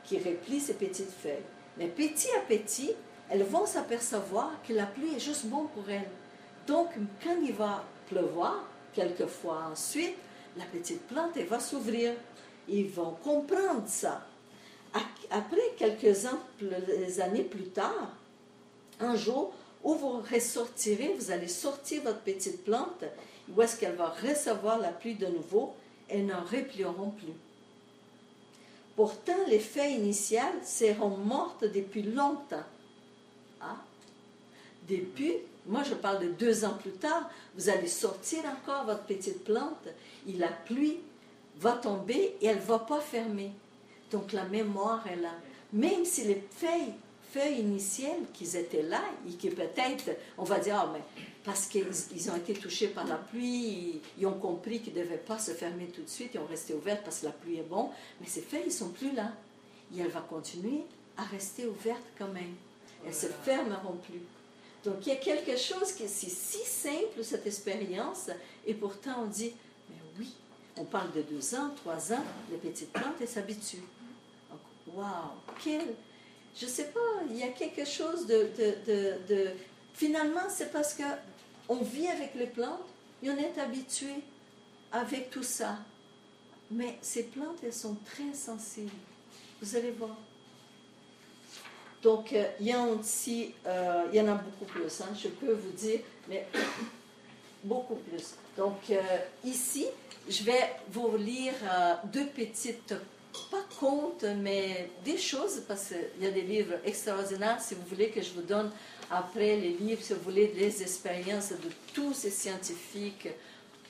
qui 0.09 0.17
replie 0.17 0.59
ses 0.59 0.73
petites 0.73 1.11
feuilles. 1.11 1.45
Mais 1.77 1.87
petit 1.87 2.29
à 2.35 2.39
petit, 2.41 2.91
elles 3.29 3.43
vont 3.43 3.67
s'apercevoir 3.67 4.51
que 4.67 4.73
la 4.73 4.87
pluie 4.87 5.15
est 5.15 5.19
juste 5.19 5.45
bon 5.45 5.67
pour 5.67 5.87
elles. 5.87 6.09
Donc, 6.65 6.87
quand 7.23 7.37
il 7.43 7.53
va 7.53 7.83
pleuvoir, 8.09 8.67
quelquefois 8.91 9.67
ensuite, 9.71 10.15
la 10.57 10.65
petite 10.65 11.03
plante, 11.07 11.37
elle 11.37 11.45
va 11.45 11.59
s'ouvrir. 11.59 12.13
Ils 12.67 12.89
vont 12.89 13.15
comprendre 13.23 13.87
ça. 13.87 14.25
Après 15.29 15.61
quelques 15.77 16.25
années 17.19 17.43
plus 17.43 17.69
tard, 17.69 18.17
un 18.99 19.15
jour, 19.15 19.53
où 19.83 19.93
vous 19.93 20.21
ressortirez, 20.21 21.13
vous 21.17 21.29
allez 21.29 21.47
sortir 21.47 22.01
votre 22.01 22.21
petite 22.21 22.65
plante, 22.65 23.03
où 23.55 23.61
est-ce 23.61 23.79
qu'elle 23.79 23.95
va 23.95 24.09
recevoir 24.09 24.79
la 24.79 24.89
pluie 24.89 25.15
de 25.15 25.27
nouveau, 25.27 25.75
elles 26.09 26.25
n'en 26.25 26.43
replieront 26.43 27.11
plus. 27.11 27.33
Pourtant, 28.99 29.47
les 29.47 29.59
feuilles 29.59 29.93
initiales 29.93 30.59
seront 30.61 31.15
mortes 31.15 31.63
depuis 31.63 32.01
longtemps. 32.01 32.65
Ah, 33.61 33.77
depuis, 34.89 35.35
moi 35.67 35.83
je 35.83 35.93
parle 35.93 36.19
de 36.25 36.33
deux 36.33 36.65
ans 36.65 36.73
plus 36.77 36.91
tard, 36.91 37.29
vous 37.55 37.69
allez 37.69 37.87
sortir 37.87 38.39
encore 38.43 38.83
votre 38.83 39.05
petite 39.05 39.45
plante, 39.45 39.87
et 40.27 40.33
la 40.33 40.49
pluie 40.49 40.97
va 41.61 41.77
tomber 41.77 42.35
et 42.41 42.47
elle 42.47 42.57
ne 42.57 42.61
va 42.61 42.79
pas 42.79 42.99
fermer. 42.99 43.53
Donc 44.11 44.33
la 44.33 44.43
mémoire 44.43 45.07
est 45.07 45.15
là. 45.15 45.31
Même 45.71 46.03
si 46.03 46.25
les 46.25 46.43
feuilles, 46.51 46.93
feuilles 47.31 47.59
initiales 47.59 48.23
qu'ils 48.33 48.55
étaient 48.55 48.83
là, 48.83 49.01
et 49.27 49.33
que 49.33 49.53
peut-être, 49.53 50.09
on 50.37 50.43
va 50.43 50.59
dire, 50.59 50.75
ah, 50.77 50.91
mais 50.93 51.01
parce 51.43 51.67
qu'ils 51.67 52.31
ont 52.31 52.35
été 52.35 52.53
touchés 52.53 52.87
par 52.87 53.05
la 53.05 53.15
pluie, 53.15 54.01
ils, 54.17 54.25
ont 54.25 54.39
compris 54.39 54.81
qu'ils 54.81 54.93
ne 54.93 55.03
devaient 55.03 55.17
pas 55.17 55.39
se 55.39 55.51
fermer 55.51 55.87
tout 55.87 56.01
de 56.01 56.09
suite, 56.09 56.31
ils 56.33 56.39
ont 56.39 56.45
resté 56.45 56.73
ouvertes 56.73 57.01
parce 57.03 57.19
que 57.19 57.25
la 57.25 57.31
pluie 57.31 57.57
est 57.57 57.69
bon, 57.69 57.89
mais 58.19 58.27
ces 58.27 58.41
feuilles, 58.41 58.63
ils 58.65 58.67
ne 58.67 58.73
sont 58.73 58.89
plus 58.89 59.13
là. 59.13 59.31
Et 59.95 59.99
elle 60.01 60.09
va 60.09 60.21
continuer 60.21 60.83
à 61.17 61.23
rester 61.23 61.65
ouverte 61.65 62.03
quand 62.17 62.27
même. 62.27 62.55
Elles 63.03 63.09
ne 63.09 63.15
se 63.15 63.27
fermeront 63.27 63.97
plus. 64.07 64.21
Donc 64.83 65.05
il 65.05 65.09
y 65.09 65.11
a 65.11 65.17
quelque 65.17 65.57
chose 65.57 65.91
qui 65.93 66.03
est 66.03 66.07
si, 66.07 66.29
simple, 66.29 67.23
cette 67.23 67.45
expérience, 67.45 68.29
et 68.65 68.73
pourtant 68.73 69.23
on 69.23 69.27
dit, 69.27 69.53
mais 69.89 69.97
oui, 70.17 70.33
on 70.77 70.85
parle 70.85 71.11
de 71.13 71.21
deux 71.21 71.55
ans, 71.55 71.71
trois 71.75 72.13
ans, 72.13 72.23
les 72.51 72.57
petites 72.57 72.91
plantes, 72.91 73.15
elles 73.19 73.27
s'habituent. 73.27 73.83
Waouh, 74.93 75.05
quel... 75.63 75.95
Je 76.59 76.65
ne 76.65 76.69
sais 76.69 76.85
pas, 76.85 76.99
il 77.29 77.37
y 77.37 77.43
a 77.43 77.49
quelque 77.49 77.85
chose 77.85 78.25
de... 78.27 78.49
de, 79.27 79.47
Finalement, 79.93 80.49
c'est 80.49 80.71
parce 80.71 80.93
que 80.93 81.03
on 81.67 81.77
vit 81.77 82.07
avec 82.07 82.35
les 82.35 82.47
plantes 82.47 82.87
et 83.21 83.29
on 83.29 83.37
est 83.37 83.57
habitué 83.59 84.13
avec 84.91 85.29
tout 85.29 85.43
ça. 85.43 85.77
Mais 86.71 86.97
ces 87.01 87.23
plantes, 87.23 87.57
elles 87.63 87.73
sont 87.73 87.97
très 88.05 88.33
sensibles. 88.33 88.91
Vous 89.61 89.75
allez 89.75 89.91
voir. 89.91 90.15
Donc, 92.01 92.31
euh, 92.31 92.45
il, 92.59 92.67
y 92.67 92.75
en 92.75 92.87
aussi, 92.89 93.53
euh, 93.65 94.05
il 94.11 94.17
y 94.17 94.21
en 94.21 94.27
a 94.29 94.35
beaucoup 94.35 94.65
plus, 94.65 95.01
hein, 95.01 95.09
je 95.21 95.27
peux 95.27 95.51
vous 95.51 95.71
dire, 95.71 95.99
mais 96.29 96.47
beaucoup 97.63 97.95
plus. 97.95 98.35
Donc, 98.55 98.89
euh, 98.89 99.01
ici, 99.43 99.85
je 100.27 100.43
vais 100.43 100.75
vous 100.91 101.17
lire 101.17 101.53
deux 102.05 102.27
petites, 102.27 102.93
pas 103.51 103.63
contes, 103.79 104.25
mais 104.37 104.89
des 105.03 105.17
choses, 105.17 105.61
parce 105.67 105.87
qu'il 105.87 106.23
y 106.23 106.27
a 106.27 106.31
des 106.31 106.41
livres 106.41 106.75
extraordinaires, 106.85 107.59
si 107.61 107.75
vous 107.75 107.85
voulez 107.89 108.09
que 108.09 108.21
je 108.21 108.31
vous 108.31 108.41
donne 108.41 108.71
après 109.09 109.55
les 109.55 109.69
livres, 109.69 110.01
si 110.03 110.13
vous 110.13 110.21
voulez, 110.21 110.47
des 110.47 110.81
expériences 110.81 111.49
de 111.49 111.69
tous 111.93 112.13
ces 112.13 112.31
scientifiques. 112.31 113.27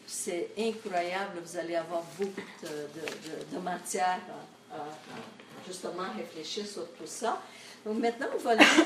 C'est 0.07 0.49
incroyable, 0.57 1.39
vous 1.43 1.57
allez 1.57 1.75
avoir 1.75 2.03
beaucoup 2.17 2.41
de, 2.63 3.55
de, 3.55 3.61
matière 3.61 4.19
à, 4.71 4.77
à 4.77 4.85
justement 5.67 6.03
réfléchir 6.17 6.65
sur 6.65 6.87
tout 6.93 7.05
ça. 7.05 7.41
Donc 7.85 7.99
maintenant, 7.99 8.27
on 8.33 8.39
va 8.39 8.55
lire 8.55 8.85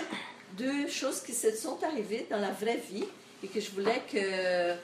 deux 0.57 0.87
choses 0.87 1.21
qui 1.21 1.33
se 1.33 1.51
sont 1.55 1.77
arrivées 1.83 2.27
dans 2.29 2.39
la 2.39 2.51
vraie 2.51 2.81
vie 2.91 3.05
et 3.43 3.47
que 3.47 3.59
je 3.59 3.71
voulais 3.71 4.01
que 4.11 4.75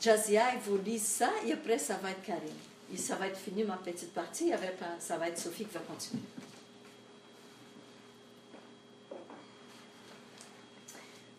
Jazia 0.00 0.44
vous 0.64 0.78
lise 0.78 1.02
ça 1.02 1.30
et 1.46 1.52
après 1.52 1.78
ça 1.78 1.94
va 2.02 2.10
être 2.10 2.22
Karine. 2.22 2.73
Et 2.94 2.96
ça 2.96 3.16
va 3.16 3.26
être 3.26 3.36
fini 3.36 3.64
ma 3.64 3.76
petite 3.76 4.14
partie, 4.14 4.52
après 4.52 4.72
ça 5.00 5.16
va 5.16 5.28
être 5.28 5.36
Sophie 5.36 5.64
qui 5.64 5.74
va 5.74 5.80
continuer. 5.80 6.22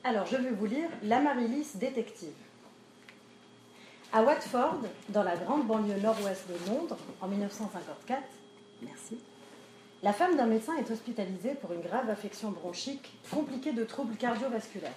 Alors, 0.04 0.26
je 0.26 0.36
vais 0.36 0.52
vous 0.52 0.66
lire 0.66 0.90
La 1.04 1.22
Marilis 1.22 1.70
détective. 1.76 2.34
À 4.12 4.22
Watford, 4.22 4.82
dans 5.10 5.24
la 5.24 5.38
grande 5.38 5.66
banlieue 5.66 5.98
nord-ouest 6.02 6.44
de 6.50 6.70
Londres, 6.70 6.98
en 7.22 7.28
1954, 7.30 8.22
merci, 8.82 9.18
la 10.04 10.12
femme 10.12 10.36
d'un 10.36 10.48
médecin 10.48 10.76
est 10.76 10.92
hospitalisée 10.92 11.56
pour 11.56 11.72
une 11.72 11.82
grave 11.82 12.10
affection 12.10 12.52
bronchique 12.52 13.18
compliquée 13.32 13.72
de 13.72 13.86
troubles 13.86 14.18
cardiovasculaires. 14.18 14.92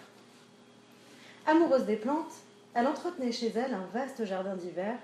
Amoureuse 1.47 1.85
des 1.85 1.97
plantes, 1.97 2.33
elle 2.75 2.89
entretenait 2.89 3.31
chez 3.31 3.53
elle 3.55 3.75
un 3.75 3.87
vaste 3.93 4.25
jardin 4.25 4.57
d'hiver, 4.57 4.99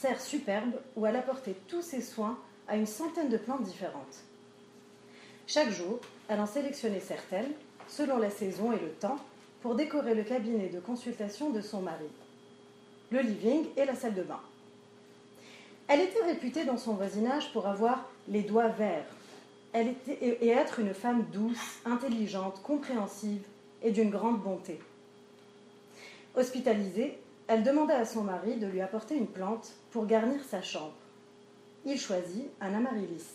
serre 0.00 0.20
superbe 0.20 0.72
où 0.96 1.04
elle 1.04 1.16
apportait 1.16 1.56
tous 1.68 1.82
ses 1.82 2.00
soins 2.00 2.38
à 2.68 2.76
une 2.76 2.86
centaine 2.86 3.28
de 3.28 3.36
plantes 3.36 3.64
différentes. 3.64 4.24
Chaque 5.46 5.70
jour, 5.70 5.98
elle 6.28 6.40
en 6.40 6.46
sélectionnait 6.46 7.00
certaines, 7.00 7.52
selon 7.86 8.16
la 8.16 8.30
saison 8.30 8.72
et 8.72 8.78
le 8.78 8.92
temps, 8.92 9.18
pour 9.60 9.74
décorer 9.74 10.14
le 10.14 10.22
cabinet 10.22 10.68
de 10.68 10.80
consultation 10.80 11.50
de 11.50 11.60
son 11.60 11.82
mari, 11.82 12.08
le 13.10 13.20
living 13.20 13.66
et 13.76 13.84
la 13.84 13.94
salle 13.94 14.14
de 14.14 14.22
bain. 14.22 14.40
Elle 15.86 16.00
était 16.00 16.24
réputée 16.24 16.64
dans 16.64 16.78
son 16.78 16.94
voisinage 16.94 17.52
pour 17.52 17.66
avoir 17.66 18.08
les 18.26 18.42
doigts 18.42 18.68
verts, 18.68 19.04
elle 19.74 19.88
était, 19.88 20.18
et 20.40 20.48
être 20.48 20.78
une 20.80 20.94
femme 20.94 21.26
douce, 21.30 21.78
intelligente, 21.84 22.62
compréhensive 22.62 23.42
et 23.82 23.90
d'une 23.90 24.10
grande 24.10 24.40
bonté. 24.40 24.80
Hospitalisée, 26.34 27.18
elle 27.50 27.64
demanda 27.64 27.98
à 27.98 28.04
son 28.04 28.22
mari 28.22 28.58
de 28.58 28.68
lui 28.68 28.80
apporter 28.80 29.16
une 29.16 29.26
plante 29.26 29.72
pour 29.90 30.06
garnir 30.06 30.40
sa 30.44 30.62
chambre. 30.62 30.94
Il 31.84 31.98
choisit 31.98 32.48
un 32.60 32.72
amaryllis. 32.74 33.26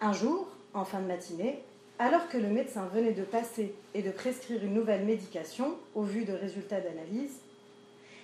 Un 0.00 0.12
jour, 0.12 0.48
en 0.74 0.84
fin 0.84 1.00
de 1.00 1.06
matinée, 1.06 1.62
alors 2.00 2.28
que 2.28 2.38
le 2.38 2.48
médecin 2.48 2.86
venait 2.92 3.12
de 3.12 3.22
passer 3.22 3.72
et 3.94 4.02
de 4.02 4.10
prescrire 4.10 4.64
une 4.64 4.74
nouvelle 4.74 5.04
médication 5.04 5.76
au 5.94 6.02
vu 6.02 6.24
de 6.24 6.32
résultats 6.32 6.80
d'analyse, 6.80 7.36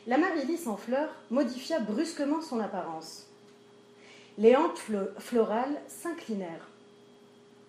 l'amaryllis 0.09 0.67
en 0.67 0.77
fleurs 0.77 1.15
modifia 1.31 1.79
brusquement 1.79 2.43
son 2.43 2.59
apparence 2.59 3.29
les 4.39 4.55
hampes 4.55 4.79
florales 5.19 5.81
s'inclinèrent. 5.89 6.69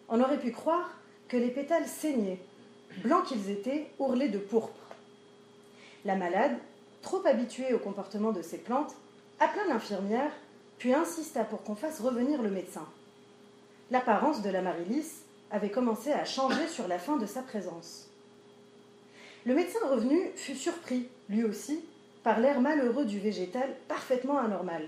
On 0.08 0.22
aurait 0.22 0.40
pu 0.40 0.52
croire 0.52 0.92
que 1.28 1.36
les 1.36 1.50
pétales 1.50 1.88
saignaient, 1.88 2.40
blancs 3.04 3.26
qu'ils 3.26 3.50
étaient, 3.50 3.88
ourlés 3.98 4.30
de 4.30 4.38
pourpre. 4.38 4.89
La 6.06 6.16
malade, 6.16 6.58
trop 7.02 7.26
habituée 7.26 7.74
au 7.74 7.80
comportement 7.80 8.32
de 8.32 8.42
ces 8.42 8.58
plantes, 8.58 8.96
appela 9.40 9.66
l'infirmière, 9.68 10.32
puis 10.78 10.94
insista 10.94 11.44
pour 11.44 11.64
qu'on 11.64 11.76
fasse 11.76 12.00
revenir 12.00 12.42
le 12.42 12.50
médecin. 12.50 12.88
L'apparence 13.92 14.42
de 14.42 14.50
l'amaryllis 14.50 15.24
avait 15.52 15.72
commencé 15.72 16.12
à 16.12 16.26
changer 16.26 16.68
sur 16.68 16.88
la 16.88 17.00
fin 17.00 17.18
de 17.18 17.26
sa 17.26 17.42
présence. 17.42 18.08
Le 19.46 19.56
médecin 19.56 19.80
revenu 19.90 20.32
fut 20.36 20.56
surpris, 20.56 21.08
lui 21.30 21.44
aussi, 21.44 21.84
par 22.24 22.40
l'air 22.40 22.62
malheureux 22.62 23.06
du 23.06 23.20
végétal 23.20 23.70
parfaitement 23.88 24.38
anormal. 24.38 24.88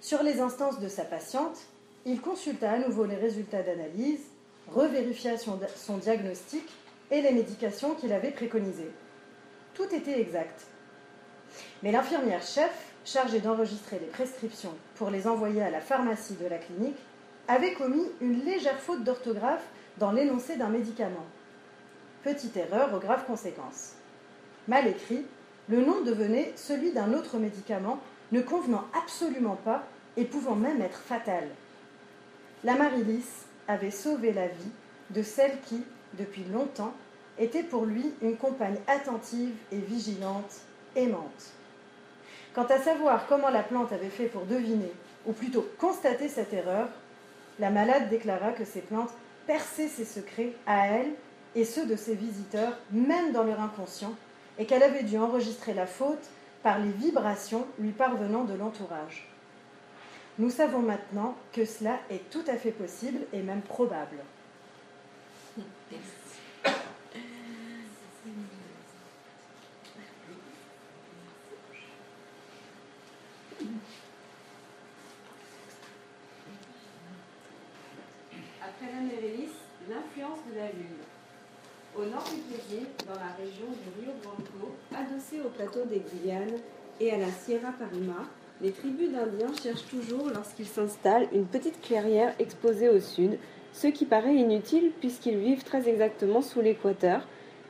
Sur 0.00 0.22
les 0.22 0.40
instances 0.40 0.80
de 0.80 0.88
sa 0.88 1.04
patiente, 1.04 1.58
il 2.06 2.20
consulta 2.20 2.72
à 2.72 2.78
nouveau 2.78 3.04
les 3.04 3.16
résultats 3.16 3.62
d'analyse, 3.62 4.22
revérifia 4.68 5.36
son, 5.36 5.98
diagnostic 5.98 6.64
et 7.10 7.20
les 7.20 7.32
médications 7.32 7.94
qu'il 7.94 8.12
avait 8.12 8.30
préconisées. 8.30 8.90
Tout 9.80 9.94
était 9.94 10.20
exact. 10.20 10.66
Mais 11.82 11.92
l'infirmière 11.92 12.42
chef, 12.42 12.92
chargée 13.04 13.40
d'enregistrer 13.40 13.98
les 13.98 14.06
prescriptions 14.06 14.74
pour 14.96 15.10
les 15.10 15.26
envoyer 15.26 15.62
à 15.62 15.70
la 15.70 15.80
pharmacie 15.80 16.34
de 16.34 16.46
la 16.46 16.58
clinique, 16.58 16.98
avait 17.48 17.72
commis 17.72 18.04
une 18.20 18.44
légère 18.44 18.78
faute 18.78 19.04
d'orthographe 19.04 19.64
dans 19.96 20.12
l'énoncé 20.12 20.56
d'un 20.56 20.68
médicament. 20.68 21.24
Petite 22.22 22.56
erreur 22.56 22.94
aux 22.94 22.98
graves 22.98 23.24
conséquences. 23.24 23.92
Mal 24.68 24.86
écrit, 24.86 25.24
le 25.68 25.80
nom 25.80 26.02
devenait 26.02 26.52
celui 26.56 26.92
d'un 26.92 27.14
autre 27.14 27.38
médicament 27.38 28.00
ne 28.32 28.42
convenant 28.42 28.84
absolument 28.92 29.56
pas 29.56 29.82
et 30.16 30.24
pouvant 30.24 30.56
même 30.56 30.82
être 30.82 31.00
fatal. 31.00 31.48
La 32.64 32.76
avait 33.66 33.90
sauvé 33.90 34.32
la 34.32 34.48
vie 34.48 34.72
de 35.10 35.22
celle 35.22 35.58
qui, 35.62 35.82
depuis 36.18 36.44
longtemps, 36.44 36.92
était 37.40 37.62
pour 37.62 37.86
lui 37.86 38.12
une 38.22 38.36
compagne 38.36 38.78
attentive 38.86 39.54
et 39.72 39.78
vigilante, 39.78 40.60
aimante. 40.94 41.52
Quant 42.54 42.66
à 42.66 42.78
savoir 42.78 43.26
comment 43.26 43.48
la 43.48 43.62
plante 43.62 43.92
avait 43.92 44.10
fait 44.10 44.26
pour 44.26 44.44
deviner, 44.44 44.92
ou 45.26 45.32
plutôt 45.32 45.66
constater 45.78 46.28
cette 46.28 46.52
erreur, 46.52 46.88
la 47.58 47.70
malade 47.70 48.08
déclara 48.08 48.52
que 48.52 48.64
ces 48.64 48.80
plantes 48.80 49.12
perçaient 49.46 49.88
ses 49.88 50.04
secrets 50.04 50.52
à 50.66 50.86
elle 50.86 51.12
et 51.54 51.64
ceux 51.64 51.86
de 51.86 51.96
ses 51.96 52.14
visiteurs, 52.14 52.76
même 52.92 53.32
dans 53.32 53.42
leur 53.42 53.60
inconscient, 53.60 54.14
et 54.58 54.66
qu'elle 54.66 54.82
avait 54.82 55.02
dû 55.02 55.18
enregistrer 55.18 55.74
la 55.74 55.86
faute 55.86 56.28
par 56.62 56.78
les 56.78 56.90
vibrations 56.90 57.66
lui 57.78 57.90
parvenant 57.90 58.44
de 58.44 58.54
l'entourage. 58.54 59.26
Nous 60.38 60.50
savons 60.50 60.80
maintenant 60.80 61.36
que 61.52 61.64
cela 61.64 61.98
est 62.10 62.30
tout 62.30 62.44
à 62.46 62.56
fait 62.56 62.70
possible 62.70 63.20
et 63.32 63.42
même 63.42 63.62
probable. 63.62 64.18
Après 78.62 78.92
l'Amérélis, 78.92 79.50
l'influence 79.90 80.38
de 80.50 80.58
la 80.58 80.72
Lune. 80.72 80.86
Au 81.94 82.04
nord 82.04 82.24
du 82.24 82.40
Brésil, 82.50 82.86
dans 83.06 83.20
la 83.20 83.32
région 83.36 83.66
du 83.66 84.00
Rio 84.00 84.12
Branco, 84.22 84.76
adossé 84.94 85.29
au 85.44 85.48
plateau 85.48 85.84
des 85.88 86.00
Guyanes 86.00 86.58
et 87.00 87.12
à 87.12 87.18
la 87.18 87.28
Sierra 87.28 87.72
Parima, 87.72 88.26
les 88.60 88.72
tribus 88.72 89.10
d'Indiens 89.10 89.54
cherchent 89.62 89.86
toujours, 89.86 90.28
lorsqu'ils 90.34 90.66
s'installent, 90.66 91.28
une 91.32 91.46
petite 91.46 91.80
clairière 91.80 92.34
exposée 92.38 92.88
au 92.88 93.00
sud, 93.00 93.38
ce 93.72 93.86
qui 93.86 94.04
paraît 94.04 94.34
inutile 94.34 94.90
puisqu'ils 95.00 95.38
vivent 95.38 95.64
très 95.64 95.88
exactement 95.88 96.42
sous 96.42 96.60
l'équateur, 96.60 97.26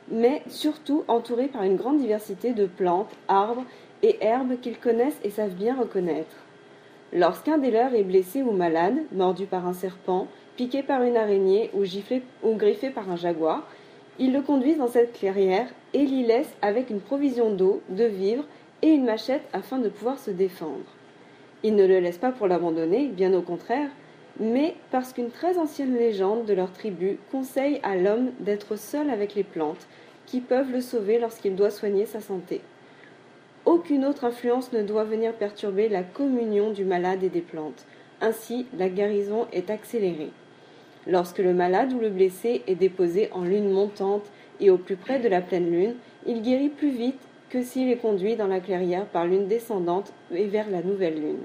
mais 0.09 0.41
surtout 0.47 1.05
entourés 1.07 1.47
par 1.47 1.63
une 1.63 1.77
grande 1.77 1.99
diversité 1.99 2.53
de 2.53 2.65
plantes, 2.65 3.11
arbres 3.27 3.65
et 4.03 4.17
herbes 4.21 4.59
qu'ils 4.59 4.79
connaissent 4.79 5.19
et 5.23 5.29
savent 5.29 5.55
bien 5.55 5.75
reconnaître. 5.75 6.35
Lorsqu'un 7.13 7.57
des 7.57 7.71
leurs 7.71 7.93
est 7.93 8.03
blessé 8.03 8.41
ou 8.41 8.51
malade, 8.51 8.97
mordu 9.11 9.45
par 9.45 9.67
un 9.67 9.73
serpent, 9.73 10.27
piqué 10.57 10.83
par 10.83 11.03
une 11.03 11.17
araignée 11.17 11.69
ou, 11.73 11.85
giflé, 11.85 12.23
ou 12.43 12.55
griffé 12.55 12.89
par 12.89 13.09
un 13.09 13.15
jaguar, 13.15 13.67
ils 14.19 14.33
le 14.33 14.41
conduisent 14.41 14.77
dans 14.77 14.87
cette 14.87 15.13
clairière 15.13 15.67
et 15.93 16.05
l'y 16.05 16.23
laissent 16.23 16.55
avec 16.61 16.89
une 16.89 17.01
provision 17.01 17.53
d'eau, 17.53 17.81
de 17.89 18.05
vivres 18.05 18.45
et 18.81 18.89
une 18.89 19.05
machette 19.05 19.47
afin 19.53 19.77
de 19.77 19.89
pouvoir 19.89 20.19
se 20.19 20.31
défendre. 20.31 20.85
Ils 21.63 21.75
ne 21.75 21.85
le 21.85 21.99
laissent 21.99 22.17
pas 22.17 22.31
pour 22.31 22.47
l'abandonner, 22.47 23.07
bien 23.07 23.33
au 23.33 23.41
contraire, 23.41 23.89
mais 24.39 24.75
parce 24.89 25.13
qu'une 25.13 25.29
très 25.29 25.57
ancienne 25.57 25.95
légende 25.95 26.45
de 26.45 26.53
leur 26.53 26.71
tribu 26.71 27.17
conseille 27.31 27.79
à 27.83 27.95
l'homme 27.95 28.31
d'être 28.39 28.75
seul 28.75 29.09
avec 29.09 29.35
les 29.35 29.43
plantes, 29.43 29.87
qui 30.25 30.39
peuvent 30.39 30.71
le 30.71 30.81
sauver 30.81 31.19
lorsqu'il 31.19 31.55
doit 31.55 31.71
soigner 31.71 32.05
sa 32.05 32.21
santé. 32.21 32.61
Aucune 33.65 34.05
autre 34.05 34.23
influence 34.23 34.71
ne 34.71 34.81
doit 34.81 35.03
venir 35.03 35.33
perturber 35.33 35.89
la 35.89 36.03
communion 36.03 36.71
du 36.71 36.85
malade 36.85 37.23
et 37.23 37.29
des 37.29 37.41
plantes. 37.41 37.85
Ainsi, 38.21 38.65
la 38.77 38.89
guérison 38.89 39.47
est 39.51 39.69
accélérée. 39.69 40.31
Lorsque 41.07 41.39
le 41.39 41.53
malade 41.53 41.93
ou 41.93 41.99
le 41.99 42.09
blessé 42.09 42.61
est 42.67 42.75
déposé 42.75 43.29
en 43.31 43.43
lune 43.43 43.71
montante 43.71 44.29
et 44.59 44.69
au 44.69 44.77
plus 44.77 44.95
près 44.95 45.19
de 45.19 45.27
la 45.27 45.41
pleine 45.41 45.71
lune, 45.71 45.95
il 46.27 46.41
guérit 46.41 46.69
plus 46.69 46.91
vite 46.91 47.19
que 47.49 47.63
s'il 47.63 47.89
est 47.89 47.97
conduit 47.97 48.35
dans 48.35 48.47
la 48.47 48.59
clairière 48.59 49.05
par 49.05 49.25
lune 49.25 49.47
descendante 49.47 50.13
et 50.33 50.45
vers 50.45 50.69
la 50.69 50.83
nouvelle 50.83 51.19
lune. 51.19 51.43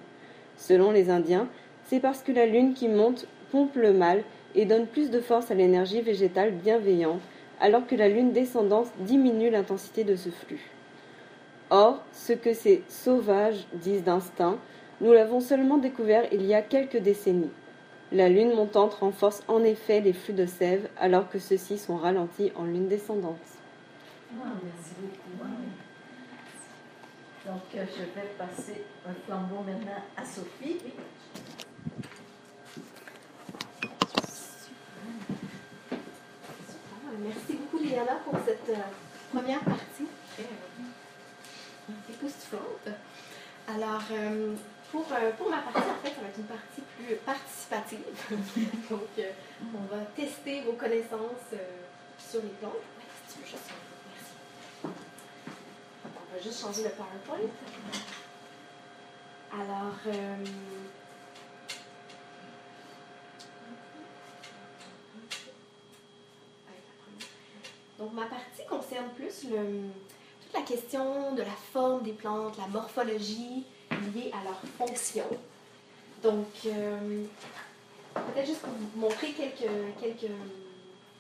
Selon 0.57 0.91
les 0.91 1.11
Indiens, 1.11 1.49
c'est 1.85 2.01
parce 2.01 2.23
que 2.23 2.33
la 2.33 2.47
lune 2.47 2.75
qui 2.75 2.89
monte 2.89 3.27
pompe 3.51 3.77
le 3.77 3.93
mal 3.93 4.23
et 4.55 4.67
donne 4.67 4.87
plus 4.87 5.11
de 5.11 5.21
force 5.21 5.51
à 5.51 5.55
l'énergie 5.55 6.03
végétale 6.03 6.53
bienveillante, 6.53 7.21
alors 7.61 7.87
que 7.87 7.95
la 7.95 8.09
lune 8.09 8.33
descendante 8.33 8.89
diminue 9.01 9.51
l'intensité 9.51 10.05
de 10.05 10.17
ce 10.17 10.29
flux. 10.29 10.71
Or, 11.71 12.03
ce 12.13 12.33
que 12.33 12.53
ces 12.53 12.83
sauvages 12.89 13.67
disent 13.73 14.05
d'instinct, 14.05 14.59
nous 15.01 15.13
l'avons 15.13 15.41
seulement 15.41 15.79
découvert 15.79 16.25
il 16.33 16.45
y 16.45 16.55
a 16.55 16.63
quelques 16.63 16.99
décennies. 16.99 17.51
La 18.13 18.29
lune 18.29 18.55
montante 18.55 18.95
renforce 18.95 19.43
en 19.49 19.65
effet 19.65 20.01
les 20.01 20.13
flux 20.13 20.33
de 20.33 20.47
sève, 20.47 20.89
alors 20.97 21.29
que 21.29 21.39
ceux-ci 21.39 21.77
sont 21.77 21.97
ralentis 21.97 22.53
en 22.55 22.65
lune 22.65 22.89
descendante. 22.89 23.37
Ah, 24.33 24.49
merci 24.63 24.95
beaucoup. 25.01 25.51
Donc, 27.47 27.63
euh, 27.75 27.85
je 27.95 28.03
vais 28.21 28.29
passer 28.39 28.85
un 29.09 29.15
flambeau 29.25 29.63
maintenant 29.65 30.03
à 30.17 30.25
Sophie. 30.25 30.79
Merci 37.19 37.55
beaucoup, 37.55 37.83
Liliana, 37.83 38.17
pour 38.25 38.35
cette 38.45 38.69
euh, 38.69 38.83
première 39.33 39.61
partie. 39.61 40.07
Alors, 43.69 44.03
euh, 44.13 44.55
pour, 44.91 45.07
euh, 45.13 45.31
pour 45.33 45.51
ma 45.51 45.59
partie, 45.59 45.79
en 45.79 46.03
fait, 46.03 46.15
ça 46.15 46.21
va 46.21 46.29
être 46.29 46.39
une 46.39 46.45
partie 46.45 46.83
plus 46.97 47.17
participative. 47.17 48.05
Donc, 48.91 49.01
euh, 49.19 49.31
on 49.75 49.95
va 49.95 50.03
tester 50.15 50.63
vos 50.63 50.73
connaissances 50.73 51.53
euh, 51.53 51.57
sur 52.19 52.43
les 52.43 52.49
plantes. 52.49 52.73
Merci. 52.99 53.57
On 54.85 56.35
va 56.35 56.43
juste 56.43 56.61
changer 56.61 56.85
le 56.85 56.91
PowerPoint. 56.91 57.49
Alors, 59.53 59.95
donc 67.99 68.13
ma 68.13 68.27
partie 68.27 68.67
concerne 68.69 69.09
plus 69.17 69.41
toute 69.41 70.53
la 70.53 70.61
question 70.61 71.35
de 71.35 71.41
la 71.41 71.57
forme 71.73 72.03
des 72.03 72.13
plantes, 72.13 72.59
la 72.59 72.67
morphologie 72.67 73.65
liée 74.15 74.31
à 74.33 74.45
leur 74.45 74.61
fonction. 74.79 75.25
Donc, 76.23 76.47
euh, 76.67 77.25
peut-être 78.15 78.47
juste 78.47 78.61
pour 78.63 78.73
vous 78.73 79.01
montrer 79.01 79.33
quelques, 79.33 79.71
quelques, 80.01 80.33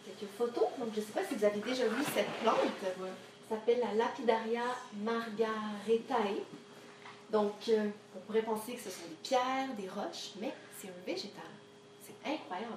quelques 0.04 0.30
photos. 0.38 0.64
Donc, 0.78 0.88
je 0.94 1.00
ne 1.00 1.04
sais 1.04 1.12
pas 1.12 1.24
si 1.24 1.34
vous 1.34 1.44
avez 1.44 1.60
déjà 1.60 1.86
vu 1.88 2.02
cette 2.14 2.30
plante. 2.42 2.56
Ça 3.48 3.54
s'appelle 3.56 3.80
la 3.80 3.94
Lapidaria 3.94 4.62
margaretae. 5.04 6.42
Donc, 7.30 7.68
euh, 7.68 7.88
on 8.16 8.20
pourrait 8.20 8.42
penser 8.42 8.74
que 8.74 8.80
ce 8.82 8.90
sont 8.90 9.08
des 9.08 9.16
pierres, 9.22 9.68
des 9.76 9.88
roches, 9.88 10.32
mais 10.40 10.52
c'est 10.78 10.88
un 10.88 11.04
végétal. 11.06 11.42
C'est 12.02 12.30
incroyable 12.30 12.74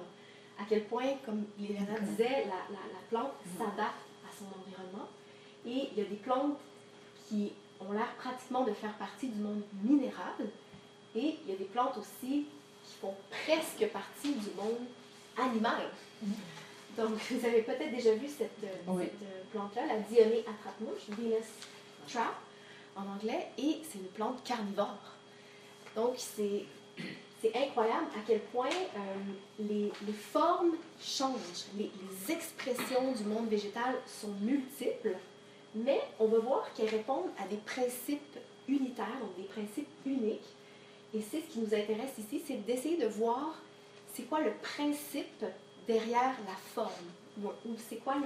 à 0.58 0.64
quel 0.68 0.84
point, 0.84 1.14
comme 1.24 1.44
Léana 1.58 1.98
disait, 2.00 2.44
la, 2.44 2.60
la- 2.70 2.92
la 2.92 3.00
plante 3.08 3.32
s'adapte 3.56 4.04
à 4.28 4.30
son 4.36 4.44
environnement. 4.60 5.08
Et 5.64 5.88
il 5.92 5.98
y 5.98 6.00
a 6.02 6.08
des 6.08 6.16
plantes 6.16 6.58
qui 7.28 7.52
ont 7.80 7.92
l'air 7.92 8.12
pratiquement 8.18 8.64
de 8.64 8.72
faire 8.72 8.92
partie 8.94 9.28
du 9.28 9.40
monde 9.40 9.62
minéral. 9.82 10.34
Et 11.14 11.36
il 11.44 11.50
y 11.50 11.54
a 11.54 11.58
des 11.58 11.64
plantes 11.64 11.96
aussi 11.96 12.46
qui 12.84 12.94
font 13.00 13.14
presque 13.44 13.86
partie 13.92 14.32
du 14.34 14.50
monde 14.56 14.86
animal. 15.36 15.82
Donc, 16.96 17.10
vous 17.30 17.46
avez 17.46 17.62
peut-être 17.62 17.90
déjà 17.90 18.14
vu 18.14 18.28
cette, 18.28 18.50
euh, 18.64 18.76
Oui. 18.88 19.04
cette, 19.04 19.22
euh, 19.28 19.42
plante-là, 19.52 19.86
la 19.86 19.98
Dionée 20.00 20.40
attrape-mouche, 20.46 21.08
Venus 21.16 21.44
trap 22.08 22.34
en 22.96 23.06
anglais, 23.14 23.48
et 23.58 23.78
c'est 23.88 23.98
une 23.98 24.08
plante 24.08 24.42
carnivore. 24.44 24.98
Donc, 25.94 26.14
c'est 26.16 26.64
c'est 27.42 27.56
incroyable 27.56 28.06
à 28.14 28.20
quel 28.26 28.40
point 28.40 28.68
euh, 28.68 28.98
les, 29.58 29.90
les 30.06 30.12
formes 30.12 30.72
changent, 31.00 31.64
les, 31.78 31.84
les 31.84 32.32
expressions 32.32 33.12
du 33.12 33.24
monde 33.24 33.48
végétal 33.48 33.94
sont 34.06 34.32
multiples, 34.42 35.16
mais 35.74 36.00
on 36.18 36.26
va 36.26 36.38
voir 36.38 36.72
qu'elles 36.74 36.88
répondent 36.88 37.30
à 37.38 37.46
des 37.46 37.56
principes 37.58 38.38
unitaires, 38.68 39.18
donc 39.20 39.36
des 39.36 39.44
principes 39.44 39.88
uniques. 40.04 40.54
Et 41.14 41.20
c'est 41.20 41.40
ce 41.40 41.46
qui 41.46 41.58
nous 41.60 41.74
intéresse 41.74 42.18
ici, 42.18 42.42
c'est 42.46 42.64
d'essayer 42.64 42.96
de 42.96 43.08
voir 43.08 43.54
c'est 44.14 44.24
quoi 44.24 44.40
le 44.40 44.52
principe 44.54 45.44
derrière 45.86 46.34
la 46.46 46.56
forme, 46.74 46.90
ou, 47.42 47.74
c'est 47.88 47.96
quoi 47.96 48.16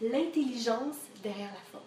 l'intelligence 0.00 0.96
derrière 1.22 1.50
la 1.52 1.70
forme. 1.72 1.84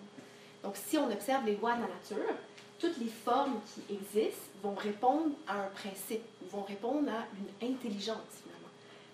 Donc 0.64 0.76
si 0.78 0.98
on 0.98 1.12
observe 1.12 1.46
les 1.46 1.56
lois 1.56 1.76
de 1.76 1.82
la 1.82 1.88
nature, 1.88 2.36
toutes 2.80 2.98
les 2.98 3.08
formes 3.08 3.60
qui 3.74 3.94
existent 3.94 4.50
vont 4.62 4.76
répondre 4.76 5.32
à 5.48 5.64
un 5.64 5.68
principe, 5.68 6.24
vont 6.52 6.64
répondre 6.64 7.10
à 7.10 7.26
une 7.38 7.70
intelligence 7.74 8.42
finalement. 8.42 8.70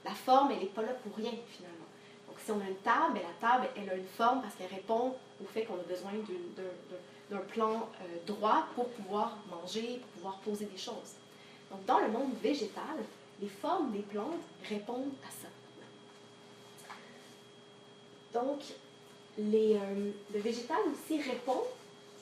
La 0.05 0.11
forme, 0.11 0.51
elle 0.51 0.59
n'est 0.59 0.65
pas 0.65 0.81
là 0.81 0.93
pour 1.03 1.15
rien 1.15 1.31
finalement. 1.51 1.78
Si 2.49 2.55
on 2.55 2.61
a 2.61 2.67
une 2.67 2.77
table, 2.77 3.13
ben, 3.13 3.21
la 3.21 3.47
table, 3.47 3.67
elle 3.77 3.87
a 3.91 3.93
une 3.93 4.07
forme 4.07 4.41
parce 4.41 4.55
qu'elle 4.55 4.73
répond 4.73 5.13
au 5.39 5.45
fait 5.53 5.65
qu'on 5.65 5.75
a 5.75 5.83
besoin 5.83 6.13
d'un- 7.29 7.37
plan 7.53 7.87
euh, 8.01 8.17
droit 8.25 8.65
pour 8.73 8.89
pouvoir 8.89 9.37
manger, 9.51 9.99
pour 10.01 10.09
pouvoir 10.13 10.37
poser 10.39 10.65
des 10.65 10.77
choses. 10.79 11.13
Donc, 11.69 11.85
dans 11.85 11.99
le 11.99 12.07
monde 12.07 12.33
végétal, 12.41 12.97
les 13.39 13.49
formes 13.49 13.91
des 13.91 13.99
plantes 13.99 14.41
répondent 14.67 15.11
à 15.23 15.29
ça. 15.29 15.47
Donc, 18.33 18.61
euh, 19.37 20.11
le 20.33 20.39
végétal 20.39 20.79
aussi 20.91 21.21
répond 21.21 21.61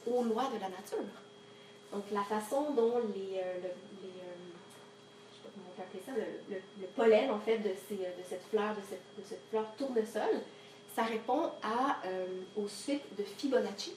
aux 0.06 0.24
lois 0.26 0.50
de 0.54 0.60
la 0.60 0.68
nature. 0.68 1.08
Donc, 1.94 2.04
la 2.12 2.24
façon 2.24 2.72
dont 2.72 2.96
les, 3.16 3.38
euh, 3.40 3.62
je 3.62 5.36
sais 5.38 5.44
pas 5.46 5.47
on 5.58 5.76
peut 5.76 5.82
appeler 5.82 6.04
ça, 6.06 6.12
le, 6.14 6.54
le- 6.56 6.62
le 6.82 6.88
pollen 6.96 7.32
en 7.32 7.40
fait 7.40 7.58
de, 7.60 7.70
cette 8.28 8.44
fleur, 8.50 8.76
de 8.76 8.82
cette, 8.90 9.02
de 9.18 9.24
cette 9.24 9.42
fleur 9.50 9.66
tournesol, 9.78 10.42
ça 10.96 11.04
répond 11.04 11.52
à, 11.64 11.98
euh, 12.06 12.26
aux 12.56 12.68
suites 12.68 13.16
de 13.18 13.24
Fibonacci. 13.24 13.96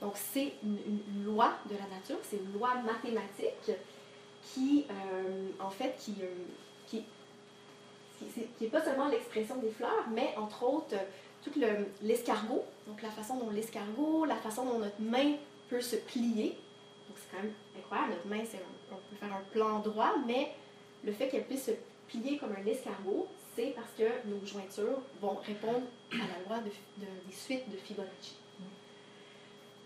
Donc, 0.00 0.14
c'est 0.16 0.52
une, 0.64 1.24
loi 1.24 1.52
de 1.70 1.74
la 1.76 1.86
nature, 1.96 2.16
c'est 2.22 2.36
une 2.36 2.52
loi 2.58 2.74
mathématique 2.76 3.70
qui, 4.52 4.84
euh, 4.90 5.48
en 5.60 5.70
fait, 5.70 5.94
qui, 5.98 6.16
euh, 6.22 6.26
qui, 6.88 7.04
qui, 8.18 8.24
c'est- 8.34 8.48
qui 8.58 8.64
est 8.64 8.68
pas 8.68 8.84
seulement 8.84 9.06
l'expression 9.08 9.56
des 9.56 9.70
fleurs, 9.70 10.08
mais 10.12 10.34
entre 10.36 10.64
autres, 10.64 10.96
tout 11.44 11.52
le- 11.56 11.86
l'escargot, 12.02 12.64
donc 12.88 13.00
la 13.02 13.10
façon 13.10 13.36
dont 13.36 13.50
l'escargot, 13.50 14.24
la 14.24 14.36
façon 14.36 14.64
dont 14.64 14.78
notre 14.78 15.00
main 15.00 15.34
peut 15.68 15.80
se 15.80 15.94
plier. 15.96 16.58
Donc, 17.08 17.16
c'est 17.18 17.36
quand 17.36 17.42
même 17.42 17.52
incroyable, 17.78 18.12
notre 18.14 18.26
main, 18.26 18.44
c'est 18.44 18.58
on 18.92 19.10
peut 19.10 19.16
faire 19.20 19.34
un 19.34 19.42
plan 19.52 19.78
droit, 19.80 20.14
mais 20.26 20.52
le 21.04 21.12
fait 21.12 21.28
qu'elle 21.28 21.44
puisse 21.44 21.66
se 21.66 21.70
plier 22.08 22.38
comme 22.38 22.52
un 22.52 22.66
escargot, 22.66 23.26
c'est 23.56 23.74
parce 23.74 23.90
que 23.98 24.04
nos 24.28 24.44
jointures 24.46 25.00
vont 25.20 25.36
répondre 25.44 25.82
à 26.12 26.16
la 26.16 26.44
loi 26.46 26.58
de- 26.62 27.04
de- 27.04 27.26
des 27.26 27.32
suites 27.34 27.68
de 27.70 27.76
Fibonacci. 27.76 28.36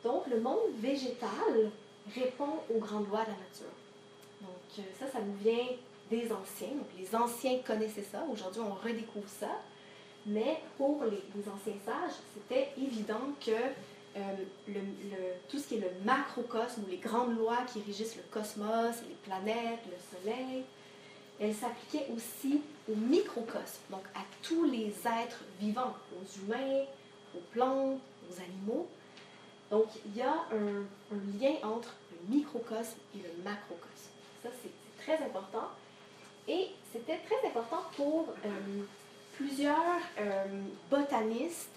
Donc, 0.05 0.27
le 0.29 0.41
monde 0.41 0.59
végétal 0.77 1.71
répond 2.15 2.61
aux 2.73 2.79
grandes 2.79 3.09
lois 3.09 3.23
de 3.25 3.31
la 3.31 3.37
nature. 3.37 3.75
Donc, 4.41 4.79
euh, 4.79 4.83
ça, 4.99 5.07
ça 5.11 5.21
nous 5.21 5.35
vient 5.37 5.67
des 6.11 6.31
anciens. 6.33 6.69
Donc, 6.69 6.87
les 6.97 7.13
anciens 7.15 7.59
connaissaient 7.67 8.03
ça. 8.13 8.25
Aujourd'hui, 8.31 8.61
on 8.61 8.75
redécouvre 8.75 9.29
ça. 9.29 9.51
Mais 10.27 10.61
pour 10.77 11.03
les 11.05 11.49
anciens 11.49 11.81
sages, 11.85 12.15
c'était 12.35 12.69
évident 12.81 13.21
que 13.45 13.53
euh, 14.17 14.75
tout 15.49 15.59
ce 15.59 15.69
qui 15.69 15.75
est 15.77 15.81
le 15.81 15.91
macrocosme 16.05 16.85
ou 16.85 16.91
les 16.91 16.97
grandes 16.97 17.37
lois 17.37 17.59
qui 17.73 17.83
régissent 17.87 18.17
le 18.17 18.23
cosmos, 18.31 18.97
les 19.09 19.14
planètes, 19.25 19.81
le 19.87 20.19
soleil, 20.19 20.64
elles 21.39 21.55
s'appliquaient 21.55 22.07
aussi 22.14 22.62
au 22.91 22.95
microcosme, 22.95 23.81
donc 23.91 24.05
à 24.14 24.21
tous 24.43 24.64
les 24.64 24.89
êtres 25.05 25.45
vivants, 25.61 25.95
aux 26.14 26.41
humains, 26.41 26.85
aux 27.35 27.43
plantes, 27.53 28.01
aux 28.31 28.41
animaux. 28.41 28.89
Donc, 29.71 29.87
il 30.07 30.17
y 30.17 30.23
a 30.23 30.33
un, 30.53 30.87
lien 31.39 31.57
entre 31.62 31.95
le 32.12 32.37
microcosme 32.37 32.99
et 33.14 33.19
le 33.19 33.43
macrocosme. 33.45 34.11
Ça, 34.43 34.49
c'est 34.62 35.05
très 35.05 35.23
important. 35.25 35.69
Et 36.49 36.69
c'était 36.93 37.19
très 37.19 37.49
important 37.49 37.83
pour 37.97 38.29
euh, 38.45 38.49
plusieurs 39.37 40.01
euh, 40.21 40.45
botanistes, 40.89 41.71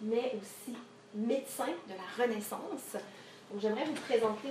mais 0.00 0.34
aussi 0.40 0.76
médecins 1.16 1.74
de 1.88 1.94
la 1.94 2.24
Renaissance. 2.24 2.92
Donc, 3.50 3.60
j'aimerais 3.60 3.84
vous 3.84 3.94
présenter, 3.94 4.48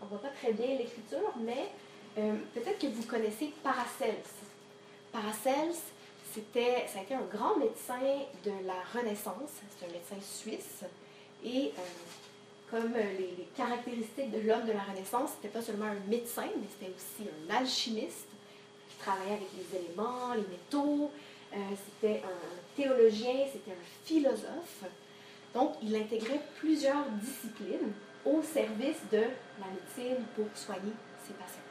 on 0.00 0.04
ne 0.04 0.10
voit 0.10 0.20
pas 0.20 0.28
très 0.28 0.52
bien 0.52 0.76
l'écriture, 0.76 1.32
mais 1.38 1.70
euh, 2.18 2.34
peut-être 2.54 2.78
que 2.78 2.86
vous 2.86 3.02
connaissez 3.04 3.52
Paracelse. 3.62 4.34
Paracelse, 5.12 5.82
c'était, 6.32 6.86
ça 6.88 7.00
a 7.00 7.02
été 7.02 7.14
un 7.14 7.22
grand 7.22 7.56
médecin 7.56 8.00
de 8.44 8.52
la 8.66 8.82
Renaissance. 8.94 9.50
C'est 9.78 9.86
un 9.86 9.92
médecin 9.92 10.16
suisse. 10.20 10.84
Et 11.44 11.72
euh, 11.78 12.70
comme 12.70 12.94
euh, 12.94 13.18
les, 13.18 13.46
caractéristiques 13.56 14.30
de 14.30 14.48
l'homme 14.48 14.66
de 14.66 14.72
la 14.72 14.82
Renaissance, 14.82 15.30
c'était 15.36 15.52
pas 15.52 15.62
seulement 15.62 15.86
un 15.86 16.10
médecin, 16.10 16.46
mais 16.56 16.66
c'était 16.70 16.92
aussi 16.92 17.28
un 17.30 17.54
alchimiste 17.54 18.28
qui 18.90 18.96
travaillait 18.98 19.34
avec 19.34 19.48
les 19.56 19.78
éléments, 19.78 20.34
les 20.34 20.46
métaux. 20.48 21.10
C'était 21.52 22.22
un 22.22 22.76
théologien, 22.76 23.46
c'était 23.50 23.70
un 23.70 24.04
philosophe. 24.04 24.84
Donc, 25.56 25.72
il 25.80 25.96
intégrait 25.96 26.42
plusieurs 26.58 27.06
disciplines 27.12 27.92
au 28.26 28.42
service 28.42 29.00
de 29.10 29.22
la 29.58 29.66
médecine 29.72 30.22
pour 30.34 30.44
soigner 30.54 30.92
ses 31.26 31.32
patients. 31.32 31.62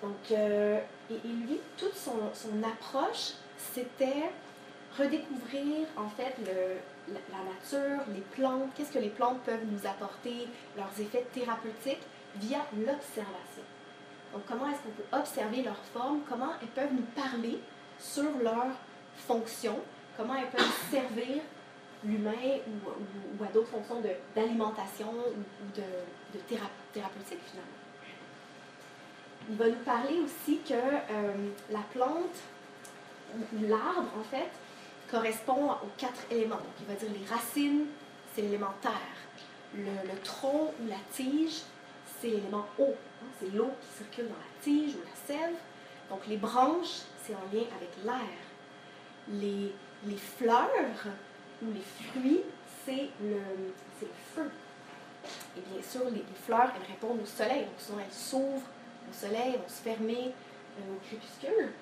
Donc, 0.00 0.30
euh, 0.30 0.78
et, 1.10 1.14
lui, 1.26 1.58
toute 1.76 1.96
son, 1.96 2.12
approche, 2.62 3.32
c'était 3.58 4.30
redécouvrir 4.96 5.88
en 5.96 6.08
fait 6.10 6.36
la, 6.46 7.18
la 7.32 7.44
nature, 7.44 8.04
les 8.14 8.20
plantes, 8.20 8.70
qu'est-ce 8.76 8.92
que 8.92 9.00
les 9.00 9.08
plantes 9.08 9.40
peuvent 9.40 9.66
nous 9.68 9.84
apporter, 9.84 10.46
leurs 10.76 10.92
effets 11.00 11.26
thérapeutiques 11.32 12.06
via 12.36 12.58
l'observation. 12.76 13.64
Donc, 14.32 14.42
comment 14.46 14.70
est-ce 14.70 14.78
qu'on 14.78 14.90
peut 14.90 15.18
observer 15.18 15.62
leur 15.62 15.84
forme, 15.92 16.20
comment 16.28 16.52
elles 16.62 16.68
peuvent 16.68 16.94
nous 16.94 17.20
parler 17.20 17.58
sur 17.98 18.30
leur 18.44 18.68
fonction, 19.16 19.80
comment 20.16 20.36
elles 20.36 20.50
peuvent 20.50 20.72
servir 20.92 21.42
l'humain 22.04 22.58
ou, 22.66 23.44
à 23.44 23.46
d'autres 23.48 23.68
fonctions 23.68 24.02
d'alimentation 24.34 25.10
ou, 25.12 25.76
de, 25.76 25.82
de 26.34 26.42
théra- 26.48 26.70
thérapeutique 26.92 27.40
finalement. 27.50 27.70
Il 29.50 29.56
va 29.56 29.68
nous 29.68 29.84
parler 29.84 30.20
aussi 30.20 30.60
que 30.66 30.72
euh, 30.74 31.48
la 31.70 31.80
plante, 31.92 32.36
ou 33.36 33.66
l'arbre 33.68 34.10
en 34.18 34.24
fait, 34.24 34.50
correspond 35.10 35.72
aux 35.72 35.90
quatre 35.98 36.22
éléments. 36.30 36.56
Donc, 36.56 36.74
il 36.80 36.86
va 36.86 36.94
dire 36.94 37.08
les 37.10 37.26
racines, 37.26 37.86
c'est 38.34 38.42
l'élément 38.42 38.72
terre. 38.80 38.92
Le, 39.76 40.18
tronc 40.22 40.72
ou 40.80 40.88
la 40.88 40.96
tige, 41.12 41.62
c'est 42.20 42.28
l'élément 42.28 42.66
eau. 42.78 42.94
hein, 43.22 43.26
c'est 43.38 43.52
l'eau 43.52 43.70
qui 43.80 44.04
circule 44.04 44.28
dans 44.28 44.34
la 44.34 44.62
tige 44.62 44.94
ou 44.94 45.00
la 45.04 45.34
sève. 45.34 45.54
Donc, 46.10 46.20
les 46.26 46.36
branches, 46.36 47.02
c'est 47.22 47.34
en 47.34 47.44
lien 47.52 47.64
avec 47.76 47.90
l'air. 48.04 48.38
Les 50.06 50.16
fleurs 50.16 50.68
ou 51.62 51.66
les 51.72 51.80
fruits, 51.80 52.42
c'est 52.84 53.08
le, 53.22 53.40
feu. 54.34 54.50
Et 55.56 55.60
bien 55.72 55.82
sûr, 55.82 56.10
les, 56.10 56.24
fleurs, 56.44 56.70
elles 56.76 56.92
répondent 56.92 57.20
au 57.22 57.26
soleil. 57.26 57.62
Donc, 57.62 57.78
souvent, 57.78 57.98
elles 57.98 58.14
s'ouvrent 58.14 58.68
au 59.08 59.12
soleil, 59.12 59.52
vont 59.52 59.68
se 59.68 59.82
fermer 59.82 60.32
euh, 60.78 60.94
au 60.94 61.06
crépuscule. 61.06 61.72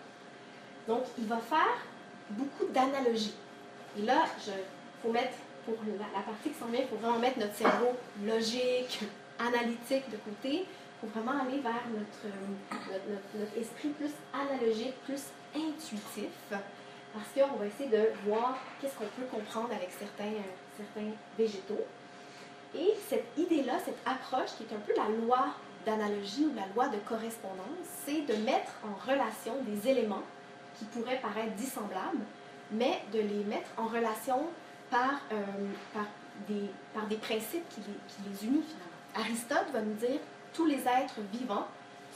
Donc, 0.87 1.05
il 1.19 1.27
va 1.27 1.39
faire 1.39 1.79
beaucoup 2.31 2.67
d'analogies. 2.73 3.35
Et 3.99 4.03
là, 4.03 4.25
il 4.47 4.53
faut 5.03 5.13
mettre, 5.13 5.35
pour 5.65 5.75
la, 5.99 6.23
partie 6.23 6.51
qui 6.51 6.59
s'en 6.59 6.67
vient, 6.67 6.81
il 6.81 6.89
faut 6.89 6.97
vraiment 6.97 7.19
mettre 7.19 7.39
notre 7.39 7.55
cerveau 7.55 7.97
logique, 8.25 9.01
analytique 9.39 10.09
de 10.11 10.17
côté, 10.17 10.67
pour 11.01 11.11
vraiment 11.11 11.43
aller 11.43 11.59
vers 11.59 11.83
euh, 11.95 12.99
notre 13.09 13.59
esprit 13.59 13.89
plus 13.89 14.13
analogique, 14.33 14.95
plus 15.05 15.23
intuitif, 15.55 16.31
parce 17.13 17.29
qu'on 17.35 17.57
va 17.57 17.67
essayer 17.67 17.89
de 17.89 18.09
voir 18.27 18.57
qu'est-ce 18.81 18.95
qu'on 18.95 19.05
peut 19.05 19.27
comprendre 19.31 19.71
avec 19.73 19.91
certains, 19.91 20.33
euh, 20.33 20.77
certains 20.77 21.11
végétaux. 21.37 21.85
Et 22.75 22.95
cette 23.09 23.27
idée-là, 23.37 23.75
cette 23.85 23.99
approche, 24.07 24.57
qui 24.57 24.65
est 24.65 24.75
un 24.75 24.81
peu 24.81 24.95
la 24.97 25.09
loi 25.25 25.55
d'analogie 25.85 26.47
ou 26.47 26.55
la 26.55 26.67
loi 26.75 26.89
de 26.89 26.99
correspondance, 27.07 27.85
c'est 28.07 28.23
de 28.23 28.35
mettre 28.45 28.73
en 28.85 28.95
relation 29.11 29.53
des 29.67 29.91
éléments 29.91 30.23
qui 30.79 30.87
pourraient 30.87 31.21
paraître 31.21 31.53
dissemblables, 31.55 32.25
mais 32.71 33.03
de 33.13 33.19
les 33.19 33.45
mettre 33.45 33.69
en 33.77 33.87
relation 33.87 34.47
par, 34.91 35.21
euh, 35.33 35.37
des, 36.49 37.17
principes 37.17 37.69
qui 37.69 37.81
les, 37.81 37.97
qui 38.09 38.47
unissent 38.47 38.65
finalement. 38.69 38.93
Aristote 39.15 39.71
va 39.73 39.83
nous 39.83 39.95
dire 39.95 40.21
tous 40.55 40.65
les 40.65 40.81
êtres 40.81 41.21
vivants 41.33 41.67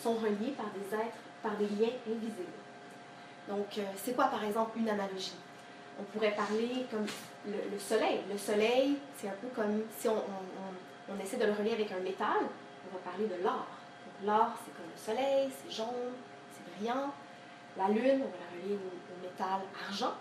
sont 0.03 0.15
reliés 0.15 0.55
par 0.57 0.67
des 0.71 0.97
êtres, 0.97 1.17
par 1.43 1.57
des 1.57 1.67
liens 1.67 1.93
invisibles. 2.07 2.66
Donc, 3.49 3.79
euh, 3.79 3.83
c'est 3.97 4.15
quoi 4.15 4.27
par 4.27 4.43
exemple 4.45 4.79
une 4.79 4.89
analogie? 4.89 5.35
On 5.99 6.03
pourrait 6.05 6.33
parler 6.35 6.85
comme 6.91 7.07
le, 7.47 7.71
le 7.73 7.79
soleil. 7.79 8.21
Le 8.31 8.37
soleil, 8.37 8.97
c'est 9.17 9.29
un 9.29 9.35
peu 9.41 9.49
comme 9.55 9.83
si 9.99 10.09
on, 10.09 10.17
on- 10.17 11.21
essaie 11.21 11.37
de 11.39 11.47
le 11.47 11.53
relier 11.53 11.73
avec 11.73 11.91
un 11.93 12.01
métal, 12.01 12.37
on 12.43 12.95
va 12.97 13.03
parler 13.11 13.27
de 13.27 13.43
l'or. 13.43 13.67
L'or, 14.25 14.49
c'est 14.65 14.73
comme 14.75 14.91
le 14.93 14.99
soleil, 15.01 15.49
c'est 15.51 15.73
jaune, 15.75 16.13
c'est 16.53 16.77
brillant. 16.77 17.13
La 17.79 17.89
Lune, 17.89 18.23
on 18.23 18.29
va 18.29 18.37
la 18.45 18.63
relier 18.63 18.75
au, 18.75 19.23
métal 19.23 19.61
argent. 19.89 20.15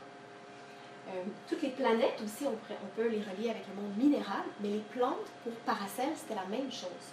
Euh, 1.10 1.12
toutes 1.50 1.62
les 1.62 1.70
planètes 1.70 2.20
aussi, 2.24 2.46
on, 2.48 2.56
pourrait- 2.56 2.80
on 2.84 2.88
peut 2.96 3.08
les 3.08 3.20
relier 3.22 3.50
avec 3.52 3.64
le 3.68 3.82
monde 3.82 3.96
minéral, 3.98 4.44
mais 4.62 4.70
les 4.70 4.84
plantes, 4.92 5.28
pour 5.44 5.54
Paracel, 5.66 6.10
c'était 6.16 6.36
la 6.36 6.46
même 6.46 6.72
chose. 6.72 7.06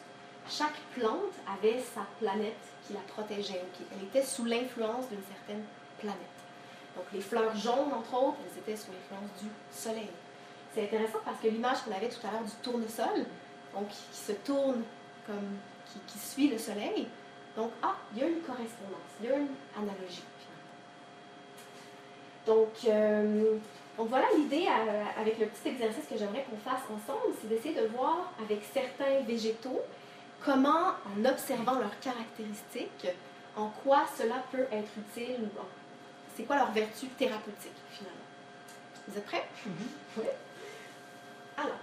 Chaque 0.48 0.78
plante 0.94 1.34
avait 1.46 1.78
sa 1.80 2.02
planète 2.20 2.62
qui 2.86 2.92
la 2.94 3.00
protégeait, 3.00 3.64
qui, 3.74 3.82
elle 3.92 4.04
était 4.04 4.22
sous 4.22 4.44
l'influence 4.44 5.08
d'une 5.08 5.22
certaine 5.22 5.62
planète. 6.02 6.38
Donc 6.96 7.06
les 7.12 7.20
fleurs 7.20 7.56
jaunes, 7.56 7.92
entre 7.96 8.14
autres, 8.14 8.38
elles 8.44 8.58
étaient 8.58 8.76
sous 8.76 8.90
l'influence 8.92 9.30
du 9.40 9.48
soleil. 9.72 10.10
C'est 10.74 10.84
intéressant 10.84 11.18
parce 11.24 11.38
que 11.40 11.48
l'image 11.48 11.78
qu'on 11.84 11.92
avait 11.92 12.08
tout 12.08 12.26
à 12.26 12.30
l'heure 12.32 12.44
du 12.44 12.56
tournesol, 12.62 13.26
donc 13.74 13.88
qui 13.88 14.16
se 14.16 14.32
tourne 14.32 14.82
comme, 15.26 15.58
qui, 16.06 16.18
suit 16.18 16.48
le 16.48 16.58
soleil, 16.58 17.06
donc, 17.56 17.70
ah, 17.82 17.94
il 18.14 18.20
y 18.20 18.24
a 18.24 18.28
une 18.28 18.40
correspondance, 18.40 19.10
il 19.20 19.28
y 19.28 19.32
a 19.32 19.36
une 19.36 19.48
analogie. 19.76 20.22
euh, 22.88 23.58
donc 23.96 24.08
voilà 24.08 24.26
l'idée 24.36 24.66
euh, 24.66 25.04
avec 25.20 25.38
le 25.38 25.46
petit 25.46 25.68
exercice 25.68 26.04
que 26.10 26.16
j'aimerais 26.16 26.44
qu'on 26.50 26.56
fasse 26.68 26.82
ensemble, 26.84 27.34
c'est 27.40 27.48
d'essayer 27.48 27.74
de 27.80 27.86
voir 27.88 28.32
avec 28.44 28.60
certains 28.72 29.20
végétaux 29.26 29.80
comment, 30.44 30.94
en 31.14 31.24
observant 31.24 31.78
leurs 31.78 31.98
caractéristiques, 32.00 33.06
en 33.56 33.68
quoi 33.84 34.04
cela 34.18 34.42
peut 34.50 34.66
être 34.72 34.90
utile 34.96 35.42
ou 35.42 35.60
en- 35.60 35.81
c'est 36.36 36.44
quoi 36.44 36.56
leur 36.56 36.70
vertu 36.72 37.06
thérapeutique 37.08 37.72
finalement? 37.90 38.18
Vous 39.08 39.18
êtes 39.18 39.26
prêts? 39.26 39.44
Oui. 40.16 40.24
Alors, 41.56 41.76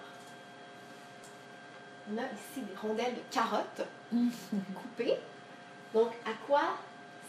on 2.12 2.18
a 2.18 2.22
ici 2.24 2.62
des 2.62 2.76
rondelles 2.82 3.16
de 3.16 3.22
carottes 3.32 3.82
coupées. 4.76 5.18
Donc, 5.94 6.10
à 6.26 6.32
quoi 6.48 6.62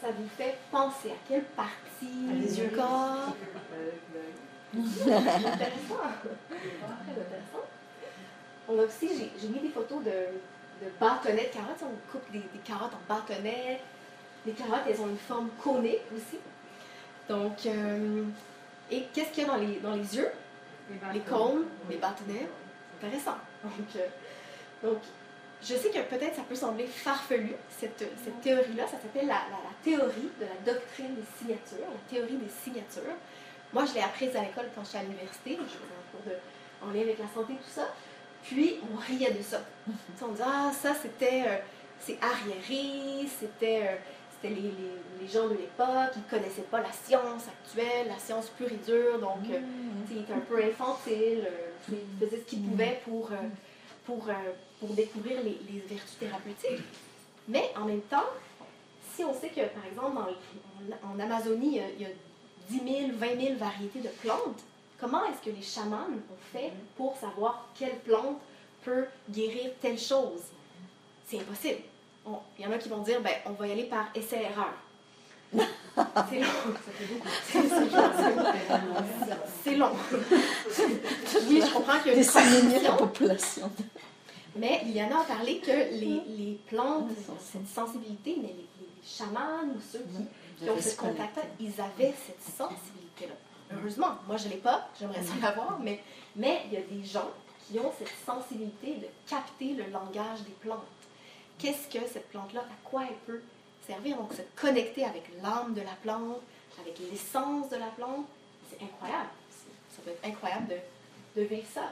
ça 0.01 0.07
vous 0.11 0.27
fait 0.37 0.57
penser? 0.71 1.11
À 1.11 1.15
quelle 1.27 1.43
partie 1.43 2.27
Les 2.33 2.51
du 2.53 2.69
corps? 2.71 3.35
intéressant. 4.75 5.99
Très 6.49 7.21
intéressant. 7.21 7.65
On 8.69 8.79
a 8.79 8.83
aussi, 8.83 9.09
j'ai- 9.17 9.31
j'ai 9.39 9.47
mis 9.49 9.59
des 9.59 9.69
photos 9.69 10.03
de, 10.03 10.09
de 10.09 10.89
bâtonnets 10.99 11.47
de 11.49 11.53
carottes. 11.53 11.83
On 11.83 12.11
coupe 12.11 12.31
des, 12.31 12.39
des 12.39 12.59
carottes 12.63 12.93
en 12.93 13.13
bâtonnets. 13.13 13.81
Les 14.45 14.53
carottes, 14.53 14.83
elles 14.87 15.01
ont 15.01 15.07
une 15.09 15.17
forme 15.17 15.49
conique 15.61 16.01
aussi. 16.15 16.39
Donc, 17.31 17.65
euh, 17.65 18.23
et 18.89 19.03
qu'est-ce 19.13 19.29
qu'il 19.31 19.43
y 19.43 19.45
a 19.45 19.49
dans 19.49 19.55
les, 19.57 19.79
dans 19.79 19.93
les 19.95 20.15
yeux? 20.17 20.29
Les 21.13 21.21
cônes, 21.21 21.63
les 21.89 21.95
bâtonnets. 21.95 22.47
Intéressant. 23.01 23.37
Donc, 23.63 23.87
euh, 23.95 24.05
donc, 24.87 24.97
je 25.63 25.75
sais 25.75 25.89
que 25.91 25.99
peut-être 26.13 26.35
ça 26.35 26.41
peut 26.41 26.55
sembler 26.55 26.85
farfelu, 26.87 27.53
cette, 27.69 28.03
cette 28.23 28.41
théorie-là. 28.41 28.83
Ça 28.87 28.97
s'appelle 29.01 29.27
la, 29.27 29.41
la- 29.53 29.63
la 29.69 29.75
théorie 29.81 30.29
de 30.41 30.45
la 30.45 30.73
doctrine 30.73 31.15
des 31.15 31.23
signatures, 31.39 31.87
la 31.89 32.09
théorie 32.13 32.35
des 32.35 32.49
signatures. 32.63 33.15
Moi, 33.71 33.85
je 33.85 33.93
l'ai 33.93 34.01
apprise 34.01 34.35
à 34.35 34.41
l'école 34.41 34.65
quand 34.75 34.83
j'étais 34.83 34.97
à 34.97 35.03
l'université. 35.03 35.51
Je 35.51 35.63
faisais 35.63 35.77
un 35.77 36.11
cours 36.11 36.25
de, 36.25 36.85
en 36.85 36.91
lien 36.91 37.01
avec 37.03 37.17
la 37.19 37.27
santé, 37.33 37.53
tout 37.53 37.69
ça. 37.73 37.87
Puis, 38.43 38.79
on 38.91 38.97
riait 38.97 39.31
de 39.31 39.41
ça. 39.41 39.61
On 40.21 40.27
disait, 40.33 40.43
ah, 40.45 40.71
ça, 40.73 40.93
c'était 41.01 41.43
euh, 41.47 41.57
c'est 41.99 42.17
arriéré, 42.21 43.25
c'était 43.39 43.83
euh, 43.87 43.95
c'était 44.41 44.53
les, 44.55 44.61
les- 44.61 45.01
les 45.21 45.27
gens 45.27 45.47
de 45.47 45.53
l'époque, 45.53 46.13
ils 46.15 46.23
ne 46.23 46.29
connaissaient 46.39 46.63
pas 46.63 46.81
la 46.81 46.91
science 46.91 47.43
actuelle, 47.47 48.07
la 48.07 48.17
science 48.17 48.49
pure 48.49 48.71
et 48.71 48.77
dure. 48.91 49.19
Donc, 49.19 49.37
euh, 49.51 49.59
tu 50.07 50.13
sais, 50.13 50.19
il 50.19 50.21
était 50.21 50.33
un 50.33 50.39
peu 50.39 50.63
infantile. 50.63 51.45
euh, 51.47 51.69
tu 51.85 51.91
sais, 51.91 51.97
il 52.19 52.25
faisait 52.27 52.41
ce 52.41 52.45
qu'il 52.49 52.61
pouvait 52.63 53.01
pour, 53.05 53.31
euh, 53.31 53.35
pour, 54.05 54.27
euh, 54.29 54.33
pour 54.79 54.89
découvrir 54.89 55.37
les, 55.43 55.59
les 55.71 55.79
vertus 55.81 56.17
thérapeutiques. 56.19 56.83
Mais 57.47 57.71
en 57.79 57.85
même 57.85 58.01
temps, 58.01 58.25
si 59.15 59.23
on 59.23 59.33
sait 59.33 59.49
que, 59.49 59.61
par 59.61 59.85
exemple, 59.85 60.17
en, 60.17 61.13
en 61.15 61.19
Amazonie, 61.19 61.67
il 61.67 61.75
y, 61.75 61.79
a, 61.79 61.89
il 61.97 62.01
y 62.01 62.05
a 62.05 62.09
10 62.69 63.07
000, 63.09 63.11
20 63.17 63.39
000 63.41 63.55
variétés 63.59 63.99
de 63.99 64.09
plantes, 64.23 64.59
comment 64.99 65.23
est-ce 65.25 65.47
que 65.47 65.55
les 65.55 65.61
chamans 65.61 66.07
ont 66.09 66.37
fait 66.51 66.71
pour 66.97 67.15
savoir 67.17 67.67
quelle 67.77 67.97
plante 67.99 68.39
peut 68.83 69.05
guérir 69.29 69.69
telle 69.81 69.99
chose? 69.99 70.41
C'est 71.27 71.39
impossible. 71.39 71.81
Il 72.25 72.63
y 72.63 72.67
en 72.67 72.71
a 72.71 72.77
qui 72.77 72.89
vont 72.89 72.99
dire, 72.99 73.21
ben, 73.21 73.33
on 73.45 73.51
va 73.51 73.67
y 73.67 73.71
aller 73.71 73.85
par 73.85 74.05
essai-erreur. 74.13 74.73
C'est 75.53 76.39
long. 76.39 76.47
C'est- 79.63 79.75
long. 79.75 79.91
Oui, 81.49 81.61
je 81.65 81.73
comprends 81.73 81.99
qu'il 81.99 82.13
y 82.13 82.15
a 82.15 82.77
une 82.77 82.83
la 82.83 82.91
population. 82.93 83.69
Mais 84.55 84.81
il 84.85 84.91
y 84.91 85.03
en 85.03 85.11
a 85.11 85.21
à 85.21 85.23
parler 85.23 85.59
que 85.59 85.71
les, 85.71 86.21
les 86.27 86.59
plantes 86.67 87.09
ont 87.29 87.37
cette 87.39 87.67
sensibilité, 87.67 88.35
mais 88.37 88.49
les, 88.49 88.67
les 88.79 88.87
chamans 89.03 89.63
ou 89.65 89.79
ceux 89.91 89.99
qui, 89.99 90.63
qui 90.63 90.69
ont 90.69 90.79
ce 90.79 90.95
contact-là, 90.95 91.43
ils 91.59 91.73
avaient 91.81 92.13
cette 92.25 92.41
sensibilité-là. 92.57 93.33
Heureusement, 93.73 94.15
moi 94.27 94.37
je 94.37 94.45
ne 94.47 94.51
l'ai 94.53 94.57
pas, 94.57 94.89
j'aimerais 94.99 95.23
ça 95.23 95.33
l'avoir, 95.41 95.79
mais, 95.79 96.01
mais 96.35 96.61
il 96.67 96.73
y 96.73 96.77
a 96.77 96.81
des 96.81 97.03
gens 97.05 97.29
qui 97.67 97.79
ont 97.79 97.91
cette 97.97 98.11
sensibilité 98.25 98.95
de 98.95 99.07
capter 99.29 99.73
le 99.73 99.85
langage 99.89 100.41
des 100.45 100.51
plantes. 100.61 100.79
Qu'est-ce 101.61 101.87
que 101.87 102.05
cette 102.07 102.27
plante-là, 102.29 102.61
à 102.61 102.89
quoi 102.89 103.03
elle 103.07 103.15
peut 103.27 103.41
servir? 103.85 104.17
Donc 104.17 104.33
se 104.33 104.41
connecter 104.59 105.05
avec 105.05 105.23
l'âme 105.41 105.73
de 105.73 105.81
la 105.81 105.93
plante, 106.01 106.41
avec 106.81 106.97
l'essence 107.11 107.69
de 107.69 107.75
la 107.77 107.87
plante, 107.87 108.25
c'est 108.69 108.83
incroyable. 108.83 109.29
Ça 109.95 110.01
peut 110.03 110.09
être 110.11 110.25
incroyable 110.25 110.67
de, 110.69 111.41
de 111.41 111.45
vivre 111.45 111.67
ça. 111.73 111.91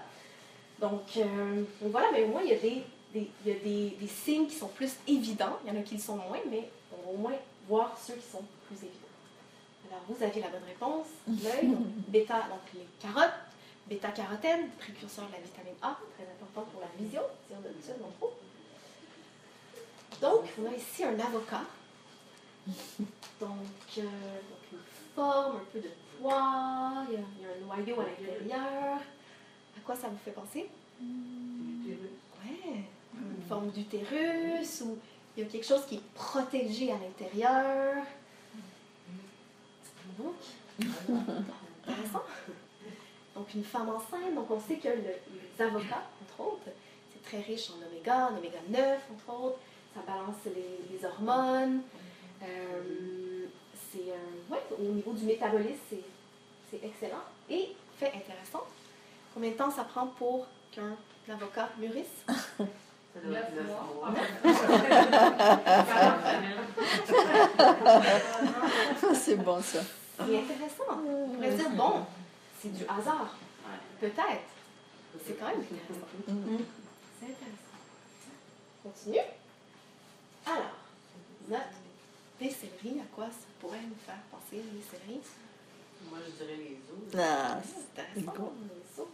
Donc, 0.79 1.03
euh, 1.17 1.63
donc 1.81 1.91
voilà, 1.91 2.07
mais 2.13 2.23
au 2.23 2.27
moins, 2.29 2.41
il 2.41 2.49
y 2.49 2.53
a, 2.53 2.57
des, 2.59 2.83
des- 3.13 3.29
il 3.45 3.51
y 3.51 3.55
a 3.55 3.59
des, 3.59 3.89
des 3.99 4.07
signes 4.07 4.47
qui 4.47 4.55
sont 4.55 4.69
plus 4.69 4.91
évidents. 5.07 5.59
Il 5.65 5.73
y 5.73 5.77
en 5.77 5.79
a 5.79 5.83
qui 5.83 5.95
le 5.95 6.01
sont 6.01 6.15
moins, 6.15 6.39
mais 6.49 6.69
on 6.93 7.05
va 7.05 7.11
au 7.13 7.17
moins 7.17 7.33
voir 7.67 7.97
ceux 8.01 8.13
qui 8.13 8.25
sont 8.31 8.43
plus 8.67 8.77
évidents. 8.77 8.95
Alors, 9.91 10.01
vous 10.07 10.23
avez 10.23 10.39
la 10.39 10.47
bonne 10.49 10.63
réponse. 10.65 11.07
L'œil, 11.27 11.67
donc, 11.67 11.85
bêta, 12.07 12.43
donc 12.49 12.61
les 12.73 12.87
carottes, 13.01 13.33
bêta-carotène, 13.87 14.69
précurseur 14.79 15.25
de 15.27 15.33
la 15.33 15.39
vitamine 15.39 15.73
A, 15.81 15.97
très 16.15 16.23
important 16.31 16.61
pour 16.71 16.79
la 16.81 16.87
vision, 16.97 17.21
si 17.47 17.53
on 17.53 17.59
a 17.59 17.71
ça 17.85 17.93
dans 17.99 18.09
trop. 18.19 18.33
Donc, 20.21 20.43
on 20.61 20.65
a 20.71 20.75
ici 20.75 21.03
un 21.03 21.17
avocat. 21.19 21.61
Donc, 23.39 23.49
euh, 23.97 24.01
une 24.71 24.79
forme, 25.15 25.57
un 25.57 25.65
peu 25.71 25.79
de 25.79 25.89
poids, 26.19 27.05
il 27.09 27.13
y 27.13 27.17
a, 27.17 27.19
un 27.19 27.65
noyau 27.65 28.01
à 28.01 28.05
l'intérieur. 28.05 28.97
À 28.97 29.79
quoi 29.85 29.95
ça 29.95 30.07
vous 30.09 30.17
fait 30.23 30.31
penser? 30.31 30.69
Ouais, 32.45 32.83
une 33.15 33.47
forme 33.47 33.69
d'utérus 33.71 34.81
ou 34.85 34.97
il 35.37 35.43
y 35.43 35.45
a 35.45 35.49
quelque 35.49 35.65
chose 35.65 35.85
qui 35.85 35.95
est 35.95 36.03
protégé 36.13 36.91
à 36.91 36.97
l'intérieur. 36.97 38.03
Donc, 40.17 40.35
intéressant. 41.87 42.23
Donc, 43.35 43.53
une 43.53 43.63
femme 43.63 43.89
enceinte, 43.89 44.35
donc 44.35 44.51
on 44.51 44.59
sait 44.59 44.75
que 44.77 44.89
le- 44.89 45.03
les 45.57 45.63
avocats, 45.65 46.03
entre 46.23 46.49
autres, 46.51 46.69
c'est 47.13 47.23
très 47.23 47.39
riche 47.41 47.69
en 47.71 47.87
oméga, 47.87 48.27
en 48.27 48.37
oméga 48.37 48.59
9, 48.69 49.01
entre 49.13 49.39
autres. 49.41 49.59
Ça 49.93 50.01
balance 50.05 50.35
les, 50.45 50.79
les 50.91 51.05
hormones. 51.05 51.81
Euh, 52.43 53.45
c'est, 53.91 54.11
euh, 54.11 54.53
ouais, 54.53 54.61
au 54.77 54.91
niveau 54.93 55.13
du 55.13 55.25
métabolisme, 55.25 55.79
c'est, 55.89 56.03
c'est 56.69 56.85
excellent. 56.85 57.23
Et, 57.49 57.75
fait 57.97 58.13
intéressant, 58.15 58.65
combien 59.33 59.49
de 59.51 59.55
temps 59.55 59.71
ça 59.71 59.83
prend 59.83 60.07
pour 60.07 60.47
qu'un 60.71 60.95
avocat 61.29 61.69
mûrisse? 61.77 62.23
C'est 69.13 69.35
bon 69.37 69.61
ça. 69.61 69.79
C'est 70.17 70.37
intéressant. 70.37 70.83
On 71.05 71.29
pourrait 71.29 71.53
dire, 71.53 71.69
bon, 71.71 72.05
c'est 72.59 72.73
du 72.73 72.83
hasard. 72.83 73.35
Peut-être. 73.99 74.49
C'est 75.25 75.33
quand 75.39 75.47
même 75.47 75.59
intéressant. 75.59 76.07
Mhm. 76.27 76.59
C'est 77.19 77.25
intéressant. 77.25 77.79
Continue. 78.83 79.38
Alors, 80.51 80.75
note 81.49 81.59
des 82.39 82.49
céleris. 82.49 82.99
À 83.01 83.05
quoi 83.15 83.25
ça 83.25 83.47
pourrait 83.59 83.81
nous 83.87 83.95
faire 84.05 84.19
penser, 84.31 84.63
les 84.73 84.81
céleris? 84.81 85.21
Moi, 86.09 86.19
je 86.25 86.31
dirais 86.43 86.57
les 86.57 86.77
os. 86.91 87.21
Ah, 87.21 87.59
C'est 87.63 88.01
intéressant. 88.01 88.53
Les 88.63 89.01
os. 89.01 89.07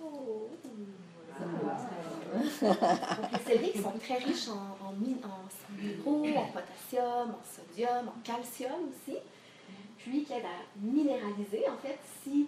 Donc, 1.41 3.31
les 3.33 3.39
céleris 3.45 3.71
qui 3.73 3.81
sont 3.81 3.91
très 3.99 4.17
riches 4.19 4.47
en, 4.49 4.77
en, 4.85 4.89
en 4.89 4.93
minéraux, 4.93 6.25
en 6.37 6.45
potassium, 6.51 7.31
en 7.31 7.43
sodium, 7.43 8.07
en 8.07 8.21
calcium 8.23 8.89
aussi, 8.89 9.17
puis 9.97 10.23
qui 10.23 10.33
aident 10.33 10.45
à 10.45 10.63
minéraliser. 10.79 11.67
En 11.69 11.77
fait, 11.77 11.99
si, 12.23 12.47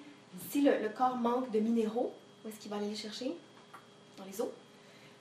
si 0.50 0.62
le, 0.62 0.80
le 0.82 0.90
corps 0.90 1.18
manque 1.18 1.52
de 1.52 1.60
minéraux, 1.60 2.14
où 2.46 2.48
est-ce 2.48 2.58
qu'il 2.60 2.70
va 2.72 2.78
aller 2.78 2.90
les 2.90 2.96
chercher? 2.96 3.36
Dans 4.18 4.24
les 4.26 4.40
os. 4.40 4.48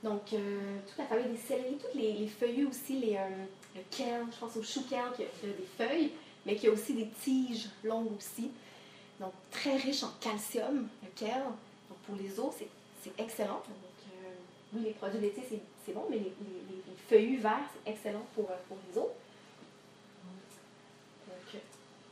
Donc, 0.07 0.33
euh, 0.35 0.79
toute 0.87 0.99
la 0.99 1.05
famille 1.07 1.33
des 1.33 1.37
céleris, 1.49 1.79
toutes 1.83 1.95
les, 2.01 2.13
les 2.13 2.29
feuillus 2.29 2.67
aussi, 2.67 3.01
les, 3.01 3.17
euh, 3.17 3.29
le 3.75 3.81
kale, 3.91 4.25
je 4.33 4.39
pense 4.39 4.57
au 4.57 4.63
chou 4.63 4.85
kale 4.89 5.11
qui 5.17 5.25
a, 5.25 5.27
des 5.43 5.67
feuilles, 5.77 6.13
mais 6.45 6.55
qui 6.55 6.69
a 6.69 6.71
aussi 6.71 6.95
des 6.95 7.09
tiges 7.25 7.69
longues 7.83 8.13
aussi. 8.17 8.53
Donc, 9.19 9.33
très 9.51 9.75
riche 9.77 10.05
en 10.05 10.11
calcium, 10.21 10.87
le 11.03 11.09
kale. 11.17 11.43
Donc, 11.89 11.99
pour 12.07 12.15
les 12.15 12.39
os, 12.39 12.55
c'est 13.03 13.21
excellent. 13.21 13.55
Donc, 13.67 13.97
euh, 14.13 14.29
oui, 14.75 14.83
les 14.85 14.93
produits 14.93 15.19
laitiers, 15.19 15.43
c'est- 15.85 15.93
bon, 15.93 16.05
mais 16.09 16.19
les, 16.19 16.23
les- 16.25 16.31
les- 16.69 16.83
les 16.87 16.97
feuillus 17.09 17.39
verts, 17.39 17.69
c'est 17.85 17.91
excellent 17.91 18.25
pour, 18.37 18.45
euh, 18.49 18.55
pour 18.69 18.77
les 18.89 18.97
os. 18.99 19.09
Donc, 21.27 21.55
euh, 21.57 21.59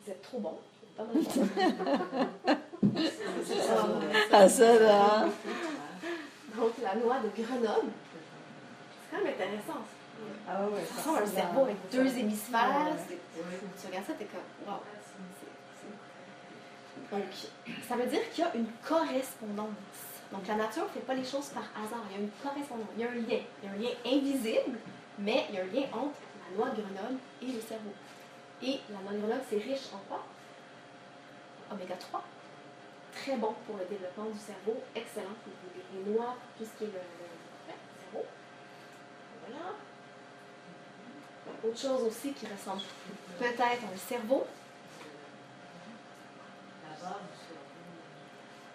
vous 0.04 0.10
êtes 0.10 0.22
trop 0.22 0.40
bons. 0.40 0.58
Pas 0.96 1.04
mal 1.04 1.22
bon. 1.24 1.48
ah 4.32 4.48
ça 4.48 4.78
là. 4.80 5.28
Donc, 6.56 6.72
la 6.82 6.94
noix 6.96 7.18
de 7.20 7.28
Grenoble. 7.42 7.90
C'est 9.10 9.16
quand 9.16 9.24
même 9.24 9.32
intéressant. 9.34 9.80
Ah 10.48 10.62
ouais, 10.68 10.84
Ça 10.84 10.94
ressemble 11.00 11.18
à 11.18 11.22
un 11.22 11.26
cerveau 11.26 11.62
avec 11.64 11.76
deux 11.90 12.18
hémisphères. 12.18 12.70
C'est- 13.08 13.18
Tu 13.80 13.86
regardes 13.88 14.06
ça, 14.06 14.12
t'es 14.14 14.26
comme, 14.26 14.40
wow. 14.72 14.80
Donc, 17.12 17.24
ça 17.88 17.96
veut 17.96 18.06
dire 18.06 18.20
qu'il 18.32 18.44
y 18.44 18.46
a 18.46 18.54
une 18.54 18.66
correspondance. 18.86 19.68
Donc, 20.32 20.46
la 20.46 20.54
nature 20.54 20.84
ne 20.84 20.88
fait 20.88 21.00
pas 21.00 21.14
les 21.14 21.24
choses 21.24 21.48
par 21.48 21.64
hasard. 21.76 22.02
Il 22.10 22.16
y 22.16 22.20
a 22.20 22.22
une 22.22 22.30
correspondance, 22.42 22.86
il 22.96 23.02
y 23.02 23.04
a 23.06 23.10
un 23.10 23.14
lien. 23.14 23.42
Il 23.62 23.64
y 23.64 23.68
a 23.68 23.72
un 23.72 23.76
lien 23.76 23.94
invisible, 24.04 24.78
mais 25.18 25.46
il 25.48 25.54
y 25.56 25.58
a 25.58 25.62
un 25.62 25.66
lien 25.66 25.86
entre 25.92 26.18
la 26.50 26.56
noix 26.56 26.70
de 26.70 26.82
Grenoble 26.82 27.18
et 27.42 27.46
le 27.46 27.60
cerveau. 27.60 27.92
Et 28.62 28.80
la 28.90 28.98
noix 29.00 29.12
de 29.12 29.18
Grenoble, 29.18 29.42
c'est 29.50 29.58
riche 29.58 29.88
en 29.92 29.98
quoi? 30.08 30.24
oméga 31.72 31.94
3. 31.96 32.22
Très 33.16 33.36
bon 33.36 33.54
pour 33.66 33.76
le 33.78 33.84
développement 33.86 34.24
du 34.26 34.38
cerveau, 34.38 34.82
excellent 34.94 35.34
pour 35.44 35.52
les, 35.74 36.12
noix, 36.12 36.36
tout 36.58 36.64
ce 36.64 36.70
qui 36.78 36.84
est 36.84 36.86
le, 36.88 36.92
le- 36.92 37.68
ouais, 37.68 37.78
le 37.78 38.00
cerveau. 38.02 38.26
Voilà. 39.48 39.66
Autre 41.64 41.78
chose 41.78 42.02
aussi 42.08 42.32
qui 42.32 42.46
ressemble 42.46 42.82
peut-être 43.38 43.60
à 43.60 43.66
un 43.94 43.96
cerveau, 43.96 44.46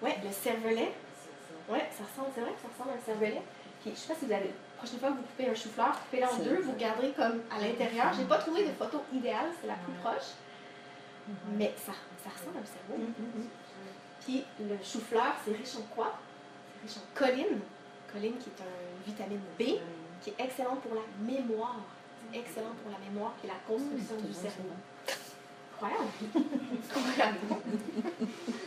ouais, 0.01 0.17
le 0.23 0.31
cervelet. 0.31 0.91
C'est 1.21 1.29
ça. 1.29 1.73
Ouais, 1.73 1.89
ça 1.95 2.03
ressemble, 2.09 2.31
c'est 2.33 2.41
vrai 2.41 2.51
que 2.53 2.61
ça 2.61 2.67
ressemble 2.73 2.91
à 2.91 3.01
un 3.01 3.05
cervelet. 3.05 3.41
Puis, 3.81 3.91
je 3.91 3.95
sais 3.99 4.07
pas 4.13 4.19
si 4.19 4.25
vous 4.25 4.31
avez, 4.31 4.47
la 4.47 4.77
prochaine 4.77 4.99
fois 4.99 5.09
que 5.09 5.15
vous 5.15 5.21
coupez 5.23 5.49
un 5.49 5.55
chou-fleur, 5.55 5.91
coupez-le 5.91 6.25
en 6.27 6.37
deux, 6.37 6.61
vous 6.61 6.73
garderez 6.75 7.11
comme 7.11 7.41
à 7.51 7.59
l'intérieur. 7.61 8.11
J'ai 8.13 8.25
pas 8.25 8.37
trouvé 8.39 8.63
de 8.65 8.71
photo 8.73 9.01
idéale, 9.13 9.51
c'est 9.61 9.67
la 9.67 9.75
plus 9.75 9.93
proche. 10.01 10.33
Mais 11.57 11.73
ça, 11.77 11.91
ça 12.23 12.29
ressemble 12.31 12.57
à 12.57 12.61
un 12.61 12.65
cerveau. 12.65 13.03
Puis 14.29 14.43
le 14.59 14.75
chou-fleur, 14.83 15.33
c'est 15.43 15.53
riche 15.53 15.75
en 15.75 15.81
quoi? 15.95 16.13
C'est 16.75 16.87
riche 16.87 16.97
en 16.97 17.17
choline. 17.17 17.61
Choline 18.13 18.37
qui 18.37 18.49
est 18.49 18.61
une 18.61 19.11
vitamine 19.11 19.41
B, 19.57 19.81
qui 20.21 20.29
est 20.29 20.35
excellente 20.37 20.81
pour 20.81 20.93
la 20.93 21.01
mémoire. 21.19 21.77
C'est 22.31 22.37
excellent 22.37 22.75
pour 22.83 22.91
la 22.91 22.99
mémoire 22.99 23.33
et 23.43 23.47
la 23.47 23.55
construction 23.67 24.17
du 24.17 24.31
cerveau. 24.31 24.69
Incroyable! 25.73 26.09
Incroyable! 26.95 27.39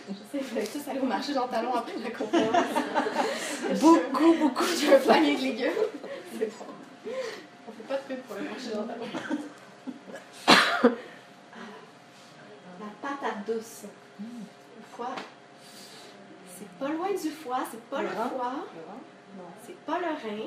Je 0.08 0.14
sais, 0.32 0.44
vous 0.44 0.58
allez 0.58 0.66
tous 0.66 0.88
aller 0.90 0.98
au 0.98 1.06
marché 1.06 1.32
Jean 1.32 1.46
Talon 1.46 1.74
après 1.74 1.96
la 1.96 2.10
conférence. 2.10 2.66
beaucoup, 3.80 4.34
beaucoup. 4.34 4.64
Un 4.64 4.98
panier 5.06 5.36
de 5.36 5.42
légumes. 5.42 5.70
C'est 6.36 6.58
bon. 6.58 6.66
On 7.68 7.72
fait 7.72 7.86
pas 7.86 7.98
de 7.98 8.02
pub 8.08 8.18
pour 8.22 8.34
le 8.34 8.42
marché 8.42 8.70
Jean 8.74 8.82
Talon. 8.82 9.06
La 12.80 12.86
patate 13.00 13.46
douce. 13.46 13.84
Le 14.18 14.96
foie. 14.96 15.14
C'est 16.62 16.78
pas 16.78 16.92
loin 16.92 17.10
du 17.10 17.30
foie, 17.30 17.58
c'est 17.70 17.82
pas 17.90 18.02
le 18.02 18.08
Le 18.08 18.14
rein. 18.14 18.28
foie, 18.28 18.52
c'est 19.66 19.76
pas 19.84 19.98
le 19.98 20.06
rein, 20.06 20.46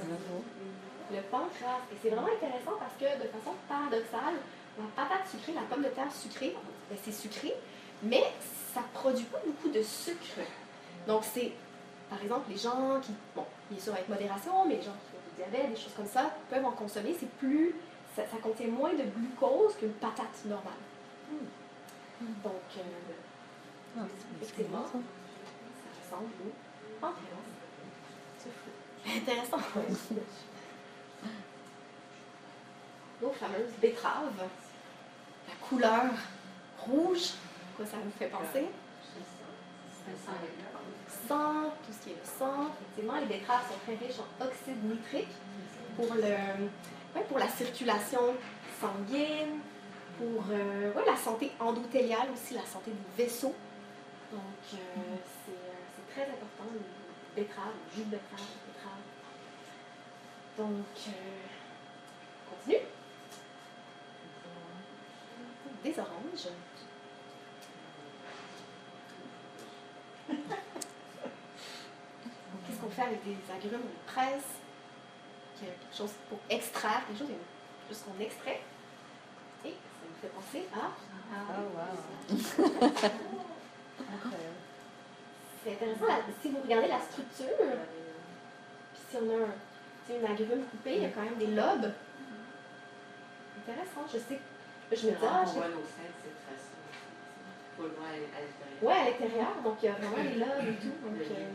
Le 1.12 1.22
pancréas. 1.32 1.80
Et 1.92 1.96
c'est 2.02 2.10
vraiment 2.10 2.28
intéressant 2.28 2.74
parce 2.78 2.94
que 3.00 3.24
de 3.24 3.30
façon 3.30 3.56
paradoxale, 3.70 4.36
la 4.78 5.04
patate 5.04 5.28
sucrée, 5.30 5.54
la 5.54 5.62
pomme 5.62 5.84
de 5.84 5.90
terre 5.90 6.12
sucrée, 6.12 6.54
ben, 6.90 6.98
c'est 7.02 7.14
sucré, 7.14 7.54
mais 8.02 8.24
ça 8.74 8.82
produit 8.94 9.26
pas 9.26 9.40
beaucoup 9.46 9.70
de 9.70 9.82
sucre. 9.82 10.42
Donc 11.08 11.24
c'est, 11.24 11.54
par 12.10 12.22
exemple, 12.22 12.50
les 12.50 12.58
gens 12.58 13.00
qui, 13.02 13.14
bon, 13.36 13.46
bien 13.72 13.80
sûr 13.80 13.94
avec 13.94 14.10
modération, 14.10 14.66
mais 14.66 14.76
les 14.76 14.82
gens 14.82 14.98
qui 15.08 15.16
ont 15.16 15.46
du 15.46 15.50
diabète, 15.52 15.70
des 15.70 15.80
choses 15.80 15.94
comme 15.96 16.08
ça, 16.08 16.30
peuvent 16.50 16.66
en 16.66 16.72
consommer. 16.72 17.16
C'est 17.18 17.30
plus, 17.38 17.74
ça, 18.18 18.24
ça 18.24 18.38
contient 18.42 18.68
moins 18.68 18.92
de 18.94 19.04
glucose 19.04 19.76
qu'une 19.80 19.94
patate 19.94 20.44
normale. 20.46 20.74
Donc, 22.44 22.54
euh, 22.78 24.04
effectivement, 24.42 24.86
ça 24.86 24.98
ressemble 26.04 26.32
au 26.46 26.52
pancréas. 27.00 27.48
C'est 28.38 28.52
fou. 28.52 28.70
Intéressant. 29.18 29.58
Nos 33.22 33.32
fameuses 33.32 33.74
betteraves. 33.82 34.48
La 35.48 35.56
couleur 35.68 36.14
rouge, 36.80 37.34
quoi 37.76 37.86
ça 37.86 37.98
vous 38.04 38.12
fait 38.18 38.28
penser? 38.28 38.70
Sang, 41.28 41.72
tout 41.86 41.94
ce 41.94 42.04
qui 42.04 42.10
est 42.12 42.16
le 42.16 42.26
sang. 42.26 42.68
Effectivement, 42.74 43.18
les 43.20 43.26
betteraves 43.26 43.68
sont 43.68 43.80
très 43.86 43.96
riches 43.96 44.20
en 44.20 44.46
oxyde 44.46 44.84
nitrique 44.84 45.36
pour, 45.96 46.14
le, 46.16 46.22
ouais, 46.22 47.24
pour 47.28 47.40
la 47.40 47.48
circulation 47.48 48.36
sanguine, 48.82 49.60
pour 50.18 50.44
euh, 50.52 50.94
ouais, 50.94 51.06
la 51.06 51.16
santé 51.16 51.52
endothéliale 51.60 52.30
aussi, 52.34 52.54
la 52.54 52.66
santé 52.66 52.92
des 52.92 53.24
vaisseaux. 53.24 53.56
Donc, 54.32 54.42
euh, 54.74 54.78
c'est 55.46 55.52
euh, 55.52 55.74
c'est 55.96 56.14
très 56.14 56.24
important, 56.24 56.66
les 56.74 57.42
betteraves, 57.42 57.74
le 57.74 57.96
jus 57.96 58.06
de 58.06 58.12
betterave, 58.12 58.48
betteraves. 58.68 59.08
Donc, 60.58 61.14
on 62.48 62.56
continue. 62.56 62.86
Des 65.84 66.00
oranges. 66.00 66.48
Qu'est-ce 72.66 72.80
qu'on 72.80 72.90
fait 72.90 73.02
avec 73.02 73.24
des 73.26 73.38
agrumes 73.54 73.82
On 73.84 74.12
presse. 74.12 74.62
Quelque 75.60 75.96
chose 75.96 76.14
pour 76.30 76.40
extraire, 76.50 77.02
chose, 77.10 77.28
quelque 77.28 77.90
chose 77.90 78.04
qu'on 78.04 78.24
extrait. 78.24 78.62
Ça 80.22 80.28
fait 80.28 80.34
penser 80.34 80.64
à. 80.74 80.86
à- 81.36 81.64
C'est 85.64 85.72
intéressant, 85.74 86.06
si 86.42 86.50
vous 86.50 86.60
regardez 86.62 86.88
la 86.90 87.00
structure, 87.00 87.56
puis 87.58 89.02
si 89.10 89.16
on 89.18 89.30
a 89.30 89.46
un, 89.46 89.54
une 90.20 90.26
agrume 90.26 90.66
coupée, 90.66 90.96
il 90.98 91.04
y 91.04 91.06
a 91.06 91.10
quand 91.10 91.22
même 91.24 91.38
des 91.38 91.48
lobes. 91.48 91.92
Intéressant, 93.60 94.04
je 94.12 94.18
sais. 94.18 94.40
Je 94.92 95.08
me 95.08 95.12
dis, 95.12 95.18
ah, 95.24 95.44
on 95.44 95.48
je- 95.48 95.54
voit 95.54 95.68
nos 95.70 95.76
seins, 95.88 96.12
c'est 96.22 96.36
très 96.44 96.58
ça. 96.60 96.68
Faut 97.78 97.84
le 97.84 97.90
voir 97.92 98.10
à 98.10 98.12
l'intérieur. 98.12 98.82
Ouais, 98.82 98.94
à 98.94 99.06
l'intérieur, 99.10 99.56
donc 99.64 99.78
il 99.82 99.86
y 99.86 99.90
a 99.90 99.94
vraiment 99.94 100.18
les 100.18 100.36
lobes 100.36 100.68
et 100.68 100.76
tout. 100.84 100.96
Donc, 101.08 101.22
euh, 101.32 101.50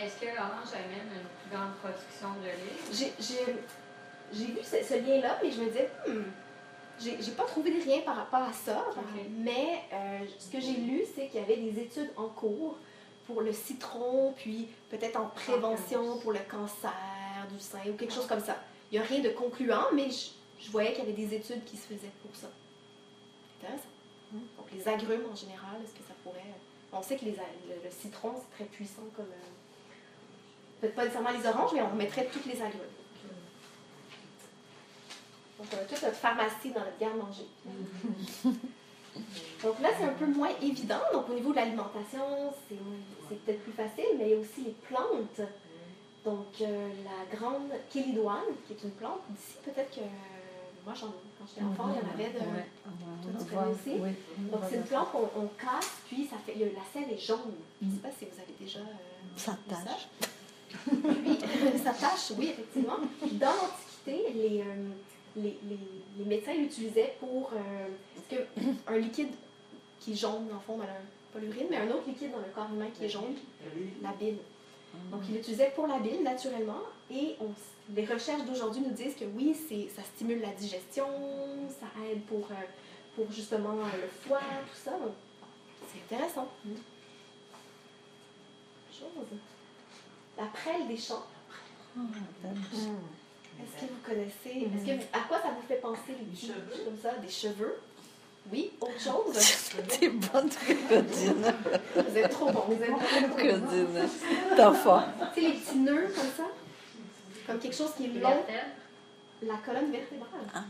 Est-ce 0.00 0.16
que 0.20 0.26
l'orange 0.26 0.72
amène 0.72 1.12
une 1.12 1.28
plus 1.28 1.50
grande 1.52 1.74
production 1.76 2.30
de 2.40 2.46
lait? 2.46 2.80
j'ai, 2.90 3.12
j'ai, 3.20 3.44
j'ai 4.32 4.46
vu 4.52 4.60
ce, 4.64 4.82
ce 4.82 4.94
lien-là, 4.94 5.38
mais 5.42 5.50
je 5.50 5.60
me 5.60 5.66
disais, 5.66 5.90
hmm, 6.08 6.22
j'ai, 7.00 7.32
pas 7.32 7.44
trouvé 7.44 7.70
de 7.78 7.82
rien 7.82 8.00
par 8.02 8.16
rapport 8.16 8.42
à 8.42 8.52
ça. 8.52 8.84
Mais 9.38 9.80
euh, 9.92 10.18
ce 10.38 10.50
que 10.50 10.60
j'ai 10.60 10.72
lu, 10.74 11.02
c'est 11.14 11.28
qu'il 11.28 11.40
y 11.40 11.42
avait 11.42 11.56
des 11.56 11.80
études 11.80 12.10
en 12.16 12.28
cours 12.28 12.76
pour 13.26 13.42
le 13.42 13.52
citron, 13.52 14.32
puis 14.36 14.68
peut-être 14.90 15.16
en 15.20 15.26
prévention 15.26 16.18
pour 16.18 16.32
le 16.32 16.40
cancer 16.50 16.92
du 17.52 17.58
sein 17.60 17.80
ou 17.88 17.92
quelque 17.94 18.12
chose 18.14 18.26
comme 18.26 18.40
ça. 18.40 18.56
Il 18.90 18.98
n'y 18.98 19.04
a 19.04 19.06
rien 19.06 19.20
de 19.20 19.28
concluant, 19.30 19.84
mais 19.94 20.10
je, 20.10 20.30
je 20.64 20.70
voyais 20.70 20.90
qu'il 20.92 21.00
y 21.04 21.08
avait 21.08 21.12
des 21.12 21.34
études 21.34 21.64
qui 21.64 21.76
se 21.76 21.86
faisaient 21.86 22.10
pour 22.22 22.34
ça. 22.34 22.48
Intéressant. 23.60 23.88
Donc 24.32 24.66
les 24.74 24.86
agrumes 24.88 25.26
en 25.30 25.34
général, 25.36 25.76
est-ce 25.84 25.92
que 25.92 26.06
ça 26.06 26.14
pourrait... 26.24 26.40
On 26.92 27.02
sait 27.02 27.16
que 27.16 27.24
les, 27.26 27.38
a- 27.38 27.42
le, 27.68 27.74
le 27.84 27.90
citron, 27.90 28.32
c'est 28.36 28.56
très 28.56 28.64
puissant 28.64 29.02
comme... 29.14 29.26
euh, 29.26 30.80
Peut-être 30.80 30.94
pas 30.94 31.02
nécessairement 31.04 31.30
les 31.38 31.46
oranges, 31.46 31.70
mais 31.74 31.82
on 31.82 31.94
mettrait 31.96 32.26
toutes 32.32 32.46
les 32.46 32.62
agrumes. 32.62 32.80
Donc 35.58 35.66
on 35.72 35.76
a 35.76 35.84
toute 35.84 36.02
notre 36.02 36.14
pharmacie 36.16 36.70
dans 36.70 36.80
notre 36.80 36.98
garde-manger. 36.98 37.46
Donc 39.62 39.80
là, 39.80 39.88
c'est 39.98 40.04
un 40.04 40.12
peu 40.12 40.26
moins 40.26 40.50
évident. 40.62 41.00
Donc 41.12 41.28
au 41.30 41.34
niveau 41.34 41.50
de 41.50 41.56
l'alimentation, 41.56 42.52
c'est 42.68 42.76
c'est 43.28 43.38
peut-être 43.44 43.62
plus 43.64 43.72
facile, 43.72 44.16
mais 44.16 44.26
il 44.26 44.30
y 44.30 44.34
a 44.34 44.38
aussi 44.38 44.62
les 44.64 44.76
plantes. 44.88 45.40
Donc 46.24 46.46
euh, 46.60 46.88
la 47.04 47.36
grande 47.36 47.70
kélidoine, 47.90 48.44
qui 48.66 48.74
est 48.74 48.82
une 48.84 48.92
plante 48.92 49.20
d'ici, 49.30 49.54
peut-être 49.64 49.94
que 49.94 50.00
moi, 50.84 50.94
j'en- 50.94 51.06
quand 51.38 51.46
j'étais 51.48 51.62
enfant, 51.66 51.90
il 51.92 51.96
y 51.98 52.06
en 52.08 52.14
avait 52.14 52.32
de... 52.32 52.38
Toi, 52.38 53.32
tu 53.38 53.54
connais 53.54 53.72
aussi? 53.72 53.98
Donc 54.50 54.60
c'est 54.70 54.76
une 54.76 54.82
plante 54.84 55.10
qu'on 55.12 55.28
on 55.36 55.46
casse, 55.58 55.90
puis 56.08 56.26
ça 56.30 56.36
fait, 56.46 56.54
la 56.54 56.84
sève 56.92 57.10
est 57.12 57.18
jaune. 57.18 57.54
Je 57.82 57.86
ne 57.86 57.92
sais 57.92 57.98
pas 57.98 58.08
si 58.16 58.24
vous 58.26 58.40
avez 58.40 58.54
déjà 58.60 58.78
euh, 58.80 59.36
Ça 59.36 59.56
tâche. 59.68 60.08
Puis, 60.70 61.78
ça 61.84 61.92
tâche, 61.92 62.32
oui, 62.38 62.50
effectivement. 62.50 62.98
Dans 63.32 63.46
l'Antiquité, 63.46 64.32
les, 64.34 64.60
euh, 64.60 64.90
les, 65.42 65.58
les, 65.68 65.78
les 66.18 66.24
médecins 66.24 66.54
l'utilisaient 66.54 67.14
pour. 67.20 67.50
euh, 67.54 67.86
parce 68.14 68.28
que 68.42 68.60
un 68.92 68.98
liquide 68.98 69.30
qui 70.00 70.12
est 70.12 70.16
jaune, 70.16 70.46
dans 70.48 70.54
le 70.54 70.60
fond, 70.60 70.76
dans 70.76 70.84
le, 70.84 70.88
pas 71.32 71.38
l'urine, 71.38 71.66
mais 71.70 71.76
un 71.76 71.90
autre 71.90 72.06
liquide 72.08 72.30
dans 72.32 72.38
le 72.38 72.52
corps 72.54 72.68
humain 72.72 72.88
qui 72.94 73.04
est 73.04 73.08
jaune, 73.08 73.34
la 74.02 74.12
bile. 74.12 74.38
Donc, 75.10 75.20
ils 75.28 75.34
l'utilisaient 75.36 75.72
pour 75.74 75.86
la 75.86 75.98
bile, 75.98 76.22
naturellement. 76.22 76.80
Et 77.10 77.36
on 77.40 77.48
les 77.94 78.04
recherches 78.04 78.44
d'aujourd'hui 78.44 78.82
nous 78.82 78.90
disent 78.90 79.14
que 79.14 79.24
oui, 79.24 79.56
c'est, 79.68 79.88
ça 79.94 80.02
stimule 80.02 80.40
la 80.40 80.50
digestion, 80.52 81.06
ça 81.68 81.86
aide 82.10 82.22
pour, 82.24 82.46
euh, 82.50 82.54
pour 83.16 83.30
justement 83.32 83.78
euh, 83.78 84.02
le 84.02 84.08
foie, 84.08 84.40
tout 84.70 84.76
ça. 84.84 84.92
C'est 85.90 86.14
intéressant. 86.14 86.48
Chose. 88.92 89.38
La 90.36 90.46
prêle 90.46 90.86
des 90.86 90.96
champs. 90.96 91.24
Est-ce 93.60 93.86
que 93.86 93.90
vous 93.92 94.00
connaissez, 94.04 94.66
est-ce 94.66 94.86
que, 94.86 95.16
à 95.16 95.20
quoi 95.28 95.40
ça 95.40 95.48
vous 95.50 95.66
fait 95.66 95.76
penser 95.80 96.14
les 96.30 96.36
cheveux. 96.36 96.84
comme 96.84 96.98
ça, 97.02 97.14
des 97.18 97.28
cheveux? 97.28 97.78
Oui, 98.52 98.70
autre 98.80 98.92
chose? 99.00 99.36
T'es 99.88 100.08
bonne 100.08 100.48
codine. 100.48 101.54
Vous 101.94 102.16
êtes 102.18 102.30
trop 102.30 102.50
bon, 102.50 102.62
vous 102.68 102.82
êtes 102.82 102.90
trop 102.90 103.28
bon. 103.28 103.36
Codine. 103.36 104.08
T'as 104.56 104.72
fort. 104.72 105.02
Tu 105.34 105.40
sais, 105.42 105.48
les 105.48 105.54
petits 105.54 105.78
nœuds 105.78 106.08
comme 106.14 106.30
ça, 106.36 106.44
comme 107.46 107.58
quelque 107.58 107.76
chose 107.76 107.92
qui 107.96 108.04
est 108.06 108.20
long, 108.20 108.42
la 109.42 109.56
colonne 109.56 109.90
vertébrale. 109.90 110.64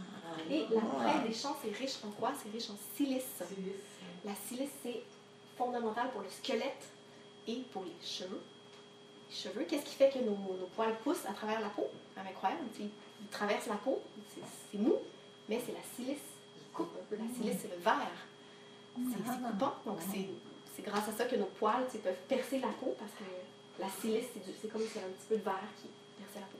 Et 0.51 0.67
la 0.71 0.81
prêle 0.81 1.29
des 1.29 1.35
champs, 1.35 1.57
c'est 1.63 1.75
riche 1.77 1.97
en 2.07 2.11
quoi? 2.11 2.33
C'est 2.43 2.51
riche 2.51 2.71
en 2.71 2.77
silice. 2.97 3.43
La 4.25 4.33
silice, 4.49 4.71
c'est 4.83 5.03
fondamental 5.57 6.11
pour 6.11 6.23
le 6.23 6.29
squelette 6.31 6.85
et 7.47 7.63
pour 7.73 7.85
les 7.85 7.97
cheveux. 8.07 8.41
Les 9.31 9.37
cheveux, 9.37 9.65
qu'est-ce 9.69 9.85
qui 9.85 9.95
fait 9.95 10.11
que 10.11 10.19
nos, 10.21 10.33
nos 10.33 10.69
poils 10.75 10.95
poussent 11.05 11.27
à 11.29 11.33
travers 11.33 11.61
la 11.61 11.69
peau? 11.69 11.89
C'est 12.23 12.31
incroyable. 12.31 12.63
Ils 12.81 13.27
traversent 13.29 13.67
la 13.67 13.75
peau, 13.77 14.01
c'est 14.71 14.79
mou, 14.79 14.97
mais 15.49 15.61
c'est 15.65 15.73
la 15.73 15.83
silice 15.97 16.19
qui 16.59 16.65
coupe. 16.73 16.91
un 17.01 17.05
peu. 17.09 17.17
La 17.17 17.29
silice, 17.35 17.59
c'est 17.63 17.71
le 17.71 17.83
verre. 17.83 18.11
C'est 18.97 19.03
c'est 19.25 19.43
coupant. 19.53 19.75
Donc, 19.87 19.99
c'est 20.13 20.27
c'est 20.77 20.83
grâce 20.83 21.09
à 21.09 21.13
ça 21.13 21.25
que 21.27 21.37
nos 21.37 21.47
poils 21.47 21.85
peuvent 22.03 22.23
percer 22.29 22.61
la 22.61 22.69
peau 22.69 22.95
parce 22.99 23.11
que 23.13 23.25
la 23.83 23.89
silice, 24.01 24.27
c'est 24.61 24.69
comme 24.69 24.83
si 24.83 24.99
un 24.99 25.03
petit 25.03 25.27
peu 25.29 25.37
de 25.37 25.43
verre 25.43 25.69
qui 25.81 25.89
perçait 26.23 26.41
la 26.41 26.47
peau. 26.47 26.59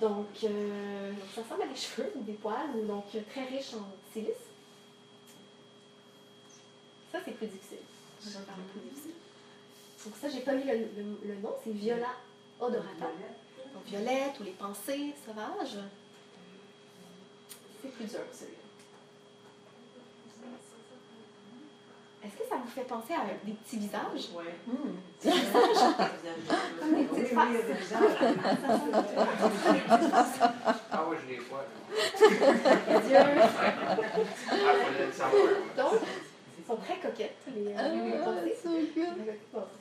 Donc, 0.00 0.44
euh, 0.44 1.12
donc, 1.12 1.28
ça 1.34 1.42
ressemble 1.42 1.62
à 1.62 1.66
des 1.66 1.76
cheveux 1.76 2.12
ou 2.16 2.22
des 2.22 2.32
poils, 2.34 2.86
donc 2.86 3.04
euh, 3.14 3.20
très 3.30 3.44
riche 3.46 3.74
en 3.74 3.86
silice. 4.12 4.44
Ça, 7.12 7.18
c'est 7.24 7.32
plus 7.32 7.46
difficile. 7.48 7.78
Je 8.24 8.28
vais 8.30 8.44
parler 8.44 8.62
plus 8.72 8.80
difficile. 8.88 9.14
Donc, 10.04 10.14
ça, 10.20 10.28
j'ai 10.28 10.40
pas 10.40 10.54
mis 10.54 10.64
le, 10.64 10.72
le- 10.78 11.20
le 11.34 11.34
nom, 11.40 11.54
c'est 11.64 11.72
Viola 11.72 12.14
odorata. 12.60 13.06
Donc, 13.74 13.84
violette 13.86 14.40
ou 14.40 14.44
les 14.44 14.52
pensées 14.52 15.14
sauvages. 15.26 15.78
C'est 17.82 17.92
plus 17.92 18.04
dur, 18.04 18.20
celui-là. 18.32 18.60
Est-ce 22.22 22.36
que 22.36 22.48
ça 22.50 22.56
vous 22.56 22.68
fait 22.68 22.82
penser 22.82 23.14
à 23.14 23.24
des 23.44 23.52
petits 23.52 23.78
visages? 23.78 24.28
Ouais. 24.34 24.54
Des 25.22 25.30
visages? 25.30 25.92
Comme 26.78 26.94
des 26.94 27.04
petites 27.04 27.28
faces. 30.10 30.40
Ah 30.92 31.08
ouais, 31.08 31.16
je 31.22 31.32
les 31.32 31.38
vois. 31.38 31.64
Ah. 35.22 35.30
Donc, 35.76 36.00
ils 36.58 36.66
sont 36.66 36.76
très 36.76 36.98
coquettes, 36.98 37.36
les, 37.54 37.72
pensées. 37.72 38.92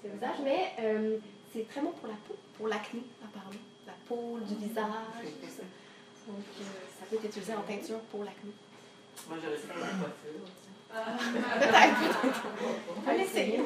Visage, 0.04 0.40
mais 0.44 0.74
euh, 0.80 1.18
c'est 1.54 1.68
très 1.68 1.82
bon 1.82 1.92
pour 1.92 2.08
la 2.08 2.16
peau, 2.28 2.36
pour 2.58 2.68
l'acné, 2.68 3.04
apparemment. 3.24 3.69
Peau, 4.10 4.40
du 4.42 4.56
visage, 4.56 4.84
tout 5.24 5.48
ça. 5.48 5.64
Donc, 6.28 6.44
euh, 6.60 6.64
ça 7.00 7.06
peut 7.10 7.16
être 7.16 7.26
utilisé 7.26 7.54
en 7.54 7.62
teinture 7.62 8.00
pour 8.12 8.26
l'acné. 8.26 8.52
Moi, 9.30 9.38
j'aurais 9.42 9.56
fait 9.56 9.68
la 9.68 9.86
coiffure. 9.86 10.50
Peut-être, 10.90 12.22
peut-être. 12.22 12.44
On 12.98 13.02
va 13.02 13.14
l'essayer. 13.14 13.60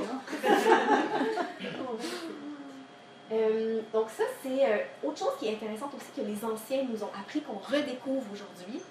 Euh, 3.31 3.81
donc 3.91 4.09
ça, 4.09 4.23
c'est 4.41 4.65
euh, 4.65 4.77
autre 5.03 5.17
chose 5.17 5.33
qui 5.39 5.47
est 5.47 5.53
intéressante 5.53 5.93
aussi 5.95 6.11
que 6.15 6.21
les 6.21 6.45
anciens 6.45 6.83
nous 6.83 7.03
ont 7.03 7.09
appris, 7.19 7.41
qu'on 7.41 7.57
redécouvre 7.57 8.25
aujourd'hui, 8.31 8.81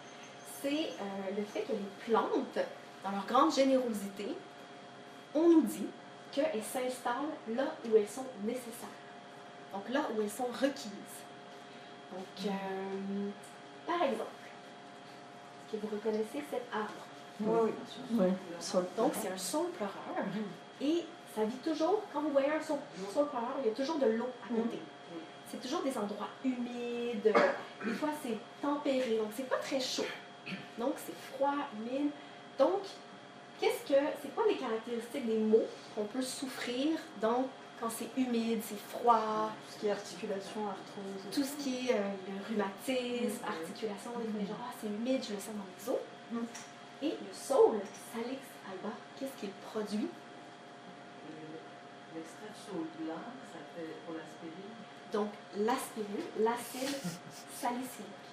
c'est 0.60 0.68
euh, 0.68 1.36
le 1.36 1.44
fait 1.44 1.60
que 1.60 1.72
les 1.72 2.12
plantes, 2.12 2.58
dans 3.04 3.10
leur 3.10 3.26
grande 3.26 3.54
générosité, 3.54 4.28
on 5.34 5.48
nous 5.48 5.62
dit 5.62 5.86
qu'elles 6.32 6.62
s'installent 6.62 7.36
là 7.54 7.64
où 7.84 7.96
elles 7.96 8.08
sont 8.08 8.26
nécessaires. 8.42 8.88
Donc 9.72 9.88
là 9.90 10.08
où 10.16 10.22
elles 10.22 10.30
sont 10.30 10.48
requises. 10.60 10.90
Donc, 12.12 12.46
euh, 12.46 13.30
par 13.86 14.02
exemple, 14.02 14.30
est-ce 15.66 15.76
que 15.80 15.86
vous 15.86 15.96
reconnaissez 15.96 16.44
cet 16.50 16.62
arbre? 16.72 16.90
Oui, 17.40 17.48
oui, 17.64 17.70
bien 17.70 17.86
sûr. 17.88 18.02
Oui, 18.12 18.26
sur 18.60 18.80
le 18.80 18.86
Donc, 18.96 19.12
c'est 19.14 19.28
un 19.28 19.38
saule 19.38 19.70
pleureur. 19.70 20.24
Et 20.80 21.04
ça 21.34 21.44
vit 21.44 21.56
toujours, 21.56 22.02
quand 22.12 22.20
vous 22.20 22.30
voyez 22.30 22.50
un 22.50 22.60
saule, 22.60 22.78
pleureur, 23.12 23.56
il 23.62 23.68
y 23.68 23.72
a 23.72 23.74
toujours 23.74 23.98
de 23.98 24.06
l'eau 24.06 24.28
à 24.44 24.48
côté. 24.48 24.78
C'est 25.50 25.60
toujours 25.60 25.82
des 25.82 25.96
endroits 25.96 26.28
humides. 26.44 27.34
Des 27.84 27.92
fois, 27.92 28.10
c'est 28.22 28.38
tempéré. 28.60 29.18
Donc, 29.18 29.28
c'est 29.34 29.48
pas 29.48 29.56
très 29.56 29.80
chaud. 29.80 30.06
Donc, 30.78 30.94
c'est 30.96 31.14
froid, 31.34 31.54
humide. 31.76 32.10
Donc, 32.58 32.82
qu'est-ce 33.60 33.92
que, 33.92 33.98
c'est 34.22 34.34
quoi 34.34 34.44
les 34.48 34.56
caractéristiques 34.56 35.26
des 35.26 35.38
mots 35.38 35.66
qu'on 35.94 36.04
peut 36.04 36.22
souffrir 36.22 36.98
donc, 37.20 37.46
quand 37.82 37.90
c'est 37.90 38.08
humide, 38.16 38.60
c'est 38.64 38.78
froid, 38.78 39.50
Tout 39.66 39.72
ce 39.74 39.78
qui 39.80 39.86
est 39.88 39.90
articulation, 39.90 40.68
arthrose. 40.68 41.34
tout 41.34 41.42
ce 41.42 41.56
qui 41.60 41.88
est 41.88 41.94
euh, 41.94 42.14
le 42.30 42.46
rhumatisme, 42.46 43.42
articulation, 43.44 44.10
des 44.22 44.30
fois, 44.30 44.40
les 44.40 44.46
gens, 44.46 44.54
ah, 44.62 44.72
c'est 44.80 44.86
humide, 44.86 45.20
je 45.26 45.34
le 45.34 45.40
sens 45.40 45.54
dans 45.58 45.66
les 45.66 45.90
os. 45.90 46.00
Mm. 46.30 46.46
Et 47.02 47.10
le 47.10 47.32
saule, 47.32 47.80
Salix 48.14 48.38
alba, 48.70 48.94
qu'est-ce 49.18 49.34
qu'il 49.40 49.50
produit? 49.66 50.06
L'extrait 52.14 52.54
de 52.54 52.70
saule 52.70 52.86
blanc, 53.02 53.26
ça 53.50 53.58
fait 53.74 53.90
pour 54.06 54.14
l'aspirine? 54.14 54.78
Donc, 55.12 55.30
l'aspirine, 55.56 56.30
l'acide 56.38 57.02
salicylique. 57.58 58.30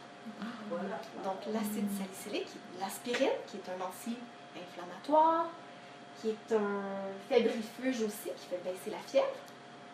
Voilà. 0.69 1.01
Donc, 1.23 1.41
l'acide 1.51 1.89
salicylique, 1.97 2.53
l'aspirine, 2.79 3.41
qui 3.47 3.57
est 3.57 3.67
un 3.73 3.81
anti-inflammatoire, 3.81 5.47
qui 6.21 6.29
est 6.29 6.55
un 6.55 6.81
fébrifuge 7.29 8.01
aussi, 8.01 8.29
qui 8.37 8.47
fait 8.49 8.61
baisser 8.63 8.89
la 8.91 8.97
fièvre. 8.99 9.27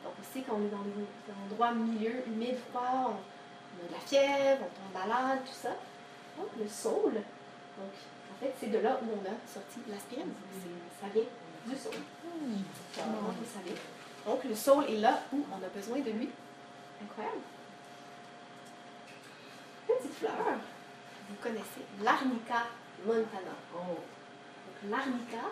Donc, 0.04 0.14
aussi, 0.22 0.44
quand 0.44 0.56
on 0.56 0.66
est 0.66 0.70
dans 0.70 0.84
des 0.84 1.06
endroits 1.54 1.72
milieu 1.74 2.24
humide, 2.28 2.58
froid, 2.72 2.90
on, 3.08 3.10
on 3.12 3.86
a 3.86 3.88
de 3.90 3.94
la 3.94 4.00
fièvre, 4.00 4.62
on 4.64 4.66
tombe 5.00 5.08
malade, 5.08 5.40
tout 5.46 5.54
ça. 5.54 5.70
Donc, 6.38 6.48
le 6.60 6.68
saule, 6.68 7.14
donc, 7.14 7.94
en 8.32 8.40
fait, 8.40 8.54
c'est 8.60 8.68
de 8.72 8.80
là 8.80 9.00
où 9.02 9.06
on 9.12 9.22
a 9.26 9.34
sorti 9.52 9.80
l'aspirine. 9.90 10.32
C'est- 10.54 11.06
Ça 11.06 11.12
vient 11.14 11.24
du 11.68 11.76
saule. 11.76 11.94
Vous 12.24 13.46
savez? 13.54 13.76
Donc, 14.26 14.44
le 14.44 14.56
saule 14.56 14.86
est 14.90 14.98
là 15.00 15.20
où 15.34 15.46
on 15.52 15.64
a 15.64 15.68
besoin 15.70 16.00
de 16.00 16.12
lui. 16.12 16.30
Incroyable. 17.04 17.42
Petite 19.88 20.14
fleur, 20.16 20.32
vous 21.30 21.36
connaissez 21.42 21.86
l'Arnica 22.02 22.64
montana. 23.06 23.56
Oh, 23.76 23.78
Donc, 23.98 24.90
l'arnica, 24.92 25.48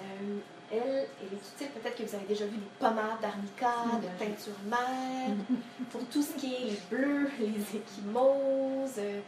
euh, 0.00 0.38
elle, 0.70 0.80
elle 1.20 1.32
est 1.32 1.36
utile. 1.36 1.68
Peut-être 1.68 1.96
que 1.96 2.02
vous 2.02 2.14
avez 2.14 2.26
déjà 2.26 2.44
vu 2.46 2.56
des 2.56 2.70
pommades 2.78 3.20
d'arnica, 3.20 3.72
de 4.02 4.18
teinture 4.18 4.58
mère, 4.68 5.36
pour 5.90 6.04
tout 6.06 6.22
ce 6.22 6.34
qui 6.34 6.54
est 6.54 6.64
les 6.70 6.78
bleus, 6.90 7.30
les 7.40 7.78
échymoses. 7.78 8.98
euh, 8.98 9.20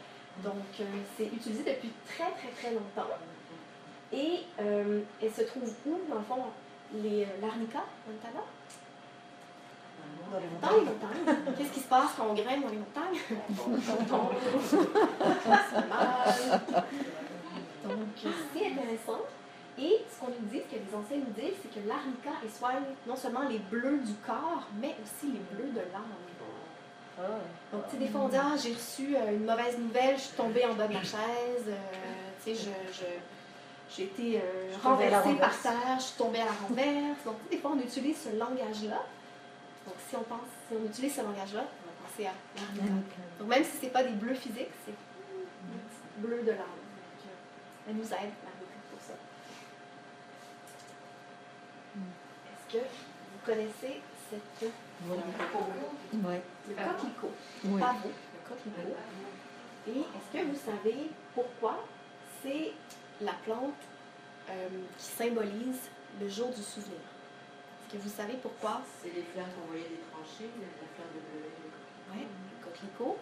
donc, 0.43 0.55
euh, 0.81 0.85
c'est 1.17 1.27
utilisé 1.27 1.65
depuis 1.65 1.93
très, 2.07 2.31
très, 2.33 2.49
très 2.51 2.73
longtemps. 2.73 3.11
Et 4.13 4.41
euh, 4.61 5.01
elle 5.21 5.33
se 5.33 5.43
trouve 5.43 5.73
où, 5.87 5.99
dans 6.09 6.17
le 6.17 6.23
fond, 6.23 6.37
les, 6.95 7.27
l'arnica 7.43 7.81
montana? 8.07 8.45
Dans 10.31 10.39
les 10.39 10.47
Dans 10.61 10.77
les 10.77 10.91
montagnes. 10.91 11.55
Qu'est-ce 11.57 11.73
qui 11.73 11.81
se 11.81 11.89
passe 11.89 12.11
quand 12.17 12.27
on 12.31 12.35
graine 12.35 12.63
dans 12.63 12.69
les 12.69 12.77
montagnes? 12.77 13.19
On 13.67 14.05
tombe. 14.05 14.33
C'est 14.71 15.89
mal. 15.89 16.61
Donc, 17.85 18.33
c'est 18.55 18.67
intéressant. 18.67 19.21
Et 19.79 20.05
ce 20.11 20.21
qu'on 20.21 20.31
nous 20.31 20.49
dit, 20.51 20.59
ce 20.59 20.75
que 20.75 20.81
les 20.81 20.95
anciens 20.95 21.19
nous 21.19 21.33
disent, 21.33 21.55
c'est 21.63 21.81
que 21.81 21.87
l'arnica 21.87 22.31
soigne 22.53 22.83
non 23.07 23.15
seulement 23.15 23.49
les 23.49 23.59
bleus 23.59 23.99
du 23.99 24.15
corps, 24.27 24.67
mais 24.81 24.97
aussi 25.03 25.33
les 25.33 25.57
bleus 25.57 25.71
de 25.71 25.81
l'âme. 25.93 26.19
Donc, 27.73 27.85
tu 27.87 27.93
sais, 27.93 27.97
des 27.99 28.09
fois, 28.09 28.23
on 28.23 28.29
dit 28.29 28.37
Ah, 28.37 28.55
j'ai 28.57 28.73
reçu 28.73 29.17
euh, 29.17 29.35
une 29.35 29.45
mauvaise 29.45 29.77
nouvelle, 29.79 30.17
je 30.17 30.23
suis 30.23 30.37
tombée 30.37 30.65
en 30.65 30.75
bas 30.75 30.87
de 30.87 30.95
ma 30.95 31.03
chaise, 31.03 31.67
euh, 31.67 31.75
tu 32.45 32.55
sais, 32.55 32.71
je. 33.01 33.05
j'ai 33.91 34.05
été 34.05 34.39
euh, 34.39 34.77
renversée 34.83 35.35
par 35.35 35.61
terre, 35.61 35.97
je 35.99 36.05
suis 36.05 36.17
tombée 36.17 36.41
à 36.41 36.47
la 36.47 36.53
renverse. 36.53 37.25
Donc, 37.25 37.37
des 37.51 37.59
fois, 37.59 37.73
on 37.75 37.81
utilise 37.81 38.17
ce 38.23 38.37
langage-là. 38.37 39.03
Donc, 39.85 39.97
si 40.09 40.17
on 40.17 40.23
pense, 40.23 40.47
si 40.69 40.77
on 40.81 40.87
utilise 40.87 41.15
ce 41.15 41.23
langage-là, 41.23 41.65
on 41.65 41.87
va 41.87 42.09
penser 42.09 42.27
à 42.27 42.33
l'arnica. 42.57 42.95
Donc, 43.39 43.49
même 43.49 43.65
si 43.65 43.77
ce 43.79 43.83
n'est 43.85 43.91
pas 43.91 44.05
des 44.05 44.13
bleus 44.15 44.35
physiques, 44.35 44.71
c'est 44.85 44.93
des 44.93 45.79
petits 45.79 46.19
bleus 46.19 46.43
de 46.43 46.53
l'âme. 46.53 46.67
Elle 47.89 47.97
nous 47.97 48.05
aide, 48.05 48.11
l'arnica, 48.13 48.79
pour 48.91 49.01
ça. 49.01 49.15
Est-ce 51.97 52.58
que 52.71 52.79
vous 52.79 53.41
connaissez 53.47 54.01
cette 54.31 54.71
Oui. 55.09 55.17
le 56.69 56.75
coquelicot? 56.75 57.31
Oui. 57.65 57.81
Pas 57.81 57.93
vous, 58.03 58.09
le 58.09 58.49
coquelicot. 58.49 58.97
Et 59.87 60.01
est-ce 60.01 60.39
que 60.39 60.45
vous 60.45 60.57
savez 60.59 61.11
pourquoi 61.35 61.85
c'est 62.43 62.73
la 63.21 63.33
plante 63.45 63.73
euh, 64.51 64.69
qui 64.99 65.05
symbolise 65.05 65.89
le 66.21 66.29
jour 66.29 66.49
du 66.49 66.63
souvenir? 66.63 66.99
Est-ce 67.01 67.97
que 67.97 68.03
vous 68.03 68.11
savez 68.11 68.35
pourquoi? 68.43 68.83
C'est 69.03 69.15
les 69.15 69.23
fleurs 69.23 69.47
qu'on 69.55 69.69
voyait 69.69 69.89
des 69.89 70.01
tranchées, 70.13 70.51
la 70.61 70.67
la 70.67 70.89
fleur 70.95 71.09
de 71.15 71.21
bleuet. 71.21 71.51
Ouais, 72.13 72.27
le 72.27 72.65
coquelicot. 72.65 73.17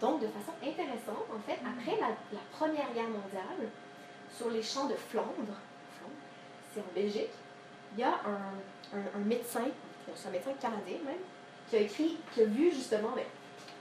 Donc, 0.00 0.20
de 0.20 0.26
façon 0.26 0.52
intéressante, 0.62 1.24
en 1.34 1.40
fait, 1.48 1.58
après 1.64 1.98
la, 2.00 2.08
la 2.32 2.40
Première 2.52 2.92
Guerre 2.92 3.08
mondiale, 3.08 3.70
sur 4.36 4.50
les 4.50 4.62
champs 4.62 4.86
de 4.88 4.94
Flandre, 4.94 5.56
Flandre, 5.96 6.20
c'est 6.74 6.80
en 6.80 6.92
Belgique, 6.94 7.30
il 7.94 8.00
y 8.00 8.04
a 8.04 8.20
un, 9.14 9.18
médecin, 9.24 9.64
c'est 10.14 10.28
un 10.28 10.30
médecin 10.32 10.52
canadien 10.60 10.98
même, 11.04 11.16
qui 11.68 11.76
a 11.76 11.80
écrit, 11.80 12.18
qui 12.32 12.42
a 12.42 12.44
vu 12.44 12.70
justement, 12.72 13.10
ben, 13.14 13.24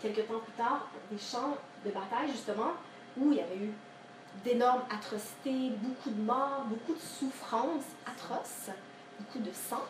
quelques 0.01 0.27
temps 0.27 0.39
plus 0.39 0.53
tard, 0.53 0.87
des 1.11 1.17
champs 1.17 1.57
de 1.85 1.91
bataille, 1.91 2.29
justement, 2.31 2.73
où 3.17 3.31
il 3.31 3.37
y 3.37 3.41
avait 3.41 3.57
eu 3.57 3.73
d'énormes 4.43 4.83
atrocités, 4.89 5.69
beaucoup 5.81 6.09
de 6.09 6.21
morts, 6.21 6.65
beaucoup 6.67 6.93
de 6.93 6.99
souffrances 6.99 7.83
atroces, 8.05 8.69
beaucoup 9.19 9.39
de 9.39 9.51
sang. 9.51 9.83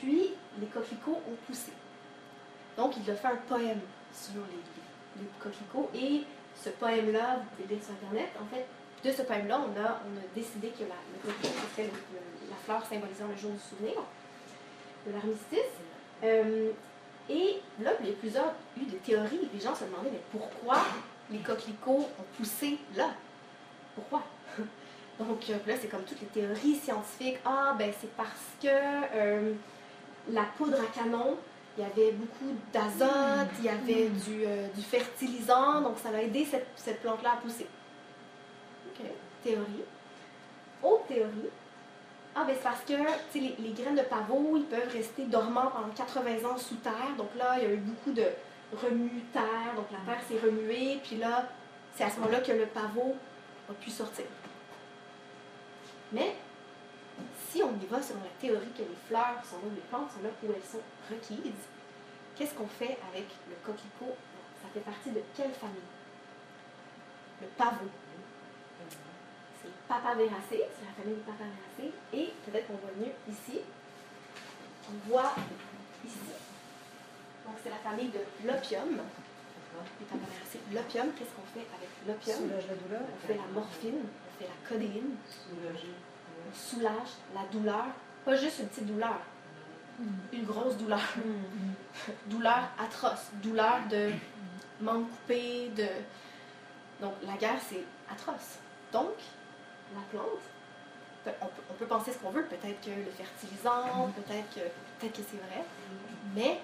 Puis, 0.00 0.30
les 0.58 0.66
coquelicots 0.66 1.20
ont 1.28 1.36
poussé. 1.46 1.72
Donc, 2.76 2.94
il 2.96 3.08
a 3.10 3.14
fait 3.14 3.28
un 3.28 3.36
poème 3.48 3.80
sur 4.12 4.40
les, 4.50 5.22
les 5.22 5.28
coquelicots. 5.38 5.90
Et 5.94 6.24
ce 6.56 6.70
poème-là, 6.70 7.36
vous 7.36 7.44
pouvez 7.62 7.74
lire 7.74 7.84
sur 7.84 7.92
Internet. 7.94 8.30
En 8.40 8.46
fait, 8.46 8.66
de 9.04 9.14
ce 9.14 9.22
poème-là, 9.22 9.60
on 9.60 9.80
a, 9.80 10.00
on 10.06 10.16
a 10.18 10.24
décidé 10.34 10.68
que 10.70 10.82
la, 10.84 10.96
le 11.14 11.32
coquelicot 11.32 11.68
serait 11.72 11.84
le- 11.84 11.90
le- 11.90 12.31
la 12.52 12.56
fleur 12.64 12.86
symbolisant 12.86 13.28
le 13.28 13.36
jour 13.36 13.50
du 13.52 13.58
souvenir, 13.58 13.94
de 15.06 15.12
l'armistice. 15.12 15.72
Euh, 16.22 16.70
et 17.28 17.60
là, 17.80 17.92
il 18.00 18.08
y 18.08 18.10
a 18.10 18.14
plusieurs 18.14 18.54
eu 18.76 18.84
des 18.84 18.98
théories. 18.98 19.48
Les 19.52 19.60
gens 19.60 19.74
se 19.74 19.84
demandaient, 19.84 20.10
mais 20.12 20.22
pourquoi 20.30 20.78
les 21.30 21.38
coquelicots 21.38 22.08
ont 22.18 22.36
poussé 22.36 22.78
là? 22.94 23.10
pourquoi? 23.94 24.22
Donc 25.18 25.38
euh, 25.50 25.58
là, 25.66 25.74
c'est 25.80 25.88
comme 25.88 26.04
toutes 26.04 26.20
les 26.20 26.26
théories 26.28 26.76
scientifiques. 26.76 27.38
Ah, 27.44 27.74
ben 27.78 27.92
c'est 28.00 28.14
parce 28.16 28.56
que 28.60 28.68
euh, 28.68 29.52
la 30.30 30.44
poudre 30.56 30.78
à 30.80 30.86
canon, 30.86 31.36
il 31.76 31.84
y 31.84 31.86
avait 31.86 32.12
beaucoup 32.12 32.54
d'azote, 32.72 33.50
il 33.58 33.64
y 33.64 33.68
avait 33.68 34.08
du, 34.08 34.44
euh, 34.46 34.68
du 34.74 34.82
fertilisant, 34.82 35.80
donc 35.80 35.98
ça 35.98 36.10
va 36.10 36.22
aider 36.22 36.44
cette, 36.44 36.66
cette 36.76 37.00
plante-là 37.00 37.32
à 37.32 37.36
pousser. 37.36 37.66
OK, 38.88 39.06
théorie. 39.42 39.84
Autre 40.82 41.06
théorie. 41.06 41.50
Ah, 42.34 42.44
ben 42.44 42.54
c'est 42.56 42.62
parce 42.62 42.80
que 42.80 42.94
les, 43.38 43.56
les 43.58 43.72
graines 43.72 43.96
de 43.96 44.02
pavot, 44.02 44.56
ils 44.56 44.64
peuvent 44.64 44.90
rester 44.90 45.24
dormants 45.24 45.70
pendant 45.70 45.92
80 45.94 46.48
ans 46.48 46.56
sous 46.56 46.76
terre. 46.76 47.14
Donc 47.18 47.28
là, 47.36 47.58
il 47.58 47.64
y 47.64 47.66
a 47.66 47.72
eu 47.72 47.76
beaucoup 47.76 48.12
de 48.12 48.24
remue-terre, 48.72 49.74
donc 49.76 49.86
la 49.90 49.98
terre 49.98 50.22
s'est 50.26 50.38
remuée, 50.44 50.98
puis 51.04 51.16
là, 51.16 51.46
c'est 51.94 52.04
à 52.04 52.10
ce 52.10 52.18
moment-là 52.20 52.40
que 52.40 52.52
le 52.52 52.66
pavot 52.66 53.16
a 53.68 53.74
pu 53.74 53.90
sortir. 53.90 54.24
Mais 56.10 56.36
si 57.50 57.62
on 57.62 57.72
y 57.80 57.86
va 57.86 58.00
selon 58.00 58.20
la 58.20 58.40
théorie 58.40 58.72
que 58.76 58.82
les 58.82 58.96
fleurs 59.08 59.44
sont 59.44 59.56
là, 59.56 59.72
les 59.74 59.82
plantes 59.82 60.10
sont 60.10 60.22
là 60.22 60.30
où 60.42 60.52
elles 60.54 60.62
sont 60.62 60.80
requises, 61.10 61.68
qu'est-ce 62.34 62.54
qu'on 62.54 62.66
fait 62.66 62.98
avec 63.12 63.26
le 63.48 63.56
coquelicot? 63.64 64.16
Ça 64.62 64.68
fait 64.72 64.80
partie 64.80 65.10
de 65.10 65.20
quelle 65.36 65.52
famille? 65.52 65.76
Le 67.42 67.48
pavot. 67.58 67.90
C'est 69.92 70.86
la 70.86 70.92
famille 70.96 71.16
des 71.16 71.22
papavéracées. 71.22 71.92
Et 72.14 72.32
peut-être 72.46 72.66
qu'on 72.66 72.74
voit 72.74 72.96
mieux 72.98 73.12
ici. 73.28 73.60
On 74.88 75.10
voit 75.10 75.34
ici. 76.04 76.32
Donc 77.44 77.56
c'est 77.62 77.70
la 77.70 77.76
famille 77.76 78.08
de 78.08 78.20
l'opium. 78.46 79.00
L'opium, 80.72 81.12
qu'est-ce 81.12 81.30
qu'on 81.30 81.48
fait 81.52 81.66
avec 81.76 81.90
l'opium? 82.06 82.36
Soulage 82.36 82.66
la 82.68 82.74
douleur. 82.74 83.00
On 83.02 83.26
fait 83.26 83.34
la 83.34 83.46
morphine, 83.52 84.00
on 84.02 84.38
fait 84.38 84.48
la 84.48 84.68
codéine, 84.68 85.16
on 85.52 86.54
soulage 86.54 87.08
la 87.34 87.44
douleur, 87.50 87.86
pas 88.24 88.36
juste 88.36 88.60
une 88.60 88.68
petite 88.68 88.86
douleur, 88.86 89.20
une 90.32 90.44
grosse 90.44 90.76
douleur, 90.76 91.00
douleur 92.26 92.68
atroce, 92.78 93.30
douleur 93.42 93.80
de 93.90 94.10
membre 94.80 95.08
coupé, 95.08 95.68
de... 95.70 95.86
Donc 97.00 97.14
la 97.22 97.36
guerre, 97.36 97.60
c'est 97.66 97.84
atroce. 98.10 98.58
Donc, 98.92 99.16
la 99.94 100.02
plante, 100.10 100.42
on 101.26 101.46
peut, 101.46 101.62
on 101.70 101.74
peut 101.74 101.86
penser 101.86 102.12
ce 102.12 102.18
qu'on 102.18 102.30
veut, 102.30 102.44
peut-être 102.44 102.80
que 102.80 102.90
le 102.90 103.10
fertilisant, 103.10 104.10
peut-être 104.16 104.54
que, 104.54 104.60
peut 105.00 105.12
que 105.12 105.22
c'est 105.22 105.36
vrai, 105.36 105.64
mais 106.34 106.60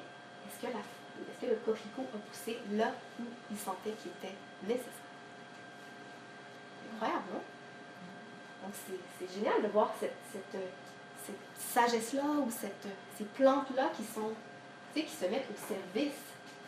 est-ce 0.47 0.67
que, 0.67 0.73
la, 0.73 0.81
est-ce 0.81 1.47
que 1.47 1.51
le 1.51 1.57
coquelicot 1.57 2.07
a 2.15 2.19
poussé 2.19 2.59
là 2.73 2.93
où 3.21 3.25
il 3.51 3.57
sentait 3.57 3.93
qu'il 3.93 4.11
était 4.13 4.35
nécessaire? 4.63 4.93
Incroyable, 6.95 7.25
non? 7.33 7.43
Donc, 8.65 8.73
c'est, 9.21 9.33
génial 9.33 9.63
de 9.63 9.69
voir 9.69 9.93
cette, 10.01 10.17
cette, 10.33 10.61
cette 11.25 11.37
sagesse-là 11.57 12.25
ou 12.25 12.51
cette, 12.51 12.89
ces 13.17 13.25
plantes-là 13.25 13.91
qui 13.97 14.03
sont, 14.03 14.33
tu 14.93 15.01
sais, 15.01 15.07
qui 15.07 15.15
se 15.15 15.27
mettent 15.27 15.49
au 15.51 15.57
service, 15.57 16.21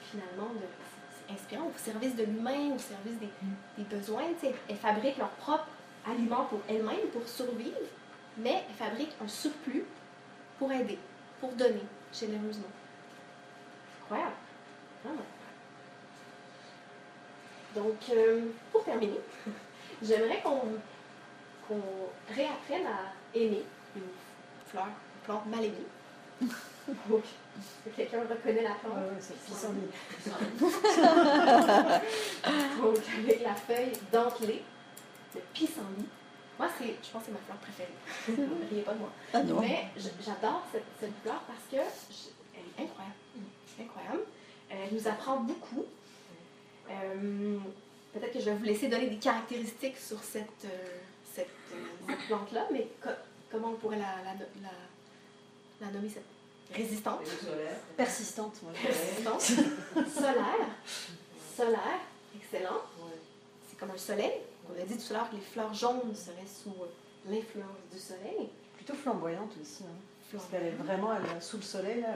finalement, 0.02 0.54
de, 0.54 0.66
c'est 1.10 1.34
inspirant, 1.34 1.66
au 1.66 1.78
service 1.78 2.14
de 2.14 2.24
l'humain, 2.24 2.74
au 2.74 2.78
service 2.78 3.18
des, 3.18 3.30
des 3.78 3.84
besoins. 3.84 4.28
Tu 4.40 4.46
sais, 4.46 4.54
elles 4.68 4.76
fabriquent 4.76 5.18
leur 5.18 5.30
propre 5.30 5.66
aliment 6.06 6.44
pour 6.44 6.60
elles-mêmes, 6.68 7.08
pour 7.12 7.26
survivre, 7.28 7.76
mais 8.36 8.64
elles 8.68 8.76
fabriquent 8.76 9.16
un 9.22 9.28
surplus 9.28 9.84
pour 10.58 10.72
aider, 10.72 10.98
pour 11.40 11.52
donner 11.52 11.84
généreusement. 12.12 12.68
Incroyable. 14.02 14.34
Vraiment. 15.04 15.26
Donc, 17.74 17.96
euh, 18.10 18.50
pour 18.72 18.84
terminer, 18.84 19.20
j'aimerais 20.02 20.42
qu'on 20.42 20.78
réapprenne 22.34 22.86
à 22.86 23.12
aimer 23.34 23.64
une 23.94 24.02
fleur, 24.66 24.86
une 24.86 25.22
plante 25.24 25.46
mal 25.46 25.64
aimée. 25.64 25.86
Donc, 27.08 27.22
quelqu'un 27.96 28.22
reconnaît 28.28 28.62
la 28.62 28.74
plante? 28.74 28.94
Ouais, 28.94 29.20
c'est 29.20 29.38
pissenlit. 29.44 29.90
Donc, 32.82 32.98
avec 33.22 33.42
la 33.42 33.54
feuille 33.54 33.92
dentelée, 34.12 34.64
le 35.34 35.40
pissenlit. 35.52 36.08
Moi, 36.58 36.68
c'est, 36.78 36.86
je 37.02 37.10
pense 37.10 37.22
que 37.22 37.26
c'est 37.26 37.32
ma 37.32 37.38
fleur 37.38 37.56
préférée. 37.58 37.94
Ne 38.28 38.68
riez 38.70 38.82
pas 38.82 38.92
de 38.94 38.98
moi. 38.98 39.10
Ah 39.32 39.42
non. 39.42 39.60
Mais 39.60 39.86
j'adore 39.96 40.62
cette, 40.72 40.84
cette 41.00 41.14
fleur 41.22 41.40
parce 41.46 41.64
que 41.70 41.76
je- 41.76 42.30
elle 42.54 42.84
est 42.84 42.88
incroyable. 42.88 43.14
Incroyable. 43.80 44.22
Euh, 44.70 44.74
Elle 44.86 44.94
nous 44.94 45.08
apprend 45.08 45.36
beaucoup. 45.40 45.84
Euh, 46.90 47.58
peut-être 48.12 48.32
que 48.32 48.40
je 48.40 48.44
vais 48.46 48.54
vous 48.56 48.64
laisser 48.64 48.88
donner 48.88 49.06
des 49.08 49.16
caractéristiques 49.16 49.96
sur 49.96 50.18
cette, 50.22 50.64
euh, 50.64 50.68
cette, 51.34 51.48
euh, 51.72 51.76
cette 52.08 52.26
plante-là, 52.26 52.66
mais 52.72 52.88
co- 53.00 53.08
comment 53.50 53.68
on 53.70 53.74
pourrait 53.76 53.98
la, 53.98 54.16
la, 54.24 54.34
la, 54.62 55.86
la 55.86 55.92
nommer 55.92 56.08
cette 56.08 56.24
résistante? 56.74 57.20
Persistante, 57.96 58.62
moi. 58.62 58.72
Résistante. 58.84 59.40
solaire. 60.14 60.68
Solaire. 61.56 62.00
Excellent. 62.36 62.80
C'est 63.68 63.78
comme 63.78 63.90
un 63.92 63.98
soleil. 63.98 64.32
On 64.76 64.82
a 64.82 64.84
dit 64.84 64.96
tout 64.96 65.12
à 65.12 65.16
l'heure 65.18 65.30
que 65.30 65.36
les 65.36 65.42
fleurs 65.42 65.74
jaunes 65.74 66.14
seraient 66.14 66.46
sous 66.46 66.70
euh, 66.70 66.86
l'influence 67.30 67.66
du 67.92 67.98
soleil. 67.98 68.48
Plutôt 68.76 68.94
flamboyante 68.94 69.52
aussi. 69.60 69.84
Hein. 69.84 69.94
Parce 70.32 70.46
qu'elle 70.46 70.66
est 70.66 70.70
vraiment 70.70 71.10
elle, 71.16 71.24
est 71.36 71.40
sous 71.40 71.56
le 71.56 71.62
soleil, 71.62 72.00
là, 72.02 72.08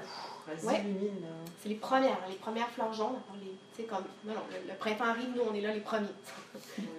elle 0.49 0.65
Ouais. 0.65 0.75
s'illumine. 0.77 1.21
là. 1.23 1.29
C'est 1.61 1.69
les 1.69 1.75
premières, 1.75 2.19
les 2.29 2.37
premières 2.37 2.69
fleurs 2.71 2.93
jaunes. 2.93 3.17
les- 3.43 3.85
comme, 3.87 4.05
non, 4.25 4.35
non, 4.35 4.41
le, 4.53 4.69
le 4.73 4.79
printemps 4.79 5.07
arrive, 5.07 5.31
nous, 5.35 5.43
on 5.51 5.53
est 5.53 5.61
là 5.61 5.75
les 5.75 5.81
premiers. 5.81 6.07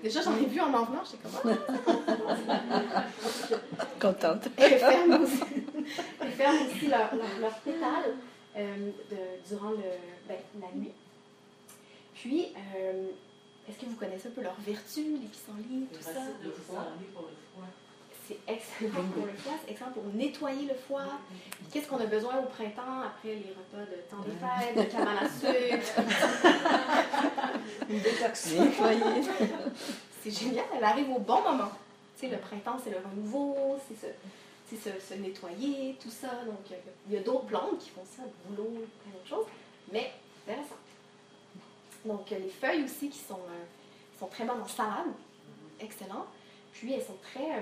Déjà, 0.04 0.22
j'en 0.22 0.36
ai 0.36 0.46
vu 0.46 0.60
en 0.60 0.74
en 0.74 0.84
venant, 0.84 1.02
j'étais 1.06 1.24
comme, 1.24 1.56
ah, 2.50 3.04
Contente. 4.02 4.50
elles 4.58 4.78
ferment 4.78 5.22
aussi, 5.24 5.42
elles 6.20 6.32
ferment 6.32 6.60
aussi 6.68 6.88
leurs 6.88 7.16
leur, 7.16 7.40
leurs 7.40 7.60
pétales 7.60 8.14
euh, 8.58 8.92
de- 9.10 9.48
durant 9.50 9.72
le, 9.72 9.78
ben, 10.28 10.38
la 10.60 10.68
nuit. 10.78 10.92
Puis, 12.14 12.48
euh, 12.76 13.08
est-ce 13.68 13.78
que 13.80 13.86
vous 13.86 13.96
connaissez 13.96 14.28
un 14.28 14.32
peu 14.32 14.42
leurs 14.42 14.60
vertus, 14.66 15.20
les 15.22 15.28
pissenlits, 15.28 15.88
tout 15.94 16.02
ça? 16.04 16.12
C'est 18.28 18.40
excellent 18.48 19.04
pour 19.14 19.26
le 19.28 19.34
foie, 19.34 19.54
c'est 19.64 19.72
excellent 19.72 19.92
pour 19.92 20.04
nettoyer 20.14 20.68
le 20.68 20.74
foie. 20.74 21.20
Qu'est-ce 21.72 21.88
qu'on 21.88 22.00
a 22.00 22.08
besoin 22.08 22.38
au 22.40 22.48
printemps 22.48 23.02
après 23.06 23.36
les 23.36 23.54
repas 23.54 23.86
de 23.86 24.02
temps 24.10 24.24
des 24.24 24.32
fêtes, 24.32 24.76
de 24.88 24.92
cabane 24.92 25.18
à 25.18 25.30
sucre? 25.30 26.02
Une 27.90 28.00
détox. 28.00 28.52
Nettoyer. 28.54 29.22
C'est 30.24 30.32
génial, 30.32 30.66
elle 30.76 30.84
arrive 30.84 31.12
au 31.12 31.20
bon 31.20 31.42
moment. 31.44 31.70
Tu 32.18 32.26
sais, 32.26 32.32
le 32.32 32.40
printemps, 32.40 32.80
c'est 32.84 32.90
le 32.90 32.98
renouveau, 32.98 33.78
c'est 33.88 34.08
se, 34.08 34.12
c'est 34.68 34.78
se, 34.78 35.00
se 35.00 35.14
nettoyer, 35.20 35.96
tout 36.02 36.10
ça. 36.10 36.30
Donc, 36.48 36.58
il 37.08 37.14
y 37.14 37.18
a 37.18 37.22
d'autres 37.22 37.46
plantes 37.46 37.78
qui 37.78 37.92
font 37.92 38.06
ça, 38.06 38.24
le 38.24 38.56
boulot, 38.56 38.72
plein 39.04 39.12
d'autres 39.14 39.28
choses. 39.28 39.46
Mais, 39.92 40.14
intéressant. 40.48 40.78
Donc, 42.06 42.32
euh, 42.32 42.40
les 42.40 42.50
feuilles 42.50 42.84
aussi 42.84 43.10
qui 43.10 43.20
sont, 43.20 43.34
euh, 43.36 43.64
sont 44.20 44.28
très 44.28 44.46
bonnes 44.46 44.62
en 44.62 44.68
salade. 44.68 45.08
Excellent. 45.80 46.26
Puis, 46.72 46.94
elles 46.94 47.02
sont 47.04 47.18
très. 47.22 47.52
euh, 47.58 47.62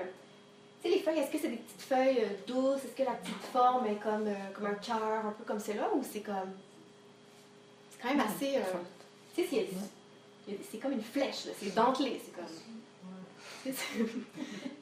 tu 0.81 0.89
sais, 0.89 0.95
les 0.95 1.01
feuilles, 1.01 1.19
est-ce 1.19 1.31
que 1.31 1.37
c'est 1.39 1.49
des 1.49 1.57
petites 1.57 1.81
feuilles 1.81 2.27
douces? 2.45 2.83
Est-ce 2.83 2.95
que 2.95 3.03
la 3.03 3.13
petite 3.15 3.41
forme 3.51 3.87
est 3.87 3.95
comme, 3.95 4.27
euh, 4.27 4.33
comme 4.53 4.65
un 4.65 4.73
cœur, 4.75 5.25
un 5.25 5.31
peu 5.31 5.43
comme 5.45 5.59
celle-là? 5.59 5.89
Ou 5.95 6.03
c'est 6.03 6.21
comme. 6.21 6.51
C'est 7.91 8.01
quand 8.01 8.09
même 8.09 8.25
assez. 8.25 8.57
euh, 8.57 8.61
tu 9.35 9.45
sais, 9.45 9.67
c'est- 10.69 10.77
comme 10.77 10.91
une 10.91 11.01
flèche, 11.01 11.45
là, 11.45 11.51
c'est 11.57 11.73
dentelé, 11.73 12.19
c'est 12.23 12.35
comme. 12.35 12.45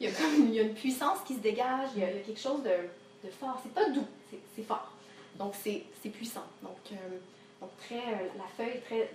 il, 0.00 0.06
y 0.06 0.08
a 0.08 0.12
comme 0.12 0.34
une, 0.34 0.48
il 0.48 0.54
y 0.54 0.58
a 0.58 0.62
une 0.62 0.74
puissance 0.74 1.20
qui 1.24 1.34
se 1.34 1.38
dégage, 1.38 1.90
il 1.94 2.02
y 2.02 2.04
a, 2.04 2.10
il 2.10 2.16
y 2.16 2.20
a 2.20 2.22
quelque 2.22 2.40
chose 2.40 2.64
de, 2.64 2.70
de 3.24 3.30
fort. 3.30 3.60
C'est 3.62 3.72
pas 3.72 3.88
doux, 3.90 4.06
c'est, 4.56 4.62
fort. 4.64 4.90
Donc 5.38 5.54
c'est, 5.62 5.84
c'est 6.02 6.08
puissant. 6.08 6.42
Donc, 6.62 6.78
euh, 6.90 6.96
donc 7.60 7.70
très, 7.78 8.32
la 8.36 8.44
feuille, 8.56 8.80
très, 8.80 9.08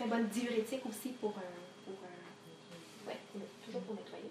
très 0.00 0.08
bonne 0.08 0.26
diurétique 0.28 0.84
aussi 0.88 1.10
pour. 1.10 1.30
euh, 1.30 1.84
pour 1.84 1.94
euh, 1.94 3.08
ouais, 3.10 3.16
toujours 3.64 3.82
pour 3.82 3.94
nettoyer. 3.94 4.30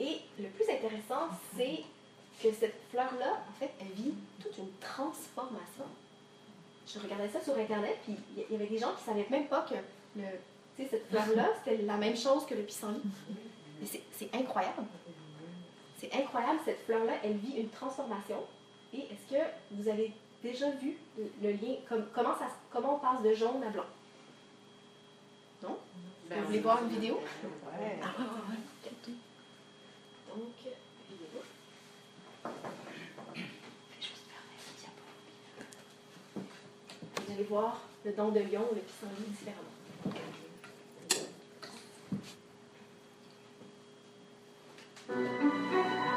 Et 0.00 0.20
le 0.42 0.48
plus 0.50 0.64
intéressant, 0.70 1.28
c'est 1.56 1.80
que 2.42 2.52
cette 2.52 2.74
fleur-là, 2.90 3.42
en 3.48 3.52
fait, 3.58 3.70
elle 3.80 3.92
vit 3.92 4.14
toute 4.40 4.56
une 4.58 4.70
transformation. 4.80 5.84
Je 6.86 6.98
regardais 6.98 7.28
ça 7.28 7.40
sur 7.40 7.56
Internet, 7.56 7.98
puis 8.04 8.16
il 8.36 8.42
y- 8.50 8.54
avait 8.54 8.66
des 8.66 8.78
gens 8.78 8.92
qui 8.94 9.02
ne 9.08 9.14
savaient 9.16 9.28
même 9.30 9.46
pas 9.46 9.62
que 9.62 9.74
le, 10.16 10.24
cette 10.88 11.08
fleur-là, 11.08 11.48
c'était 11.64 11.82
la 11.82 11.96
même 11.96 12.16
chose 12.16 12.44
que 12.46 12.54
le 12.54 12.62
pissenlit. 12.62 13.00
C'est 14.12 14.34
incroyable. 14.34 14.82
C'est 15.98 16.12
incroyable, 16.14 16.58
cette 16.64 16.80
fleur-là, 16.84 17.14
elle 17.22 17.36
vit 17.36 17.56
une 17.58 17.68
transformation. 17.68 18.38
Et 18.92 19.00
est-ce 19.00 19.34
que 19.34 19.40
vous 19.70 19.88
avez 19.88 20.12
déjà 20.42 20.70
vu 20.72 20.96
le, 21.42 21.50
lien, 21.52 21.76
comme, 21.88 22.06
comment, 22.14 22.36
ça, 22.38 22.48
se- 22.48 22.72
comment 22.72 22.96
on 22.96 22.98
passe 22.98 23.22
de 23.22 23.34
jaune 23.34 23.62
à 23.62 23.70
blanc? 23.70 23.84
Non? 25.62 25.78
Vous 26.30 26.44
voulez 26.46 26.60
voir 26.60 26.82
une 26.82 26.88
vidéo? 26.88 27.14
Ouais. 27.14 28.00
Donc, 30.28 30.54
vidéo. 31.10 31.42
Vous 36.34 37.32
allez 37.32 37.44
voir 37.44 37.80
le 38.04 38.12
don 38.12 38.30
de 38.30 38.40
lion 38.40 38.66
le 38.74 38.80
pissenlit 38.80 39.30
différemment. 39.30 39.68
Ça 45.06 45.14
se 45.14 46.11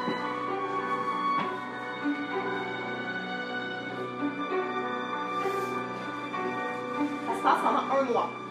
passe 7.46 7.62
pendant 7.62 7.86
un 7.96 8.12
mois. 8.12 8.30
C'est 8.30 8.45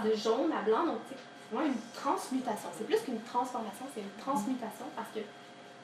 de 0.00 0.14
jaune 0.14 0.52
à 0.52 0.62
blanc, 0.62 0.86
donc 0.86 0.98
c'est 1.08 1.16
vraiment 1.54 1.66
une 1.72 1.80
transmutation. 1.94 2.68
C'est 2.76 2.84
plus 2.86 3.00
qu'une 3.00 3.20
transformation, 3.22 3.86
c'est 3.94 4.00
une 4.00 4.16
transmutation 4.22 4.84
parce 4.96 5.08
que 5.14 5.20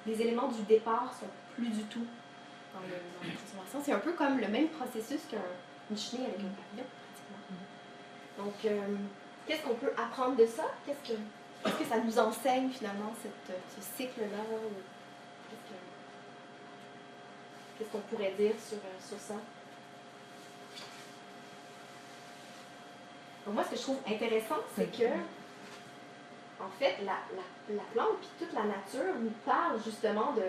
les 0.07 0.21
éléments 0.21 0.49
du 0.49 0.63
départ 0.63 1.13
sont 1.19 1.27
plus 1.55 1.69
du 1.69 1.83
tout 1.85 2.05
dans, 2.75 2.81
le- 2.81 2.89
dans 2.89 3.29
la 3.29 3.35
transformation. 3.35 3.81
C'est 3.85 3.93
un 3.93 3.99
peu 4.01 4.13
comme 4.13 4.39
le 4.39 4.49
même 4.49 4.69
processus 4.69 5.21
qu'une 5.31 5.97
chenille 5.97 6.27
avec 6.27 6.41
un 6.41 6.53
papillon, 6.55 6.85
pratiquement. 6.85 8.45
Donc, 8.45 8.55
euh, 8.65 8.97
qu'est-ce 9.47 9.63
qu'on 9.63 9.75
peut 9.75 9.93
apprendre 9.97 10.37
de 10.37 10.47
ça? 10.47 10.65
Qu'est-ce 10.87 11.13
que, 11.15 11.85
ça 11.89 11.99
nous 11.99 12.19
enseigne 12.19 12.69
finalement, 12.71 13.13
ce 13.23 13.29
cycle-là? 13.97 14.27
Qu'est-ce 15.49 15.71
que- 15.71 15.81
qu'est-ce 17.79 17.91
qu'on 17.91 18.01
pourrait 18.15 18.35
dire 18.39 18.55
sur, 18.59 18.77
euh, 18.79 19.01
sur 19.01 19.19
ça? 19.19 19.35
Moi, 23.47 23.63
ce 23.65 23.71
que 23.71 23.77
je 23.77 23.83
trouve 23.83 23.99
intéressant, 24.09 24.57
c'est 24.75 24.91
que, 24.91 25.05
en 26.61 26.69
fait, 26.79 26.97
la, 27.05 27.13
la, 27.37 27.75
la 27.77 27.83
plante 27.93 28.19
puis 28.21 28.29
toute 28.47 28.53
la 28.55 28.65
nature 28.65 29.15
nous 29.21 29.33
parle 29.45 29.79
justement 29.85 30.33
de. 30.33 30.43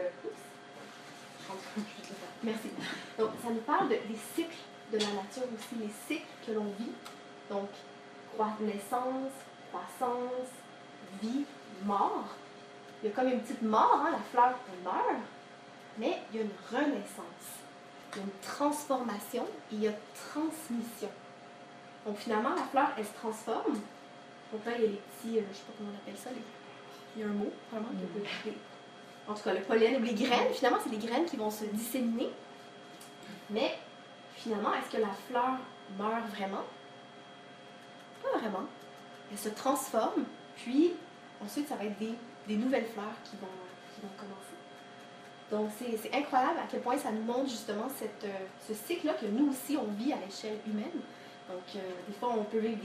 Merci. 2.43 2.69
Donc, 3.19 3.29
ça 3.43 3.49
nous 3.49 3.61
parle 3.61 3.89
de- 3.89 3.95
des 4.07 4.17
cycles 4.35 4.55
de 4.91 4.97
la 4.97 5.05
nature 5.07 5.43
aussi, 5.55 5.75
les 5.79 5.91
cycles 6.07 6.25
que 6.45 6.51
l'on 6.53 6.65
vit. 6.79 6.91
Donc, 7.49 7.69
naissance, 8.61 9.31
croissance, 9.71 10.49
vie, 11.21 11.45
mort. 11.83 12.25
Il 13.03 13.09
y 13.09 13.11
a 13.11 13.15
comme 13.15 13.27
une 13.27 13.41
petite 13.41 13.61
mort, 13.61 14.01
hein, 14.05 14.11
la 14.11 14.19
fleur 14.31 14.55
meurt, 14.83 15.19
mais 15.97 16.19
il 16.31 16.37
y 16.37 16.39
a 16.39 16.43
une 16.43 16.51
renaissance, 16.71 17.47
il 18.13 18.17
y 18.17 18.21
a 18.21 18.23
une 18.23 18.39
transformation 18.41 19.43
et 19.71 19.75
il 19.75 19.83
y 19.83 19.87
a 19.87 19.91
transmission. 20.31 21.09
Donc 22.05 22.17
finalement, 22.17 22.49
la 22.55 22.63
fleur, 22.63 22.89
elle 22.97 23.05
se 23.05 23.13
transforme. 23.13 23.79
Donc 24.51 24.65
là, 24.65 24.73
il 24.77 24.81
y 24.81 24.85
a 24.85 24.87
les 24.89 25.01
petits, 25.19 25.37
euh, 25.39 25.41
je 25.41 25.49
ne 25.49 25.53
sais 25.53 25.63
pas 25.63 25.73
comment 25.77 25.89
on 25.93 25.97
appelle 25.97 26.17
ça, 26.17 26.29
les- 26.29 26.41
il 27.15 27.21
y 27.21 27.23
a 27.25 27.27
un 27.27 27.33
mot, 27.33 27.51
vraiment, 27.71 27.87
qui 27.89 28.05
peut- 28.05 28.27
les- 28.45 28.57
en 29.27 29.33
tout 29.33 29.41
cas, 29.43 29.53
le 29.53 29.61
pollen 29.61 29.95
ou 30.01 30.05
les 30.05 30.13
graines, 30.13 30.53
finalement, 30.53 30.77
c'est 30.83 30.91
les 30.91 30.97
graines 31.05 31.25
qui 31.25 31.35
vont 31.37 31.49
se 31.49 31.65
disséminer. 31.65 32.29
Mais 33.49 33.75
finalement, 34.35 34.73
est-ce 34.75 34.95
que 34.95 35.01
la 35.01 35.13
fleur 35.29 35.57
meurt 35.97 36.27
vraiment? 36.35 36.63
Pas 38.21 38.37
vraiment. 38.39 38.65
Elle 39.31 39.37
se 39.37 39.49
transforme, 39.49 40.23
puis 40.55 40.93
ensuite, 41.43 41.67
ça 41.67 41.75
va 41.75 41.85
être 41.85 41.97
des, 41.97 42.13
des 42.47 42.55
nouvelles 42.55 42.85
fleurs 42.85 43.15
qui 43.23 43.35
vont, 43.37 43.47
qui 43.95 44.01
vont 44.01 44.09
commencer. 44.17 44.41
Donc, 45.51 45.69
c'est 45.77 45.97
c'est 45.97 46.15
incroyable 46.15 46.59
à 46.59 46.67
quel 46.69 46.81
point 46.81 46.97
ça 46.97 47.11
nous 47.11 47.21
montre 47.23 47.49
justement 47.49 47.87
cette, 47.97 48.23
euh, 48.25 48.45
ce 48.67 48.73
cycle-là 48.73 49.13
que 49.13 49.25
nous 49.27 49.49
aussi, 49.51 49.77
on 49.77 49.85
vit 49.93 50.11
à 50.13 50.17
l'échelle 50.17 50.57
humaine. 50.67 51.01
Donc, 51.49 51.63
euh, 51.75 51.79
des 52.07 52.13
fois, 52.13 52.33
on 52.37 52.43
peut 52.43 52.59
vivre 52.59 52.81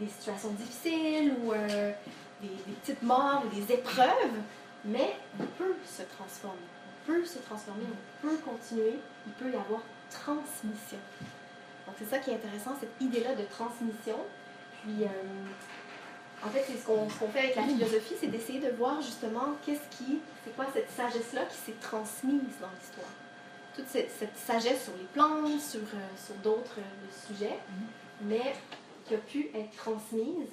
des, 0.00 0.06
situations 0.06 0.50
difficiles 0.50 1.34
ou 1.42 1.52
euh, 1.52 1.92
des, 2.40 2.48
petites 2.80 3.02
morts 3.02 3.42
ou 3.44 3.48
des 3.54 3.72
épreuves, 3.72 4.36
mais 4.84 5.16
on 5.40 5.46
peut 5.46 5.74
se 5.84 6.02
transformer. 6.02 6.58
On 7.02 7.06
peut 7.06 7.24
se 7.24 7.38
transformer, 7.38 7.84
on 7.88 8.28
peut 8.28 8.36
continuer, 8.38 8.98
il 9.26 9.32
peut 9.32 9.50
y 9.50 9.56
avoir 9.56 9.80
transmission. 10.10 10.98
Donc, 11.86 11.96
c'est 11.98 12.08
ça 12.08 12.18
qui 12.18 12.30
est 12.30 12.34
intéressant, 12.34 12.76
cette 12.78 12.94
idée-là 13.00 13.34
de 13.34 13.44
transmission. 13.44 14.18
Puis, 14.82 15.04
euh, 15.04 16.46
en 16.46 16.50
fait, 16.50 16.64
c'est 16.66 16.76
ce 16.76 16.86
qu'on 16.86 17.08
ce 17.08 17.18
qu'on 17.18 17.28
fait 17.28 17.40
avec 17.40 17.56
la 17.56 17.64
philosophie, 17.64 18.14
c'est 18.20 18.28
d'essayer 18.28 18.60
de 18.60 18.70
voir 18.76 19.00
justement 19.00 19.56
qu'est-ce 19.64 19.96
qui, 19.96 20.20
c'est 20.44 20.54
quoi 20.54 20.66
cette 20.72 20.90
sagesse-là 20.90 21.46
qui 21.46 21.56
s'est 21.56 21.78
transmise 21.80 22.60
dans 22.60 22.70
l'histoire. 22.78 23.10
Toute 23.78 23.88
cette, 23.88 24.10
cette 24.10 24.36
sagesse 24.36 24.84
sur 24.84 24.92
les 24.94 25.04
plantes, 25.14 25.60
sur, 25.60 25.78
euh, 25.78 26.16
sur 26.26 26.34
d'autres 26.42 26.78
euh, 26.80 27.26
sujets, 27.28 27.58
mais 28.22 28.54
qui 29.06 29.14
a 29.14 29.18
pu 29.18 29.50
être 29.54 29.70
transmise 29.76 30.48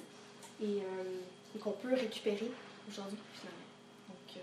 et, 0.62 0.64
euh, 0.82 1.56
et 1.56 1.58
qu'on 1.58 1.72
peut 1.72 1.92
récupérer 1.94 2.48
aujourd'hui, 2.88 3.18
finalement. 3.34 3.66
Donc, 4.10 4.36
euh, 4.36 4.40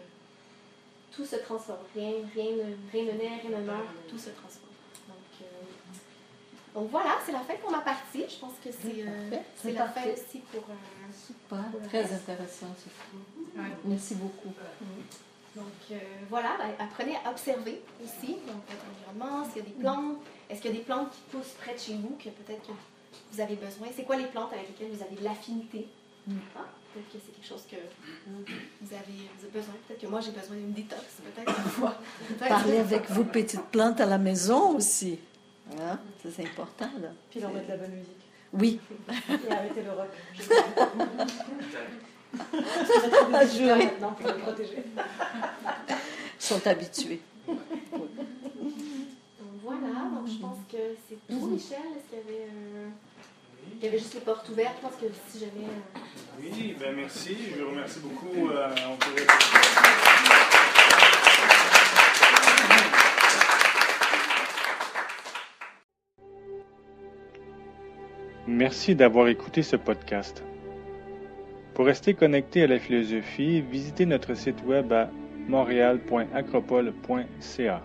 tout 1.15 1.25
se 1.25 1.37
transforme. 1.37 1.79
Rien, 1.95 2.11
rien, 2.35 2.51
ne, 2.57 2.75
rien 2.91 3.05
ne 3.05 3.17
naît, 3.17 3.39
rien 3.41 3.57
ne 3.57 3.63
meurt, 3.63 3.87
tout 4.09 4.17
se 4.17 4.31
transforme. 4.31 4.73
Donc, 5.07 5.15
euh, 5.41 6.75
donc 6.79 6.89
voilà, 6.91 7.19
c'est 7.25 7.31
la 7.31 7.39
fin 7.39 7.55
pour 7.55 7.71
ma 7.71 7.79
partie. 7.79 8.25
Je 8.29 8.35
pense 8.35 8.55
que 8.63 8.69
c'est 8.69 9.01
euh, 9.07 9.29
Parfait. 9.29 9.45
c'est 9.55 9.61
C'est 9.69 9.71
la 9.77 9.87
fin 9.87 10.01
aussi 10.11 10.39
pour. 10.51 10.63
euh, 10.69 11.11
Super, 11.25 11.87
très 11.87 12.13
intéressant. 12.13 12.67
Sophie. 12.75 13.63
Merci 13.85 14.15
beaucoup. 14.15 14.51
Donc 15.55 15.65
euh, 15.91 15.95
voilà, 16.29 16.57
ben, 16.57 16.85
apprenez 16.85 17.15
à 17.23 17.29
observer 17.29 17.81
aussi 18.03 18.33
donc, 18.47 18.61
votre 18.67 18.85
environnement, 18.89 19.45
s'il 19.45 19.57
y 19.57 19.65
a 19.65 19.69
des 19.69 19.79
plantes, 19.79 20.17
est-ce 20.49 20.61
qu'il 20.61 20.71
y 20.71 20.73
a 20.73 20.77
des 20.77 20.83
plantes 20.83 21.11
qui 21.11 21.21
poussent 21.31 21.55
près 21.61 21.75
de 21.75 21.79
chez 21.79 21.93
vous 21.93 22.17
que 22.17 22.29
peut-être 22.29 22.65
que 22.65 22.73
vous 23.31 23.39
avez 23.41 23.55
besoin, 23.55 23.87
c'est 23.95 24.03
quoi 24.03 24.15
les 24.15 24.25
plantes 24.25 24.51
avec 24.51 24.69
lesquelles 24.69 24.91
vous 24.91 25.03
avez 25.03 25.15
de 25.15 25.23
l'affinité? 25.23 25.87
Mm. 26.25 26.33
Hein? 26.57 26.65
Peut-être 26.93 27.11
que 27.11 27.17
c'est 27.25 27.33
quelque 27.33 27.47
chose 27.47 27.63
que 27.69 27.75
vous 28.25 28.93
avez, 28.93 29.29
vous 29.37 29.45
avez 29.45 29.53
besoin, 29.53 29.73
peut-être 29.87 30.01
que 30.01 30.07
moi 30.07 30.21
j'ai 30.21 30.31
besoin 30.31 30.55
d'une 30.55 30.73
détox, 30.73 31.03
peut-être 31.23 31.57
une 31.65 31.71
fois. 31.71 31.95
Peut-être. 32.27 32.49
Parler 32.49 32.77
avec 32.77 33.09
vos 33.11 33.23
petites 33.23 33.65
plantes 33.65 34.01
à 34.01 34.05
la 34.07 34.17
maison 34.17 34.75
aussi. 34.75 35.19
Hein? 35.79 35.99
Ça, 36.21 36.29
C'est 36.35 36.45
important, 36.45 36.89
là. 37.01 37.09
Puis 37.29 37.39
leur 37.39 37.51
mettre 37.51 37.67
de 37.67 37.71
la 37.71 37.77
bonne 37.77 37.91
musique. 37.91 38.09
Oui. 38.53 38.79
Et 39.09 39.51
arrêter 39.51 39.81
le 39.83 39.91
rock. 39.91 40.09
Je 42.33 43.63
maintenant 43.77 44.11
pour 44.13 44.27
le 44.31 44.37
protéger. 44.39 44.83
Ils 45.89 45.95
sont 46.39 46.65
habitués. 46.67 47.21
Donc 47.47 47.57
voilà, 49.63 50.09
donc 50.15 50.27
je 50.27 50.39
pense 50.39 50.57
que 50.71 50.77
c'est 51.07 51.17
tout, 51.27 51.47
Michel. 51.47 51.77
Est-ce 51.95 52.09
qu'il 52.09 52.17
y 52.17 52.21
avait, 52.21 52.47
euh, 52.49 52.87
il 53.79 53.85
y 53.85 53.87
avait 53.87 53.99
juste 53.99 54.13
les 54.15 54.21
portes 54.21 54.47
ouvertes? 54.49 54.75
Je 54.81 54.87
pense 54.87 54.95
que 54.99 55.05
si 55.29 55.39
jamais. 55.39 55.67
euh, 55.67 56.41
Oui, 56.41 56.75
ben 56.79 56.95
merci. 56.95 57.37
Je 57.55 57.61
vous 57.63 57.69
remercie 57.71 57.99
beaucoup. 57.99 58.49
Euh, 58.49 58.69
on 58.91 58.95
pourrait- 58.97 59.27
Merci 68.47 68.95
d'avoir 68.95 69.27
écouté 69.27 69.63
ce 69.63 69.75
podcast. 69.75 70.43
Pour 71.73 71.85
rester 71.85 72.13
connecté 72.13 72.63
à 72.63 72.67
la 72.67 72.79
philosophie, 72.79 73.61
visitez 73.61 74.05
notre 74.05 74.35
site 74.35 74.63
web 74.65 74.93
à 74.93 75.09
montréal.acropole.ca. 75.47 77.81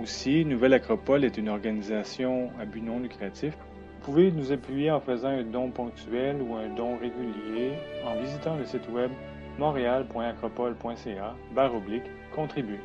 Aussi, 0.00 0.44
Nouvelle 0.44 0.74
Acropole 0.74 1.24
est 1.24 1.38
une 1.38 1.48
organisation 1.48 2.50
à 2.60 2.64
but 2.64 2.82
non 2.82 3.00
lucratif 3.00 3.56
pouvez 4.02 4.32
nous 4.32 4.52
appuyer 4.52 4.90
en 4.90 5.00
faisant 5.00 5.28
un 5.28 5.44
don 5.44 5.70
ponctuel 5.70 6.42
ou 6.42 6.56
un 6.56 6.68
don 6.74 6.96
régulier 6.96 7.72
en 8.04 8.20
visitant 8.20 8.56
le 8.56 8.64
site 8.64 8.88
web 8.90 9.10
montréal.acropole.ca 9.58 11.36
barre 11.54 11.74
oblique 11.74 12.10
contribuer. 12.34 12.80